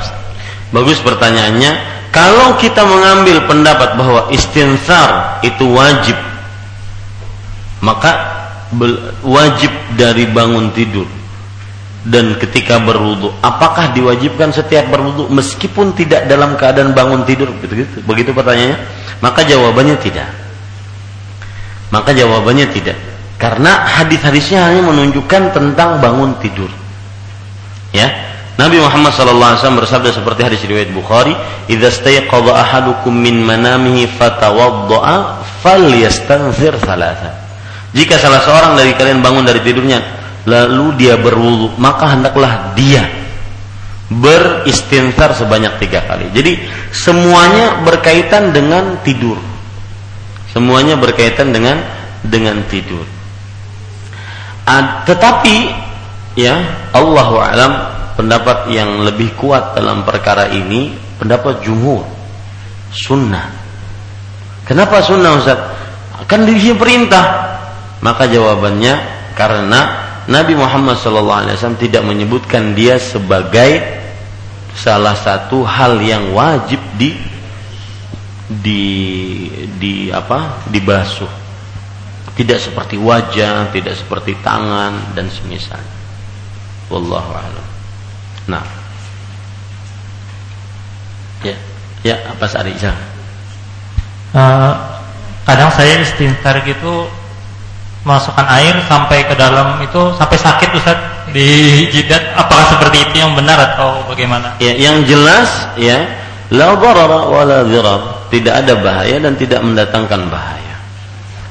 Bagus 0.69 1.01
pertanyaannya. 1.01 1.97
Kalau 2.13 2.61
kita 2.61 2.85
mengambil 2.85 3.41
pendapat 3.49 3.97
bahwa 3.97 4.29
istinsar 4.33 5.41
itu 5.41 5.65
wajib 5.73 6.17
Maka 7.81 8.37
wajib 9.25 9.73
dari 9.97 10.29
bangun 10.29 10.69
tidur 10.77 11.09
dan 12.09 12.39
ketika 12.41 12.79
berwudu 12.79 13.35
apakah 13.45 13.91
diwajibkan 13.93 14.55
setiap 14.55 14.89
berwudu 14.89 15.29
meskipun 15.29 15.93
tidak 15.93 16.25
dalam 16.31 16.55
keadaan 16.55 16.95
bangun 16.95 17.27
tidur? 17.27 17.51
Begitu 17.59 18.01
begitu 18.07 18.31
pertanyaannya 18.33 18.79
maka 19.19 19.43
jawabannya 19.43 19.97
tidak. 19.99 20.29
Maka 21.89 22.13
jawabannya 22.13 22.67
tidak. 22.71 22.99
Karena 23.39 23.87
hadis-hadisnya 23.87 24.67
hanya 24.67 24.83
menunjukkan 24.91 25.55
tentang 25.55 26.03
bangun 26.03 26.37
tidur. 26.43 26.71
Ya. 27.95 28.27
Nabi 28.59 28.83
Muhammad 28.83 29.15
SAW 29.15 29.79
bersabda 29.79 30.11
seperti 30.11 30.43
hadis 30.43 30.59
riwayat 30.67 30.91
Bukhari 30.91 31.31
idza 31.71 31.95
stayqadha 31.95 32.59
ahadukum 32.59 33.15
min 33.15 33.39
manamihi 33.47 34.11
fatawaddaa 34.19 35.47
falyastanzir 35.63 36.75
thalatha. 36.83 37.39
Jika 37.95 38.19
salah 38.19 38.43
seorang 38.43 38.75
dari 38.75 38.99
kalian 38.99 39.23
bangun 39.23 39.47
dari 39.47 39.63
tidurnya 39.63 40.03
lalu 40.43 40.99
dia 40.99 41.15
berwudu 41.15 41.79
maka 41.79 42.19
hendaklah 42.19 42.75
dia 42.75 43.28
beristighfar 44.09 45.37
sebanyak 45.37 45.77
tiga 45.85 46.01
kali. 46.09 46.33
Jadi 46.33 46.65
semuanya 46.93 47.85
berkaitan 47.85 48.57
dengan 48.57 48.97
tidur. 49.05 49.37
Semuanya 50.49 50.97
berkaitan 50.97 51.53
dengan 51.53 51.77
dengan 52.25 52.65
tidur. 52.73 53.05
Tetapi 55.05 55.57
ya 56.37 56.57
Allah 56.93 57.29
alam 57.53 57.73
pendapat 58.17 58.73
yang 58.73 59.05
lebih 59.05 59.37
kuat 59.37 59.77
dalam 59.77 60.05
perkara 60.05 60.49
ini 60.53 60.97
pendapat 61.21 61.61
jumhur. 61.65 62.05
Sunnah. 62.89 63.53
Kenapa 64.65 65.05
sunnah 65.05 65.37
Ustaz? 65.37 65.61
Kan 66.25 66.49
di 66.49 66.57
perintah. 66.73 67.57
Maka 68.01 68.25
jawabannya 68.31 68.95
karena 69.37 69.81
Nabi 70.29 70.55
Muhammad 70.55 71.01
SAW 71.01 71.77
tidak 71.81 72.05
menyebutkan 72.05 72.77
dia 72.77 73.01
sebagai 73.01 73.98
salah 74.75 75.17
satu 75.17 75.65
hal 75.65 76.01
yang 76.03 76.33
wajib 76.33 76.81
di 76.97 77.15
di 78.49 78.83
di 79.77 79.95
apa 80.09 80.65
dibasuh. 80.69 81.31
Tidak 82.39 82.59
seperti 82.59 82.95
wajah 82.95 83.75
tidak 83.75 83.99
seperti 83.99 84.39
tangan 84.41 84.95
dan 85.19 85.27
semisal. 85.27 85.83
Wallahu 86.89 87.31
a'lam. 87.35 87.67
Nah. 88.49 88.65
Ya 91.43 91.55
ya 92.07 92.17
apa 92.31 92.47
Sari? 92.47 92.75
Uh, 92.79 94.75
kadang 95.49 95.73
saya 95.75 96.05
istighfar 96.05 96.63
gitu 96.63 97.11
masukkan 98.07 98.47
air 98.49 98.79
sampai 98.87 99.27
ke 99.27 99.35
dalam 99.35 99.83
itu 99.83 100.03
sampai 100.15 100.39
sakit 100.39 100.71
Ustaz 100.77 101.18
di 101.35 101.49
jidat 101.93 102.35
apakah 102.37 102.77
seperti 102.77 103.09
itu 103.09 103.17
yang 103.23 103.33
benar 103.37 103.75
atau 103.75 104.05
bagaimana? 104.09 104.57
Ya, 104.59 104.75
yang 104.75 105.05
jelas 105.05 105.49
ya 105.77 106.09
la 106.53 106.75
darara 106.77 107.29
wa 107.29 107.43
la 107.45 107.65
dhirar. 107.65 108.29
Tidak 108.29 108.55
ada 108.55 108.77
bahaya 108.77 109.17
dan 109.19 109.37
tidak 109.41 109.65
mendatangkan 109.65 110.29
bahaya. 110.29 110.77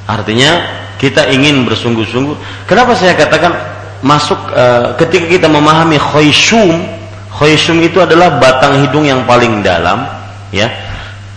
Artinya 0.05 0.61
kita 1.01 1.29
ingin 1.33 1.65
bersungguh-sungguh. 1.65 2.65
Kenapa 2.69 2.93
saya 2.93 3.17
katakan 3.17 3.53
masuk 4.05 4.37
uh, 4.53 4.93
ketika 5.01 5.25
kita 5.25 5.47
memahami 5.49 5.97
khayshum, 5.97 6.85
khayshum 7.33 7.81
itu 7.81 7.97
adalah 7.97 8.37
batang 8.37 8.85
hidung 8.85 9.09
yang 9.09 9.25
paling 9.25 9.65
dalam, 9.65 10.05
ya 10.53 10.69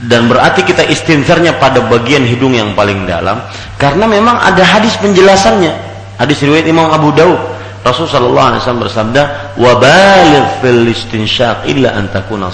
dan 0.08 0.32
berarti 0.32 0.64
kita 0.64 0.88
istinsarnya 0.88 1.60
pada 1.60 1.84
bagian 1.84 2.24
hidung 2.24 2.56
yang 2.56 2.72
paling 2.72 3.04
dalam 3.04 3.36
karena 3.76 4.08
memang 4.08 4.32
ada 4.40 4.64
hadis 4.64 4.96
penjelasannya 4.96 5.76
hadis 6.16 6.40
riwayat 6.40 6.64
Imam 6.64 6.88
Abu 6.88 7.12
Daud 7.12 7.36
Rasul 7.80 8.04
sallallahu 8.04 8.46
alaihi 8.52 8.60
wasallam 8.60 8.84
bersabda 8.84 9.22
wa 9.56 9.72
baligh 9.80 10.46
fil 10.60 10.84
istinsyaq 10.84 11.64
illa 11.64 11.96
an 11.96 12.12
takuna 12.12 12.52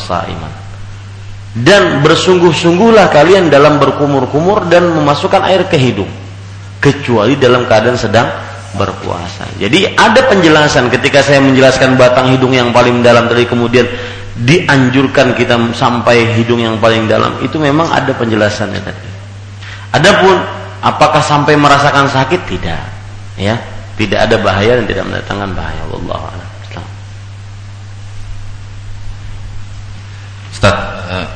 dan 1.56 2.04
bersungguh-sungguhlah 2.04 3.08
kalian 3.10 3.48
dalam 3.48 3.80
berkumur-kumur 3.80 4.68
dan 4.68 4.92
memasukkan 4.92 5.40
air 5.48 5.64
ke 5.66 5.80
hidung 5.80 6.08
kecuali 6.78 7.34
dalam 7.40 7.64
keadaan 7.64 7.96
sedang 7.96 8.28
berpuasa. 8.76 9.48
Jadi 9.56 9.96
ada 9.96 10.20
penjelasan 10.28 10.92
ketika 10.92 11.24
saya 11.24 11.40
menjelaskan 11.40 11.96
batang 11.96 12.28
hidung 12.28 12.52
yang 12.52 12.76
paling 12.76 13.00
dalam 13.00 13.24
tadi 13.26 13.48
kemudian 13.48 13.88
dianjurkan 14.36 15.32
kita 15.32 15.56
sampai 15.72 16.28
hidung 16.36 16.60
yang 16.60 16.76
paling 16.76 17.08
dalam 17.08 17.40
itu 17.40 17.56
memang 17.56 17.88
ada 17.88 18.12
penjelasannya 18.12 18.80
tadi. 18.84 19.08
Adapun 19.96 20.36
apakah 20.84 21.24
sampai 21.24 21.56
merasakan 21.56 22.04
sakit 22.12 22.40
tidak, 22.44 22.84
ya 23.40 23.56
tidak 23.96 24.28
ada 24.28 24.36
bahaya 24.40 24.72
dan 24.80 24.84
tidak 24.88 25.04
mendatangkan 25.08 25.50
bahaya. 25.56 25.82
Allah 25.88 26.20
a'lam. 26.20 26.50
Ustaz, 30.56 30.72
uh, 31.12 31.28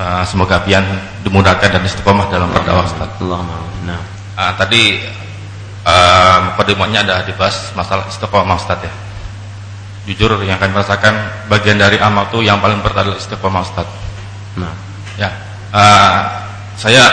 uh, 0.00 0.22
semoga 0.24 0.56
pian 0.64 0.80
dimudahkan 1.20 1.68
dan 1.68 1.84
istiqomah 1.84 2.32
dalam 2.32 2.48
berdakwah 2.48 2.88
Ustaz. 2.88 3.12
Allah 3.20 3.44
nah. 3.84 4.00
uh, 4.40 4.52
tadi 4.56 5.04
uh, 5.84 6.56
ada 6.56 7.28
dibahas 7.28 7.76
masalah 7.76 8.08
istiqomah 8.08 8.56
Ustaz 8.56 8.80
ya 8.80 8.92
jujur 10.08 10.40
yang 10.48 10.56
kami 10.56 10.72
rasakan 10.72 11.12
bagian 11.52 11.76
dari 11.76 12.00
amal 12.00 12.24
itu 12.32 12.40
yang 12.40 12.56
paling 12.64 12.80
berat 12.80 13.04
adalah 13.04 13.20
istiqomah 13.20 13.60
Ustaz. 13.60 13.84
Nah, 14.56 14.72
ya. 15.20 15.28
Uh, 15.68 16.24
saya 16.80 17.04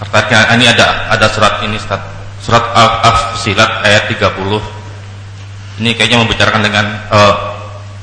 tertarik 0.00 0.32
ini 0.56 0.64
ada 0.72 1.12
ada 1.12 1.28
surat 1.28 1.60
ini 1.60 1.76
Ustaz. 1.76 2.00
Surat 2.42 2.64
Al-Fusilat 2.74 3.86
ayat 3.86 4.10
30. 4.10 5.78
Ini 5.78 5.90
kayaknya 5.94 6.18
membicarakan 6.20 6.62
dengan 6.66 6.84
uh, 7.08 7.34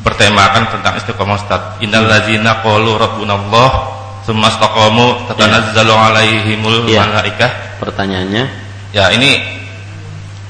bertemakan 0.01 0.71
tentang 0.71 0.95
istiqomah 0.95 1.35
Ustaz. 1.35 1.61
Innal 1.83 2.07
ladzina 2.07 2.63
qalu 2.63 2.95
rabbunallah 2.95 3.69
tsumma 4.23 4.47
istaqamu 4.47 5.27
tatanazzalu 5.27 5.91
alaihimul 5.91 6.87
ya. 6.87 7.03
malaikah. 7.03 7.51
Pertanyaannya? 7.83 8.43
Ya, 8.95 9.11
ini 9.13 9.59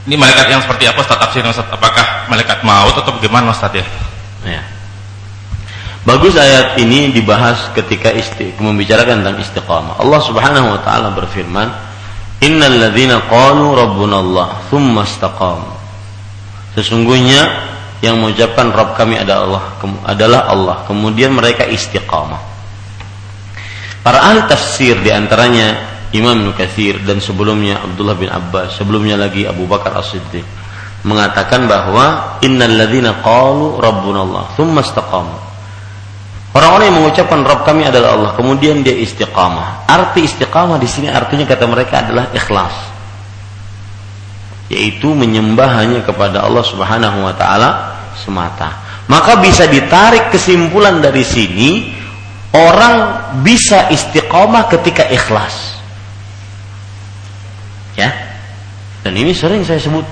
ini 0.05 0.15
malaikat 0.15 0.47
yang 0.53 0.61
seperti 0.61 0.85
apa 0.89 1.01
Ustaz 1.01 1.17
tafsirnya 1.17 1.51
Ustaz? 1.51 1.67
Apakah 1.69 2.29
malaikat 2.29 2.61
maut 2.61 2.93
atau 2.93 3.13
bagaimana 3.17 3.51
Ustaz 3.51 3.73
ya? 3.73 3.85
ya. 4.45 4.61
Bagus 6.07 6.33
ayat 6.39 6.79
ini 6.79 7.11
dibahas 7.11 7.69
ketika 7.75 8.09
isti 8.09 8.55
membicarakan 8.57 9.21
tentang 9.21 9.37
istiqamah. 9.43 9.99
Allah 9.99 10.21
Subhanahu 10.23 10.77
wa 10.77 10.79
taala 10.81 11.11
berfirman, 11.11 11.88
"Innal 12.39 12.75
ladzina 12.79 13.23
qalu 13.27 13.75
rabbuna 13.75 14.15
Allah, 14.23 14.49
tsumma 14.67 15.03
istaqamu." 15.03 15.69
Sesungguhnya 16.77 17.41
yang 17.99 18.19
mengucapkan 18.23 18.71
Rabb 18.71 18.95
kami 18.95 19.19
adalah 19.19 19.43
Allah, 19.43 19.63
adalah 20.07 20.41
Allah. 20.47 20.77
Kemudian 20.87 21.35
mereka 21.35 21.67
istiqamah. 21.67 22.39
Para 23.99 24.23
ahli 24.23 24.47
tafsir 24.47 24.95
di 25.03 25.11
antaranya 25.11 25.75
Imam 26.15 26.39
Nukathir 26.39 27.03
dan 27.03 27.19
sebelumnya 27.19 27.83
Abdullah 27.83 28.15
bin 28.15 28.31
Abbas, 28.31 28.79
sebelumnya 28.79 29.19
lagi 29.19 29.43
Abu 29.43 29.67
Bakar 29.67 29.93
As-Siddiq 29.99 30.47
mengatakan 31.03 31.67
bahwa 31.67 32.39
innal 32.43 32.75
ladzina 32.75 33.19
qalu 33.23 33.79
rabbuna 33.79 34.19
Allah 34.23 34.45
thumma 34.55 34.83
istaqamu. 34.83 35.48
Orang-orang 36.49 36.89
yang 36.89 36.97
mengucapkan 37.05 37.45
Rabb 37.45 37.61
kami 37.61 37.85
adalah 37.85 38.17
Allah, 38.17 38.31
kemudian 38.33 38.81
dia 38.81 38.97
istiqamah. 38.97 39.85
Arti 39.85 40.25
istiqamah 40.25 40.81
di 40.81 40.89
sini 40.89 41.05
artinya 41.05 41.45
kata 41.45 41.69
mereka 41.69 42.01
adalah 42.01 42.25
ikhlas. 42.33 42.73
Yaitu 44.73 45.13
menyembah 45.13 45.69
hanya 45.77 46.01
kepada 46.01 46.41
Allah 46.41 46.65
Subhanahu 46.65 47.21
wa 47.21 47.33
taala 47.37 47.69
semata. 48.17 48.81
Maka 49.05 49.37
bisa 49.41 49.69
ditarik 49.69 50.33
kesimpulan 50.33 51.01
dari 51.01 51.21
sini 51.21 51.93
orang 52.53 53.29
bisa 53.45 53.89
istiqomah 53.93 54.69
ketika 54.73 55.05
ikhlas. 55.09 55.77
Ya. 57.93 58.09
Dan 59.05 59.13
ini 59.17 59.37
sering 59.37 59.61
saya 59.61 59.77
sebut. 59.77 60.05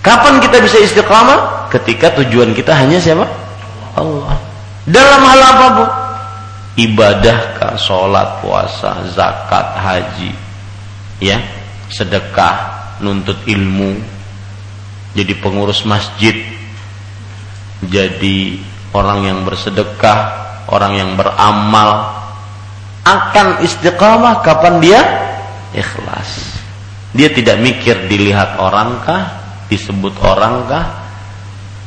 Kapan 0.00 0.40
kita 0.40 0.56
bisa 0.64 0.80
istiqomah? 0.80 1.68
Ketika 1.68 2.16
tujuan 2.16 2.56
kita 2.56 2.72
hanya 2.72 2.96
siapa? 2.96 3.28
Allah. 3.92 4.45
Dalam 4.86 5.20
hal 5.26 5.40
apa 5.42 5.66
pun. 5.74 5.90
Ibadah, 6.76 7.56
sholat, 7.76 8.40
puasa, 8.40 9.02
zakat, 9.12 9.66
haji. 9.76 10.32
Ya. 11.18 11.42
Sedekah, 11.90 12.98
nuntut 13.02 13.38
ilmu. 13.46 13.98
Jadi 15.16 15.32
pengurus 15.38 15.82
masjid. 15.88 16.34
Jadi 17.84 18.60
orang 18.96 19.28
yang 19.28 19.38
bersedekah, 19.44 20.18
orang 20.70 20.92
yang 20.96 21.10
beramal 21.14 22.16
akan 23.06 23.62
istiqamah 23.62 24.42
kapan 24.42 24.82
dia 24.82 25.00
ikhlas. 25.70 26.58
Dia 27.16 27.30
tidak 27.32 27.62
mikir 27.62 28.10
dilihat 28.10 28.58
orangkah, 28.60 29.30
disebut 29.70 30.18
orangkah, 30.20 31.06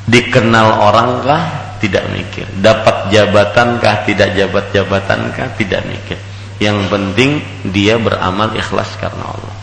dikenal 0.09 0.89
orangkah, 0.89 1.43
tidak 1.79 2.05
mikir. 2.11 2.45
Dapat 2.59 3.09
jabatankah, 3.11 4.05
tidak 4.05 4.35
jabat 4.35 4.65
jabatankah, 4.75 5.47
tidak 5.55 5.81
mikir. 5.87 6.19
Yang 6.59 6.91
penting 6.91 7.31
dia 7.71 7.95
beramal 7.95 8.51
ikhlas 8.51 8.91
karena 8.99 9.23
Allah. 9.23 9.55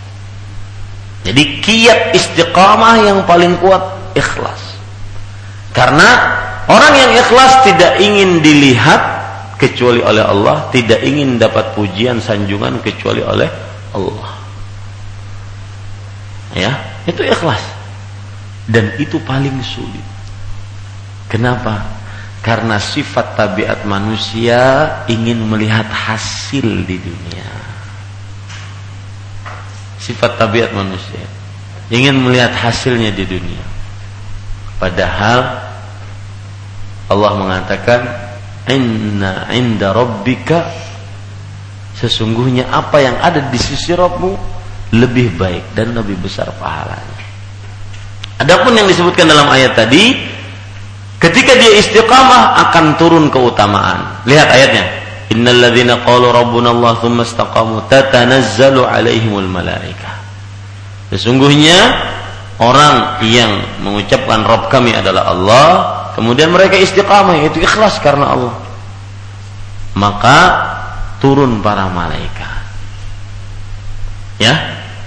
Jadi 1.29 1.61
kiat 1.61 2.17
istiqamah 2.17 2.97
yang 3.05 3.19
paling 3.29 3.61
kuat 3.61 3.83
ikhlas. 4.17 4.81
Karena 5.77 6.09
orang 6.65 6.95
yang 6.97 7.13
ikhlas 7.21 7.53
tidak 7.69 8.01
ingin 8.01 8.41
dilihat 8.41 9.03
kecuali 9.61 10.01
oleh 10.01 10.25
Allah, 10.25 10.73
tidak 10.73 11.05
ingin 11.05 11.37
dapat 11.37 11.77
pujian 11.77 12.17
sanjungan 12.23 12.81
kecuali 12.81 13.21
oleh 13.21 13.49
Allah. 13.93 14.31
Ya, 16.57 16.73
itu 17.05 17.21
ikhlas. 17.21 17.61
Dan 18.71 18.89
itu 18.97 19.21
paling 19.21 19.61
sulit. 19.61 20.07
Kenapa? 21.27 21.83
Karena 22.47 22.79
sifat 22.79 23.35
tabiat 23.35 23.83
manusia 23.83 24.87
ingin 25.11 25.43
melihat 25.51 25.91
hasil 25.91 26.87
di 26.87 26.95
dunia. 27.03 27.51
Sifat 29.99 30.39
tabiat 30.39 30.71
manusia 30.71 31.27
ingin 31.91 32.19
melihat 32.19 32.51
hasilnya 32.55 33.15
di 33.15 33.25
dunia. 33.27 33.65
Padahal 34.83 35.63
Allah 37.07 37.33
mengatakan 37.39 38.01
inna 38.67 39.47
inda 39.55 39.95
rabbika 39.95 40.67
sesungguhnya 41.97 42.67
apa 42.69 42.99
yang 43.01 43.17
ada 43.23 43.47
di 43.49 43.57
sisi 43.57 43.95
Rabbmu 43.95 44.35
lebih 44.99 45.39
baik 45.39 45.73
dan 45.79 45.95
lebih 45.95 46.19
besar 46.19 46.51
pahalanya. 46.59 47.25
Adapun 48.37 48.77
yang 48.77 48.85
disebutkan 48.85 49.25
dalam 49.25 49.49
ayat 49.49 49.73
tadi, 49.73 50.13
ketika 51.23 51.53
dia 51.57 51.81
istiqamah 51.81 52.69
akan 52.69 52.85
turun 53.01 53.27
keutamaan. 53.33 54.25
Lihat 54.29 54.49
ayatnya. 54.49 54.85
Innal 55.27 55.59
ladzina 55.59 55.99
qalu 56.07 56.31
rabbuna 56.31 56.71
Allah 56.71 57.03
tsumma 57.03 57.27
istaqamu 57.27 57.91
tatanazzalu 57.91 58.87
alaihimul 58.87 59.51
malaika. 59.51 60.23
Sesungguhnya 61.11 61.77
orang 62.63 63.23
yang 63.27 63.63
mengucapkan 63.83 64.47
Rabb 64.47 64.71
kami 64.71 64.95
adalah 64.95 65.35
Allah, 65.35 65.69
kemudian 66.15 66.51
mereka 66.55 66.79
istiqamah 66.79 67.43
yaitu 67.43 67.59
ikhlas 67.63 67.99
karena 67.99 68.39
Allah. 68.39 68.55
Maka 69.99 70.39
turun 71.19 71.59
para 71.65 71.91
malaikat. 71.91 72.55
Ya, 74.37 74.53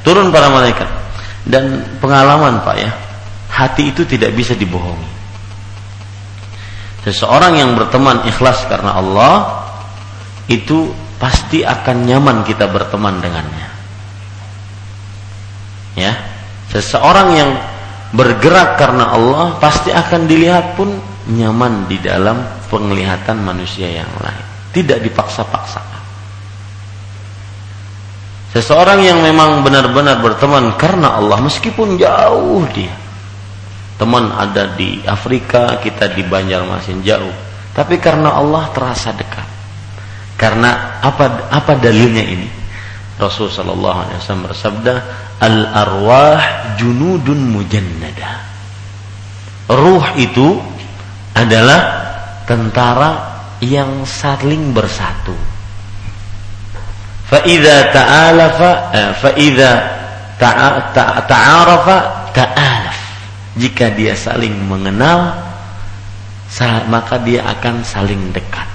turun 0.02 0.34
para 0.34 0.50
malaikat. 0.50 0.90
Dan 1.46 1.86
pengalaman 2.04 2.60
Pak 2.66 2.76
ya, 2.76 2.92
hati 3.54 3.94
itu 3.94 4.04
tidak 4.04 4.36
bisa 4.36 4.58
dibohongi. 4.58 5.19
Seseorang 7.10 7.58
yang 7.58 7.74
berteman 7.74 8.22
ikhlas 8.30 8.70
karena 8.70 9.02
Allah 9.02 9.66
itu 10.46 10.94
pasti 11.18 11.66
akan 11.66 12.06
nyaman 12.06 12.46
kita 12.46 12.70
berteman 12.70 13.18
dengannya. 13.18 13.70
Ya, 15.98 16.14
seseorang 16.70 17.34
yang 17.34 17.52
bergerak 18.14 18.78
karena 18.78 19.10
Allah 19.10 19.58
pasti 19.58 19.90
akan 19.90 20.30
dilihat 20.30 20.78
pun 20.78 21.02
nyaman 21.34 21.90
di 21.90 21.98
dalam 21.98 22.46
penglihatan 22.70 23.42
manusia 23.42 23.90
yang 23.90 24.10
lain. 24.22 24.46
Tidak 24.70 25.02
dipaksa-paksakan. 25.02 26.02
Seseorang 28.54 29.02
yang 29.02 29.26
memang 29.26 29.66
benar-benar 29.66 30.22
berteman 30.22 30.78
karena 30.78 31.18
Allah 31.18 31.42
meskipun 31.42 31.98
jauh 31.98 32.62
dia 32.70 33.09
teman 34.00 34.32
ada 34.32 34.80
di 34.80 35.04
Afrika, 35.04 35.76
kita 35.84 36.16
di 36.16 36.24
Banjarmasin 36.24 37.04
jauh. 37.04 37.36
Tapi 37.76 38.00
karena 38.00 38.32
Allah 38.40 38.72
terasa 38.72 39.12
dekat. 39.12 39.46
Karena 40.40 41.04
apa 41.04 41.52
apa 41.52 41.76
dalilnya 41.76 42.24
ini? 42.24 42.48
Rasul 43.20 43.52
sallallahu 43.52 44.00
alaihi 44.08 44.18
wasallam 44.24 44.48
bersabda, 44.48 44.94
"Al 45.44 45.58
arwah 45.68 46.42
junudun 46.80 47.52
mujannada." 47.52 48.48
Ruh 49.68 50.16
itu 50.16 50.64
adalah 51.36 51.82
tentara 52.48 53.12
yang 53.60 54.08
saling 54.08 54.72
bersatu. 54.72 55.36
Fa 57.28 57.44
idza 57.44 57.92
ta'alafa 57.92 58.72
eh, 58.96 59.12
fa 59.14 59.30
idza 59.36 59.72
ta'arafa 60.40 61.98
ta'alaf 62.32 62.89
jika 63.60 63.92
dia 63.92 64.16
saling 64.16 64.56
mengenal 64.66 65.36
maka 66.90 67.22
dia 67.22 67.44
akan 67.46 67.84
saling 67.84 68.32
dekat 68.32 68.66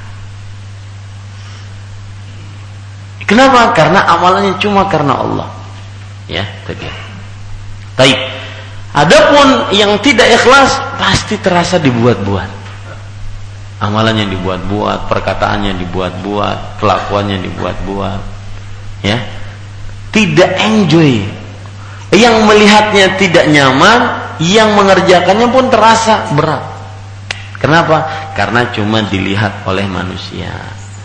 kenapa 3.24 3.72
karena 3.72 4.04
amalannya 4.12 4.54
cuma 4.60 4.86
karena 4.86 5.18
Allah 5.18 5.48
ya 6.28 6.44
tadi 6.68 7.04
Taib. 7.94 8.18
Adapun 8.94 9.74
yang 9.74 9.98
tidak 10.02 10.38
ikhlas 10.38 10.78
pasti 10.98 11.38
terasa 11.38 11.82
dibuat-buat. 11.82 12.62
Amalannya 13.82 14.30
dibuat-buat, 14.30 15.10
perkataannya 15.10 15.74
dibuat-buat, 15.82 16.78
kelakuannya 16.78 17.42
dibuat-buat. 17.42 18.20
Ya. 19.02 19.18
Tidak 20.14 20.50
enjoy. 20.62 21.26
Yang 22.14 22.36
melihatnya 22.46 23.18
tidak 23.18 23.50
nyaman, 23.50 24.23
yang 24.42 24.74
mengerjakannya 24.74 25.48
pun 25.50 25.70
terasa 25.70 26.30
berat. 26.34 26.64
Kenapa? 27.60 28.04
Karena 28.36 28.68
cuma 28.74 29.00
dilihat 29.06 29.64
oleh 29.64 29.88
manusia. 29.88 30.52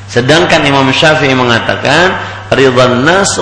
Sedangkan 0.09 0.65
Imam 0.65 0.89
Syafi'i 0.89 1.31
mengatakan 1.37 2.19
ridwan 2.51 3.05
nas. 3.05 3.37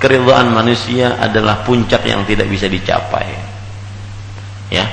Keridhaan 0.00 0.48
manusia 0.48 1.20
adalah 1.20 1.60
puncak 1.60 2.00
yang 2.08 2.24
tidak 2.24 2.48
bisa 2.48 2.64
dicapai. 2.66 3.28
Ya. 4.72 4.88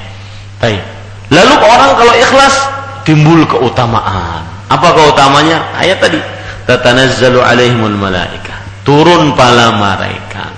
Baik. 0.60 0.84
Lalu 1.32 1.54
orang 1.64 1.92
kalau 1.96 2.14
ikhlas 2.16 2.56
timbul 3.08 3.44
keutamaan. 3.48 4.44
Apa 4.68 4.88
keutamanya? 4.96 5.64
Ayat 5.80 6.04
tadi. 6.04 6.20
Tatanazzalu 6.68 7.40
alaihimul 7.40 7.96
malaika. 7.96 8.60
Turun 8.84 9.32
pala 9.32 9.76
malaikat 9.80 10.57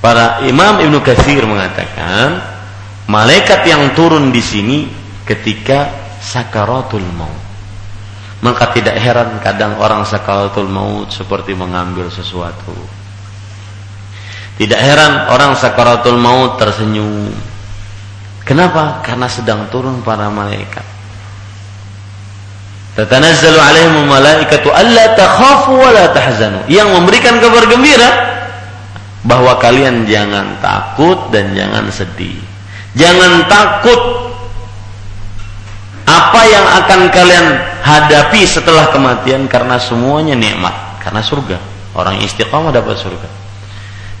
Para 0.00 0.44
Imam 0.44 0.78
Ibnu 0.82 1.00
Katsir 1.00 1.42
mengatakan 1.48 2.38
malaikat 3.08 3.64
yang 3.66 3.96
turun 3.96 4.30
di 4.30 4.42
sini 4.44 4.78
ketika 5.26 5.90
sakaratul 6.22 7.04
maut. 7.16 7.44
Maka 8.44 8.70
tidak 8.76 9.00
heran 9.00 9.40
kadang 9.40 9.80
orang 9.80 10.04
sakaratul 10.04 10.68
maut 10.68 11.08
seperti 11.08 11.56
mengambil 11.56 12.12
sesuatu. 12.12 12.76
Tidak 14.56 14.76
heran 14.76 15.32
orang 15.32 15.56
sakaratul 15.56 16.20
maut 16.20 16.60
tersenyum. 16.60 17.32
Kenapa? 18.46 19.02
Karena 19.02 19.26
sedang 19.26 19.66
turun 19.72 20.04
para 20.04 20.30
malaikat. 20.30 20.84
Tatanazzalu 22.96 23.60
alaihim 23.60 24.08
malaikatu 24.08 24.72
alla 24.72 25.12
takhafu 25.12 25.76
wa 25.76 25.90
la 25.92 26.08
tahzanu. 26.16 26.64
Yang 26.64 26.88
memberikan 26.96 27.36
kabar 27.44 27.68
gembira 27.68 28.08
bahwa 29.26 29.58
kalian 29.58 30.06
jangan 30.06 30.56
takut 30.62 31.18
dan 31.34 31.50
jangan 31.52 31.90
sedih. 31.90 32.38
Jangan 32.96 33.50
takut 33.50 34.00
apa 36.06 36.40
yang 36.46 36.66
akan 36.80 37.00
kalian 37.10 37.46
hadapi 37.82 38.46
setelah 38.46 38.88
kematian 38.94 39.50
karena 39.50 39.76
semuanya 39.76 40.38
nikmat, 40.38 40.72
karena 41.02 41.20
surga. 41.20 41.58
Orang 41.98 42.22
istiqamah 42.22 42.70
dapat 42.70 42.96
surga. 42.96 43.28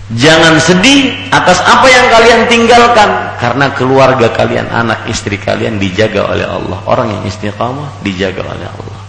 Jangan 0.06 0.58
sedih 0.62 1.30
atas 1.34 1.58
apa 1.66 1.90
yang 1.90 2.06
kalian 2.14 2.46
tinggalkan 2.46 3.10
Karena 3.42 3.74
keluarga 3.74 4.30
kalian, 4.30 4.70
anak 4.70 5.10
istri 5.10 5.34
kalian 5.34 5.82
dijaga 5.82 6.30
oleh 6.30 6.46
Allah. 6.46 6.78
Orang 6.86 7.10
yang 7.10 7.22
istiqamah 7.26 8.00
dijaga 8.06 8.42
oleh 8.46 8.64
Allah. 8.70 9.00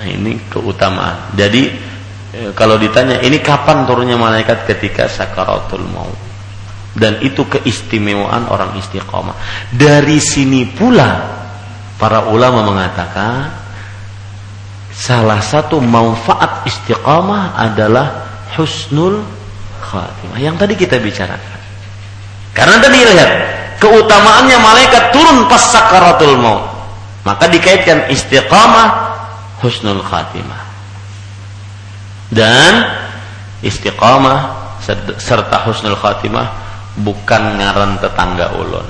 Nah, 0.00 0.06
ini 0.08 0.40
keutamaan. 0.48 1.36
Jadi 1.36 1.68
kalau 2.56 2.80
ditanya 2.80 3.20
ini 3.20 3.44
kapan 3.44 3.84
turunnya 3.84 4.16
malaikat 4.16 4.64
ketika 4.64 5.04
sakaratul 5.04 5.84
maut. 5.92 6.16
Dan 6.92 7.20
itu 7.24 7.44
keistimewaan 7.48 8.48
orang 8.52 8.76
istiqamah. 8.76 9.36
Dari 9.72 10.20
sini 10.20 10.68
pula 10.68 11.40
para 11.96 12.28
ulama 12.28 12.68
mengatakan 12.68 13.52
salah 14.92 15.40
satu 15.40 15.80
manfaat 15.80 16.64
istiqamah 16.68 17.56
adalah 17.56 18.28
husnul 18.56 19.24
khatimah 19.80 20.36
yang 20.40 20.56
tadi 20.56 20.76
kita 20.76 21.00
bicarakan. 21.00 21.60
Karena 22.52 22.76
tadi 22.80 22.98
lihat 23.00 23.30
keutamaannya 23.80 24.56
malaikat 24.60 25.16
turun 25.16 25.48
pas 25.48 25.64
sakaratul 25.68 26.36
maut. 26.40 26.64
Maka 27.28 27.48
dikaitkan 27.48 28.08
istiqamah 28.08 28.88
husnul 29.64 30.00
khatimah. 30.00 30.71
Dan 32.32 32.72
istiqamah 33.60 34.40
serta 35.20 35.68
husnul 35.68 36.00
khatimah 36.00 36.48
bukan 37.04 37.60
ngaran 37.60 38.00
tetangga 38.00 38.56
ulun. 38.56 38.88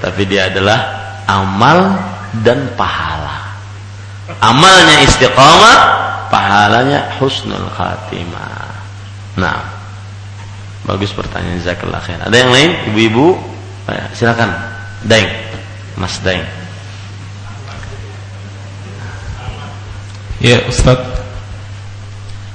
Tapi 0.00 0.22
dia 0.24 0.48
adalah 0.48 0.78
amal 1.28 1.98
dan 2.40 2.70
pahala. 2.78 3.52
Amalnya 4.40 5.02
istiqamah, 5.04 5.76
pahalanya 6.30 7.18
husnul 7.18 7.66
khatimah. 7.74 8.70
Nah, 9.36 9.58
bagus 10.86 11.10
pertanyaan 11.10 11.60
zakallah. 11.60 12.00
Ada 12.00 12.36
yang 12.36 12.54
lain? 12.54 12.70
Ibu-ibu, 12.94 13.26
ya, 13.90 14.06
silakan. 14.14 14.54
Daeng, 15.04 15.28
Mas 15.98 16.16
Daeng. 16.22 16.46
Ya 20.40 20.64
Ustaz 20.66 20.98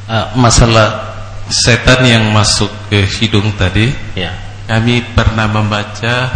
uh, 0.10 0.34
Masalah 0.36 1.16
setan 1.48 2.02
yang 2.04 2.34
masuk 2.34 2.70
ke 2.90 3.06
hidung 3.22 3.54
tadi 3.56 3.94
Ya. 4.18 4.34
Kami 4.66 5.06
pernah 5.14 5.46
membaca 5.46 6.34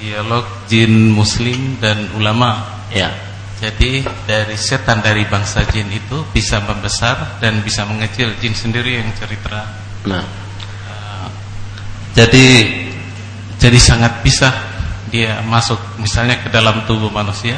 dialog 0.00 0.48
jin 0.64 1.12
muslim 1.12 1.76
dan 1.78 2.08
ulama 2.16 2.80
Ya. 2.88 3.12
Jadi 3.56 4.04
dari 4.28 4.52
setan 4.60 5.00
dari 5.00 5.24
bangsa 5.24 5.64
jin 5.72 5.88
itu 5.88 6.28
bisa 6.28 6.60
membesar 6.60 7.40
dan 7.40 7.64
bisa 7.64 7.88
mengecil 7.88 8.36
jin 8.36 8.52
sendiri 8.52 9.00
yang 9.00 9.08
cerita. 9.16 9.64
Nah, 10.04 10.24
Jadi 12.12 12.46
jadi 13.56 13.78
sangat 13.80 14.20
bisa 14.20 14.52
dia 15.08 15.40
masuk 15.44 15.80
misalnya 15.96 16.36
ke 16.44 16.52
dalam 16.52 16.84
tubuh 16.84 17.08
manusia. 17.08 17.56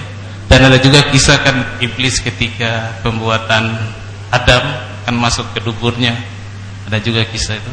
Dan 0.49 0.64
ada 0.64 0.80
juga 0.80 1.05
kisah 1.12 1.44
kan 1.44 1.57
iblis 1.78 2.24
ketika 2.24 2.96
pembuatan 3.05 3.76
Adam 4.32 4.64
kan 5.05 5.14
masuk 5.14 5.44
ke 5.53 5.61
duburnya. 5.61 6.16
Ada 6.88 7.05
juga 7.05 7.28
kisah 7.28 7.61
itu. 7.61 7.72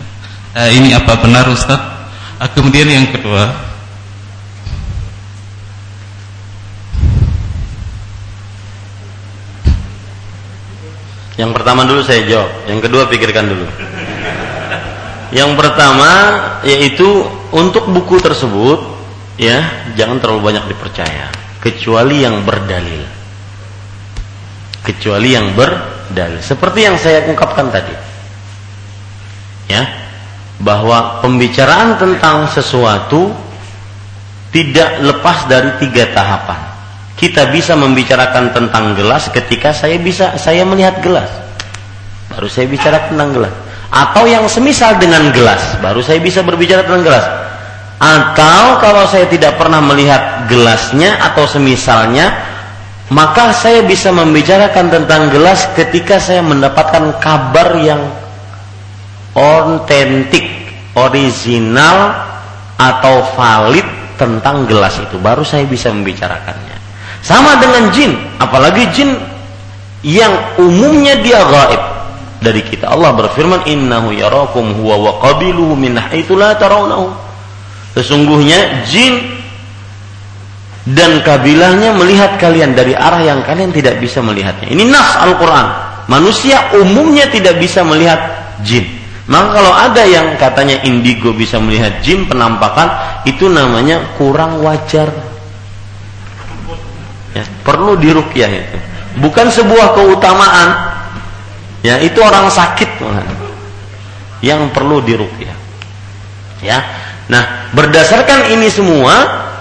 Eh, 0.56 0.70
ini 0.80 0.92
apa 0.92 1.16
benar 1.20 1.48
Ustaz? 1.48 1.80
Ah, 2.36 2.52
kemudian 2.52 2.88
yang 2.92 3.08
kedua, 3.12 3.74
Yang 11.36 11.52
pertama 11.52 11.84
dulu 11.84 12.00
saya 12.00 12.24
jawab, 12.24 12.48
yang 12.64 12.80
kedua 12.80 13.12
pikirkan 13.12 13.44
dulu. 13.52 13.68
Yang 15.36 15.52
pertama 15.60 16.12
yaitu 16.64 17.28
untuk 17.52 17.92
buku 17.92 18.24
tersebut 18.24 18.80
ya 19.36 19.68
jangan 20.00 20.24
terlalu 20.24 20.48
banyak 20.48 20.72
dipercaya 20.72 21.28
kecuali 21.66 22.22
yang 22.22 22.46
berdalil. 22.46 23.02
Kecuali 24.86 25.34
yang 25.34 25.58
berdalil. 25.58 26.38
Seperti 26.46 26.86
yang 26.86 27.02
saya 27.02 27.26
ungkapkan 27.26 27.74
tadi. 27.74 27.96
Ya, 29.66 29.82
bahwa 30.62 31.26
pembicaraan 31.26 31.98
tentang 31.98 32.46
sesuatu 32.54 33.34
tidak 34.54 35.04
lepas 35.04 35.50
dari 35.52 35.74
tiga 35.84 36.16
tahapan 36.16 36.60
kita 37.20 37.52
bisa 37.52 37.76
membicarakan 37.76 38.56
tentang 38.56 38.96
gelas 38.96 39.28
ketika 39.32 39.76
saya 39.76 40.00
bisa 40.00 40.40
saya 40.40 40.64
melihat 40.64 41.04
gelas 41.04 41.28
baru 42.32 42.48
saya 42.48 42.68
bicara 42.72 43.12
tentang 43.12 43.36
gelas 43.36 43.52
atau 43.92 44.24
yang 44.28 44.48
semisal 44.48 44.96
dengan 44.96 45.28
gelas 45.36 45.60
baru 45.84 46.00
saya 46.00 46.24
bisa 46.24 46.40
berbicara 46.40 46.88
tentang 46.88 47.04
gelas 47.04 47.26
atau 48.06 48.78
kalau 48.78 49.10
saya 49.10 49.26
tidak 49.26 49.58
pernah 49.58 49.82
melihat 49.82 50.46
gelasnya 50.46 51.18
atau 51.26 51.50
semisalnya 51.50 52.30
maka 53.10 53.54
saya 53.54 53.82
bisa 53.86 54.14
membicarakan 54.14 54.94
tentang 54.94 55.34
gelas 55.34 55.70
ketika 55.74 56.22
saya 56.22 56.46
mendapatkan 56.46 57.18
kabar 57.22 57.78
yang 57.82 58.02
otentik 59.34 60.46
original 60.98 62.14
atau 62.78 63.26
valid 63.38 63.86
tentang 64.18 64.66
gelas 64.66 64.98
itu. 64.98 65.22
Baru 65.22 65.46
saya 65.46 65.70
bisa 65.70 65.94
membicarakannya. 65.94 66.78
Sama 67.22 67.62
dengan 67.62 67.94
jin. 67.94 68.18
Apalagi 68.42 68.90
jin 68.90 69.18
yang 70.02 70.34
umumnya 70.58 71.18
dia 71.22 71.46
gaib 71.46 71.82
dari 72.42 72.62
kita. 72.66 72.90
Allah 72.90 73.14
berfirman 73.14 73.70
innahu 73.70 74.14
yarakum 74.18 74.82
huwa 74.82 74.96
wa 74.98 75.14
qabiluhu 75.22 75.78
min 75.78 75.98
haitsu 75.98 76.34
la 76.34 76.58
sesungguhnya 77.96 78.86
jin 78.86 79.40
dan 80.86 81.24
kabilahnya 81.26 81.98
melihat 81.98 82.38
kalian 82.38 82.78
dari 82.78 82.94
arah 82.94 83.24
yang 83.24 83.42
kalian 83.42 83.74
tidak 83.74 83.98
bisa 83.98 84.22
melihatnya 84.22 84.70
ini 84.70 84.86
nas 84.86 85.18
Al-Qur'an 85.24 85.68
manusia 86.06 86.76
umumnya 86.78 87.26
tidak 87.32 87.58
bisa 87.58 87.82
melihat 87.82 88.20
jin 88.62 88.86
maka 89.26 89.58
kalau 89.58 89.74
ada 89.74 90.04
yang 90.06 90.38
katanya 90.38 90.86
indigo 90.86 91.34
bisa 91.34 91.58
melihat 91.58 91.98
jin 92.06 92.30
penampakan 92.30 92.94
itu 93.26 93.50
namanya 93.50 94.06
kurang 94.22 94.62
wajar. 94.62 95.10
Ya, 97.34 97.44
perlu 97.66 97.98
dirukyah 97.98 98.52
itu. 98.54 98.78
Bukan 99.26 99.50
sebuah 99.50 99.98
keutamaan. 99.98 100.94
Ya, 101.82 101.98
itu 102.06 102.22
orang 102.22 102.54
sakit 102.54 103.02
yang 104.46 104.70
perlu 104.70 105.02
dirukyah. 105.02 105.58
Ya. 106.62 106.86
Nah, 107.26 107.74
berdasarkan 107.74 108.54
ini 108.54 108.70
semua, 108.70 109.14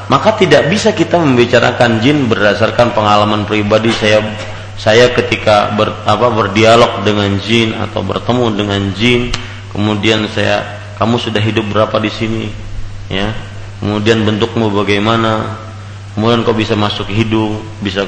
maka 0.08 0.36
tidak 0.36 0.68
bisa 0.68 0.92
kita 0.92 1.16
membicarakan 1.16 2.00
jin 2.04 2.28
berdasarkan 2.28 2.92
pengalaman 2.92 3.48
pribadi 3.48 3.88
saya 3.96 4.20
saya 4.74 5.08
ketika 5.14 5.72
ber, 5.78 5.94
apa 6.04 6.28
berdialog 6.34 7.06
dengan 7.06 7.38
jin 7.40 7.72
atau 7.78 8.04
bertemu 8.04 8.46
dengan 8.52 8.80
jin. 8.92 9.32
Kemudian 9.72 10.28
saya 10.30 10.62
kamu 11.00 11.18
sudah 11.18 11.42
hidup 11.42 11.66
berapa 11.72 11.96
di 11.98 12.10
sini? 12.12 12.46
Ya. 13.08 13.32
Kemudian 13.80 14.22
bentukmu 14.22 14.70
bagaimana? 14.70 15.58
Kemudian 16.14 16.46
kau 16.46 16.54
bisa 16.54 16.78
masuk 16.78 17.10
hidung 17.10 17.58
bisa 17.82 18.06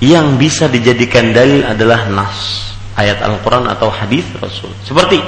yang 0.00 0.40
bisa 0.40 0.66
dijadikan 0.66 1.30
dalil 1.36 1.60
adalah 1.62 2.08
nas 2.08 2.72
ayat 2.96 3.20
Al-Quran 3.20 3.68
atau 3.68 3.92
hadis 3.92 4.24
Rasul. 4.40 4.72
Seperti 4.82 5.20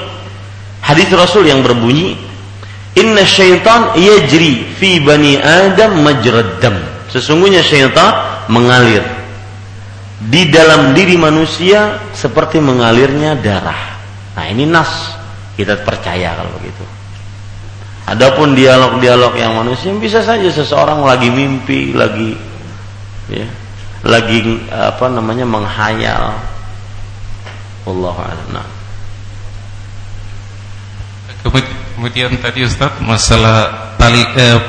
hadis 0.81 1.07
Rasul 1.13 1.45
yang 1.45 1.61
berbunyi 1.61 2.17
inna 2.97 3.23
syaitan 3.25 3.97
yajri 3.97 4.67
fi 4.77 5.01
bani 5.01 5.37
adam 5.37 6.01
majrad 6.05 6.61
dam 6.61 6.77
sesungguhnya 7.09 7.65
syaitan 7.65 8.43
mengalir 8.49 9.01
di 10.23 10.47
dalam 10.47 10.95
diri 10.95 11.19
manusia 11.19 11.99
seperti 12.15 12.61
mengalirnya 12.63 13.35
darah 13.39 13.97
nah 14.33 14.45
ini 14.47 14.65
nas 14.69 15.23
kita 15.53 15.85
percaya 15.85 16.33
kalau 16.33 16.49
begitu. 16.57 16.81
Adapun 18.03 18.51
dialog-dialog 18.57 19.33
yang 19.39 19.55
manusia 19.55 19.95
bisa 19.95 20.19
saja 20.19 20.49
seseorang 20.51 20.99
lagi 21.07 21.31
mimpi, 21.31 21.95
lagi 21.95 22.35
ya, 23.31 23.47
lagi 24.03 24.59
apa 24.67 25.07
namanya 25.07 25.47
menghayal. 25.47 26.35
Allah 27.83 28.15
nah. 28.51 28.67
Tadi 32.41 32.65
Ustaz 32.65 32.97
masalah 33.05 33.93
tali 34.01 34.25
eh, 34.35 34.59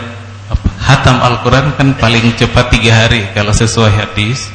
hatam 0.84 1.16
Al-Quran 1.20 1.72
kan 1.74 1.88
paling 1.96 2.36
cepat 2.36 2.68
tiga 2.68 2.92
hari 3.06 3.24
kalau 3.32 3.52
sesuai 3.52 3.92
hadis. 3.92 4.52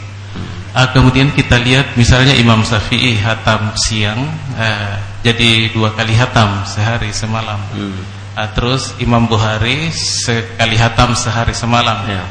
Uh, 0.70 0.86
kemudian 0.94 1.34
kita 1.34 1.58
lihat 1.58 1.98
misalnya 1.98 2.38
Imam 2.38 2.62
Syafi'i 2.62 3.18
hatam 3.18 3.74
siang 3.74 4.22
uh, 4.54 5.02
jadi 5.26 5.74
dua 5.74 5.98
kali 5.98 6.14
hatam 6.14 6.62
sehari 6.62 7.10
semalam. 7.10 7.58
Hmm. 7.74 7.98
Uh, 8.38 8.50
terus 8.54 8.94
Imam 9.02 9.26
Bukhari 9.26 9.90
sekali 9.90 10.78
hatam 10.78 11.18
sehari 11.18 11.58
semalam. 11.58 12.06
Ya. 12.06 12.22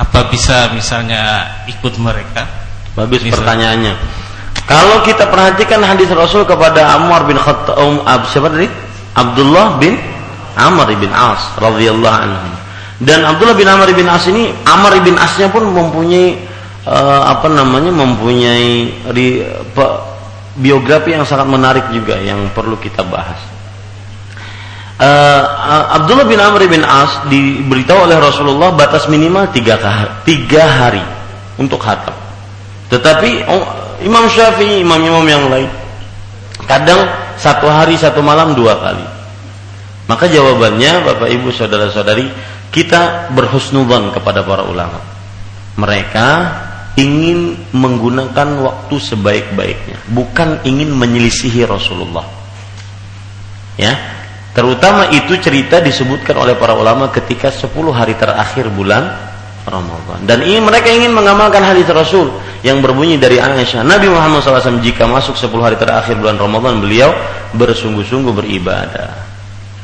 Apa 0.00 0.32
bisa 0.32 0.72
misalnya 0.72 1.52
ikut 1.68 2.00
mereka? 2.00 2.48
Bagus 2.96 3.20
Misal. 3.20 3.44
pertanyaannya. 3.44 3.94
Kalau 4.64 5.04
kita 5.04 5.28
perhatikan 5.28 5.84
hadis 5.84 6.08
Rasul 6.08 6.48
kepada 6.48 6.96
Ammar 6.96 7.28
bin 7.28 7.36
Khattab 7.36 7.76
um, 7.76 8.00
siapa 8.24 8.48
tadi? 8.48 8.81
Abdullah 9.12 9.76
bin 9.76 10.00
Amr 10.56 10.88
bin 10.96 11.12
As 11.12 11.52
radhiyallahu 11.60 12.16
anhu. 12.16 12.50
Dan 13.02 13.26
Abdullah 13.26 13.56
bin 13.56 13.68
Amr 13.68 13.88
bin 13.92 14.06
As 14.06 14.24
ini 14.30 14.52
Amr 14.64 15.00
bin 15.02 15.18
Asnya 15.18 15.50
pun 15.50 15.66
mempunyai 15.68 16.38
uh, 16.86 17.22
apa 17.34 17.50
namanya 17.50 17.90
mempunyai 17.90 18.94
ri, 19.10 19.42
pe, 19.74 19.86
biografi 20.60 21.16
yang 21.16 21.26
sangat 21.26 21.50
menarik 21.50 21.84
juga 21.90 22.16
yang 22.22 22.46
perlu 22.54 22.78
kita 22.78 23.02
bahas. 23.04 23.40
Uh, 25.02 25.42
Abdullah 25.98 26.28
bin 26.30 26.38
Amr 26.38 26.62
bin 26.70 26.86
As 26.86 27.26
diberitahu 27.26 28.06
oleh 28.06 28.22
Rasulullah 28.22 28.70
batas 28.70 29.10
minimal 29.10 29.50
tiga, 29.50 29.80
tiga 30.22 30.62
hari 30.62 31.02
untuk 31.58 31.82
hatam. 31.82 32.14
Tetapi 32.86 33.50
oh, 33.50 33.64
Imam 34.04 34.30
Syafi'i, 34.30 34.84
imam-imam 34.84 35.26
yang 35.26 35.50
lain 35.50 35.81
kadang 36.72 37.04
satu 37.36 37.68
hari 37.68 38.00
satu 38.00 38.24
malam 38.24 38.56
dua 38.56 38.80
kali. 38.80 39.04
Maka 40.08 40.24
jawabannya 40.28 41.04
Bapak 41.04 41.28
Ibu 41.28 41.52
saudara-saudari 41.52 42.26
kita 42.72 43.32
berhusnudzon 43.36 44.16
kepada 44.16 44.40
para 44.40 44.64
ulama. 44.64 44.98
Mereka 45.76 46.28
ingin 46.96 47.56
menggunakan 47.72 48.60
waktu 48.60 48.96
sebaik-baiknya, 49.00 50.00
bukan 50.12 50.60
ingin 50.64 50.92
menyelisihi 50.92 51.64
Rasulullah. 51.64 52.24
Ya, 53.80 53.96
terutama 54.52 55.08
itu 55.12 55.32
cerita 55.40 55.80
disebutkan 55.80 56.36
oleh 56.36 56.56
para 56.60 56.76
ulama 56.76 57.08
ketika 57.08 57.48
10 57.48 57.72
hari 57.92 58.12
terakhir 58.16 58.68
bulan 58.68 59.16
Ramadan. 59.64 60.28
Dan 60.28 60.44
ini 60.44 60.60
mereka 60.60 60.92
ingin 60.92 61.16
mengamalkan 61.16 61.64
hadis 61.64 61.88
Rasul 61.88 62.28
yang 62.62 62.78
berbunyi 62.78 63.18
dari 63.18 63.42
Aisyah. 63.42 63.82
Nabi 63.82 64.06
Muhammad 64.10 64.42
SAW 64.42 64.82
jika 64.82 65.06
masuk 65.06 65.34
10 65.34 65.50
hari 65.62 65.76
terakhir 65.78 66.18
bulan 66.18 66.38
Ramadan 66.38 66.78
beliau 66.78 67.10
bersungguh-sungguh 67.58 68.32
beribadah. 68.34 69.12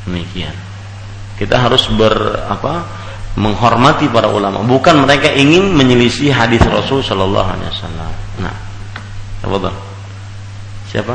Demikian. 0.06 0.55
Kita 1.38 1.59
harus 1.59 1.86
ber 1.94 2.14
apa? 2.50 3.06
menghormati 3.38 4.10
para 4.10 4.26
ulama, 4.26 4.66
bukan 4.66 5.06
mereka 5.06 5.30
ingin 5.30 5.70
menyelisih 5.70 6.34
hadis 6.34 6.59
Rasul 6.66 7.06
sallallahu 7.06 7.46
alaihi 7.46 7.70
wasallam. 7.70 8.10
Nah, 8.42 8.56
apa 9.46 9.70
Siapa? 10.90 11.14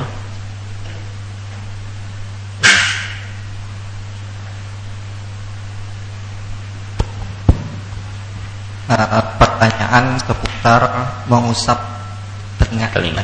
Uh, 8.83 9.23
pertanyaan 9.39 10.19
seputar 10.19 10.81
mengusap 11.31 11.79
telinga. 12.59 12.91
telinga. 12.91 13.23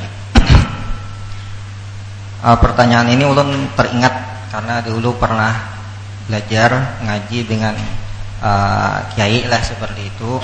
Uh, 2.39 2.55
pertanyaan 2.55 3.11
ini 3.11 3.27
ulun 3.27 3.67
teringat 3.75 4.47
karena 4.47 4.79
dulu 4.79 5.19
pernah 5.19 5.51
belajar 6.31 7.03
ngaji 7.03 7.43
dengan 7.43 7.75
uh, 8.39 9.03
kiai 9.11 9.43
lah 9.51 9.59
seperti 9.59 10.07
itu 10.07 10.39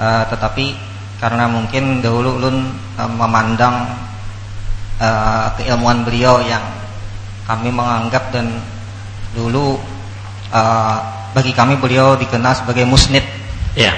uh, 0.00 0.24
tetapi 0.32 0.72
karena 1.20 1.50
mungkin 1.50 2.00
dahulu 2.00 2.40
ulun 2.40 2.72
uh, 2.96 3.10
memandang 3.10 3.92
uh, 5.02 5.52
keilmuan 5.58 6.06
beliau 6.06 6.40
yang 6.40 6.62
kami 7.44 7.68
menganggap 7.68 8.32
dan 8.32 8.48
dulu 9.36 9.76
uh, 10.54 10.96
bagi 11.36 11.52
kami 11.52 11.76
beliau 11.76 12.16
dikenal 12.16 12.56
sebagai 12.56 12.88
musnid 12.88 13.26
ya 13.76 13.92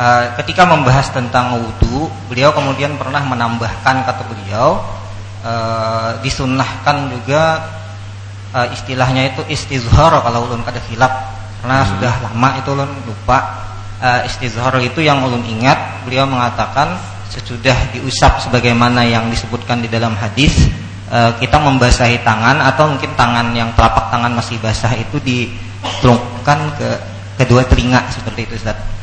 uh, 0.00 0.24
ketika 0.40 0.64
membahas 0.64 1.12
tentang 1.12 1.60
wudhu 1.60 2.08
beliau 2.32 2.56
kemudian 2.56 2.96
pernah 2.96 3.20
menambahkan 3.20 4.08
kata 4.08 4.22
beliau 4.24 4.80
uh, 5.44 6.16
disunahkan 6.24 7.12
juga 7.12 7.60
uh, 8.56 8.66
istilahnya 8.72 9.36
itu 9.36 9.44
istizhar 9.52 10.16
kalau 10.24 10.48
ulun 10.48 10.64
kada 10.64 10.80
hilap 10.88 11.12
karena 11.60 11.84
hmm. 11.84 11.88
sudah 11.92 12.14
lama 12.24 12.48
itu 12.56 12.68
ulun 12.72 12.90
lupa 13.04 13.38
uh, 14.00 14.24
istizhar 14.24 14.72
itu 14.80 15.04
yang 15.04 15.20
ulun 15.20 15.44
ingat 15.44 16.08
beliau 16.08 16.24
mengatakan 16.24 16.96
sesudah 17.30 17.94
diusap 17.94 18.42
sebagaimana 18.42 19.06
yang 19.06 19.30
disebutkan 19.30 19.84
di 19.84 19.88
dalam 19.92 20.18
hadis 20.18 20.66
uh, 21.12 21.30
kita 21.38 21.62
membasahi 21.62 22.26
tangan 22.26 22.58
atau 22.58 22.90
mungkin 22.90 23.12
tangan 23.14 23.54
yang 23.54 23.70
telapak 23.78 24.10
tangan 24.10 24.34
masih 24.34 24.58
basah 24.58 24.90
itu 24.98 25.22
ditelungkan 25.22 26.74
ke 26.74 26.88
kedua 27.38 27.62
telinga 27.64 28.02
seperti 28.10 28.50
itu 28.50 28.58
Ustaz. 28.58 28.99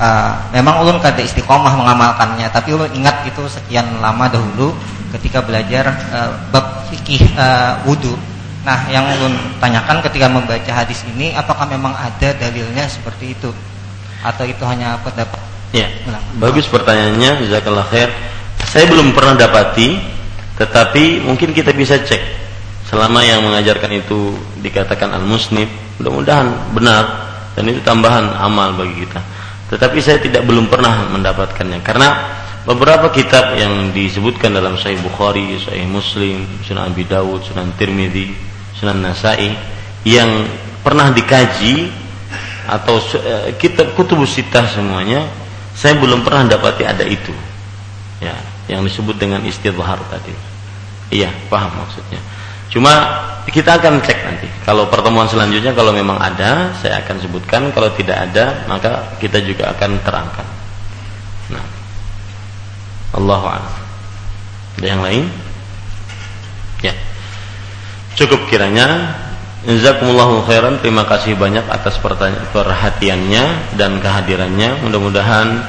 Uh, 0.00 0.32
memang 0.56 0.80
ulun 0.80 0.96
kada 0.96 1.20
istiqomah 1.20 1.76
mengamalkannya 1.76 2.48
tapi 2.48 2.72
ulun 2.72 2.88
ingat 2.96 3.20
itu 3.28 3.44
sekian 3.52 3.84
lama 4.00 4.32
dahulu 4.32 4.72
ketika 5.12 5.44
belajar 5.44 5.92
uh, 6.08 6.32
bab 6.48 6.88
fikih 6.88 7.20
uh, 7.36 7.84
wudhu 7.84 8.16
Nah, 8.60 8.92
yang 8.92 9.08
ulun 9.16 9.32
tanyakan 9.56 10.04
ketika 10.04 10.28
membaca 10.28 10.72
hadis 10.72 11.00
ini, 11.16 11.32
apakah 11.32 11.64
memang 11.64 11.96
ada 11.96 12.36
dalilnya 12.36 12.84
seperti 12.84 13.32
itu, 13.32 13.48
atau 14.20 14.44
itu 14.44 14.60
hanya 14.68 15.00
pendapat? 15.00 15.40
Ya, 15.72 15.88
nah, 16.04 16.20
bagus 16.36 16.68
pertanyaannya, 16.68 17.46
jazakallah 17.48 17.88
khair. 17.88 18.12
Saya 18.68 18.84
belum 18.92 19.16
pernah 19.16 19.32
dapati, 19.32 19.96
tetapi 20.60 21.24
mungkin 21.24 21.56
kita 21.56 21.72
bisa 21.72 21.96
cek. 22.04 22.20
Selama 22.92 23.24
yang 23.24 23.40
mengajarkan 23.46 24.02
itu 24.02 24.36
dikatakan 24.60 25.14
al-musnib, 25.14 25.70
mudah-mudahan 25.96 26.50
benar 26.74 27.04
dan 27.54 27.64
itu 27.70 27.80
tambahan 27.80 28.28
amal 28.34 28.76
bagi 28.76 29.06
kita. 29.06 29.22
Tetapi 29.70 29.98
saya 30.02 30.18
tidak 30.18 30.42
belum 30.50 30.66
pernah 30.66 31.06
mendapatkannya. 31.14 31.78
Karena 31.86 32.08
beberapa 32.66 33.06
kitab 33.14 33.54
yang 33.54 33.94
disebutkan 33.94 34.50
dalam 34.50 34.74
Sahih 34.74 34.98
Bukhari, 34.98 35.56
Sahih 35.62 35.86
Muslim, 35.86 36.42
Sunan 36.66 36.90
Abi 36.90 37.06
Dawud, 37.06 37.46
Sunan 37.46 37.70
Tirmidzi, 37.78 38.34
Sunan 38.74 38.98
Nasai 38.98 39.54
yang 40.02 40.28
pernah 40.82 41.14
dikaji 41.14 41.86
atau 42.66 42.98
uh, 42.98 43.50
kitab 43.58 43.94
kutubus 43.94 44.36
sitah 44.38 44.66
semuanya 44.66 45.26
saya 45.74 45.96
belum 45.96 46.26
pernah 46.26 46.50
dapati 46.50 46.82
ada 46.82 47.06
itu. 47.06 47.32
Ya 48.18 48.34
yang 48.66 48.82
disebut 48.82 49.18
dengan 49.18 49.42
istidhar 49.46 49.98
tadi. 50.10 50.34
Iya 51.10 51.30
paham 51.50 51.74
maksudnya 51.78 52.18
cuma 52.70 52.94
kita 53.50 53.82
akan 53.82 53.98
cek 53.98 54.18
nanti. 54.22 54.48
Kalau 54.62 54.86
pertemuan 54.86 55.26
selanjutnya 55.26 55.74
kalau 55.74 55.90
memang 55.90 56.16
ada 56.20 56.70
saya 56.78 57.02
akan 57.02 57.16
sebutkan. 57.18 57.74
Kalau 57.74 57.90
tidak 57.98 58.30
ada 58.30 58.64
maka 58.70 59.16
kita 59.18 59.42
juga 59.42 59.74
akan 59.74 59.90
terangkan. 60.06 60.46
Nah. 61.50 61.66
Allahu 63.18 63.46
ada 63.50 64.86
yang 64.86 65.02
lain? 65.02 65.24
Ya. 66.80 66.94
Cukup 68.14 68.46
kiranya. 68.46 69.18
Jazakumullahu 69.66 70.46
khairan. 70.48 70.80
Terima 70.80 71.04
kasih 71.04 71.36
banyak 71.36 71.68
atas 71.68 72.00
perhatiannya 72.54 73.76
Dan 73.76 74.00
kehadirannya. 74.00 74.80
Mudah-mudahan 74.86 75.60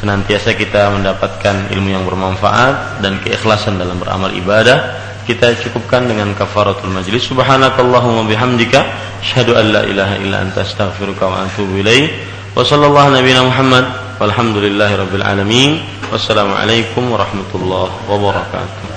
senantiasa 0.00 0.56
kita 0.56 0.88
mendapatkan 0.96 1.70
ilmu 1.70 1.88
yang 1.92 2.04
bermanfaat 2.08 3.04
Dan 3.04 3.20
keikhlasan 3.20 3.76
dalam 3.76 4.00
beramal 4.00 4.32
ibadah 4.32 5.04
Kita 5.24 5.56
cukupkan 5.56 6.04
dengan 6.04 6.36
kafaratul 6.36 6.92
majlis. 6.92 7.24
Subhanakallahumma 7.28 8.28
bihamdika 8.28 8.80
Asyhadu 9.24 9.56
an 9.56 9.72
la 9.72 9.82
ilaha 9.88 10.20
illa 10.20 10.44
anta 10.44 10.60
astaghfiruka 10.60 11.24
wa 11.24 11.48
atubu 11.48 11.80
ilaih. 11.80 12.12
Wa 12.52 12.60
sallallahu 12.60 13.16
nabiyana 13.16 13.48
Muhammad 13.48 13.84
Walhamdulillahi 14.20 14.94
rabbil 15.00 15.24
alamin. 15.24 15.80
Wassalamualaikum 16.12 17.08
warahmatullahi 17.08 17.90
wabarakatuh 18.06 18.93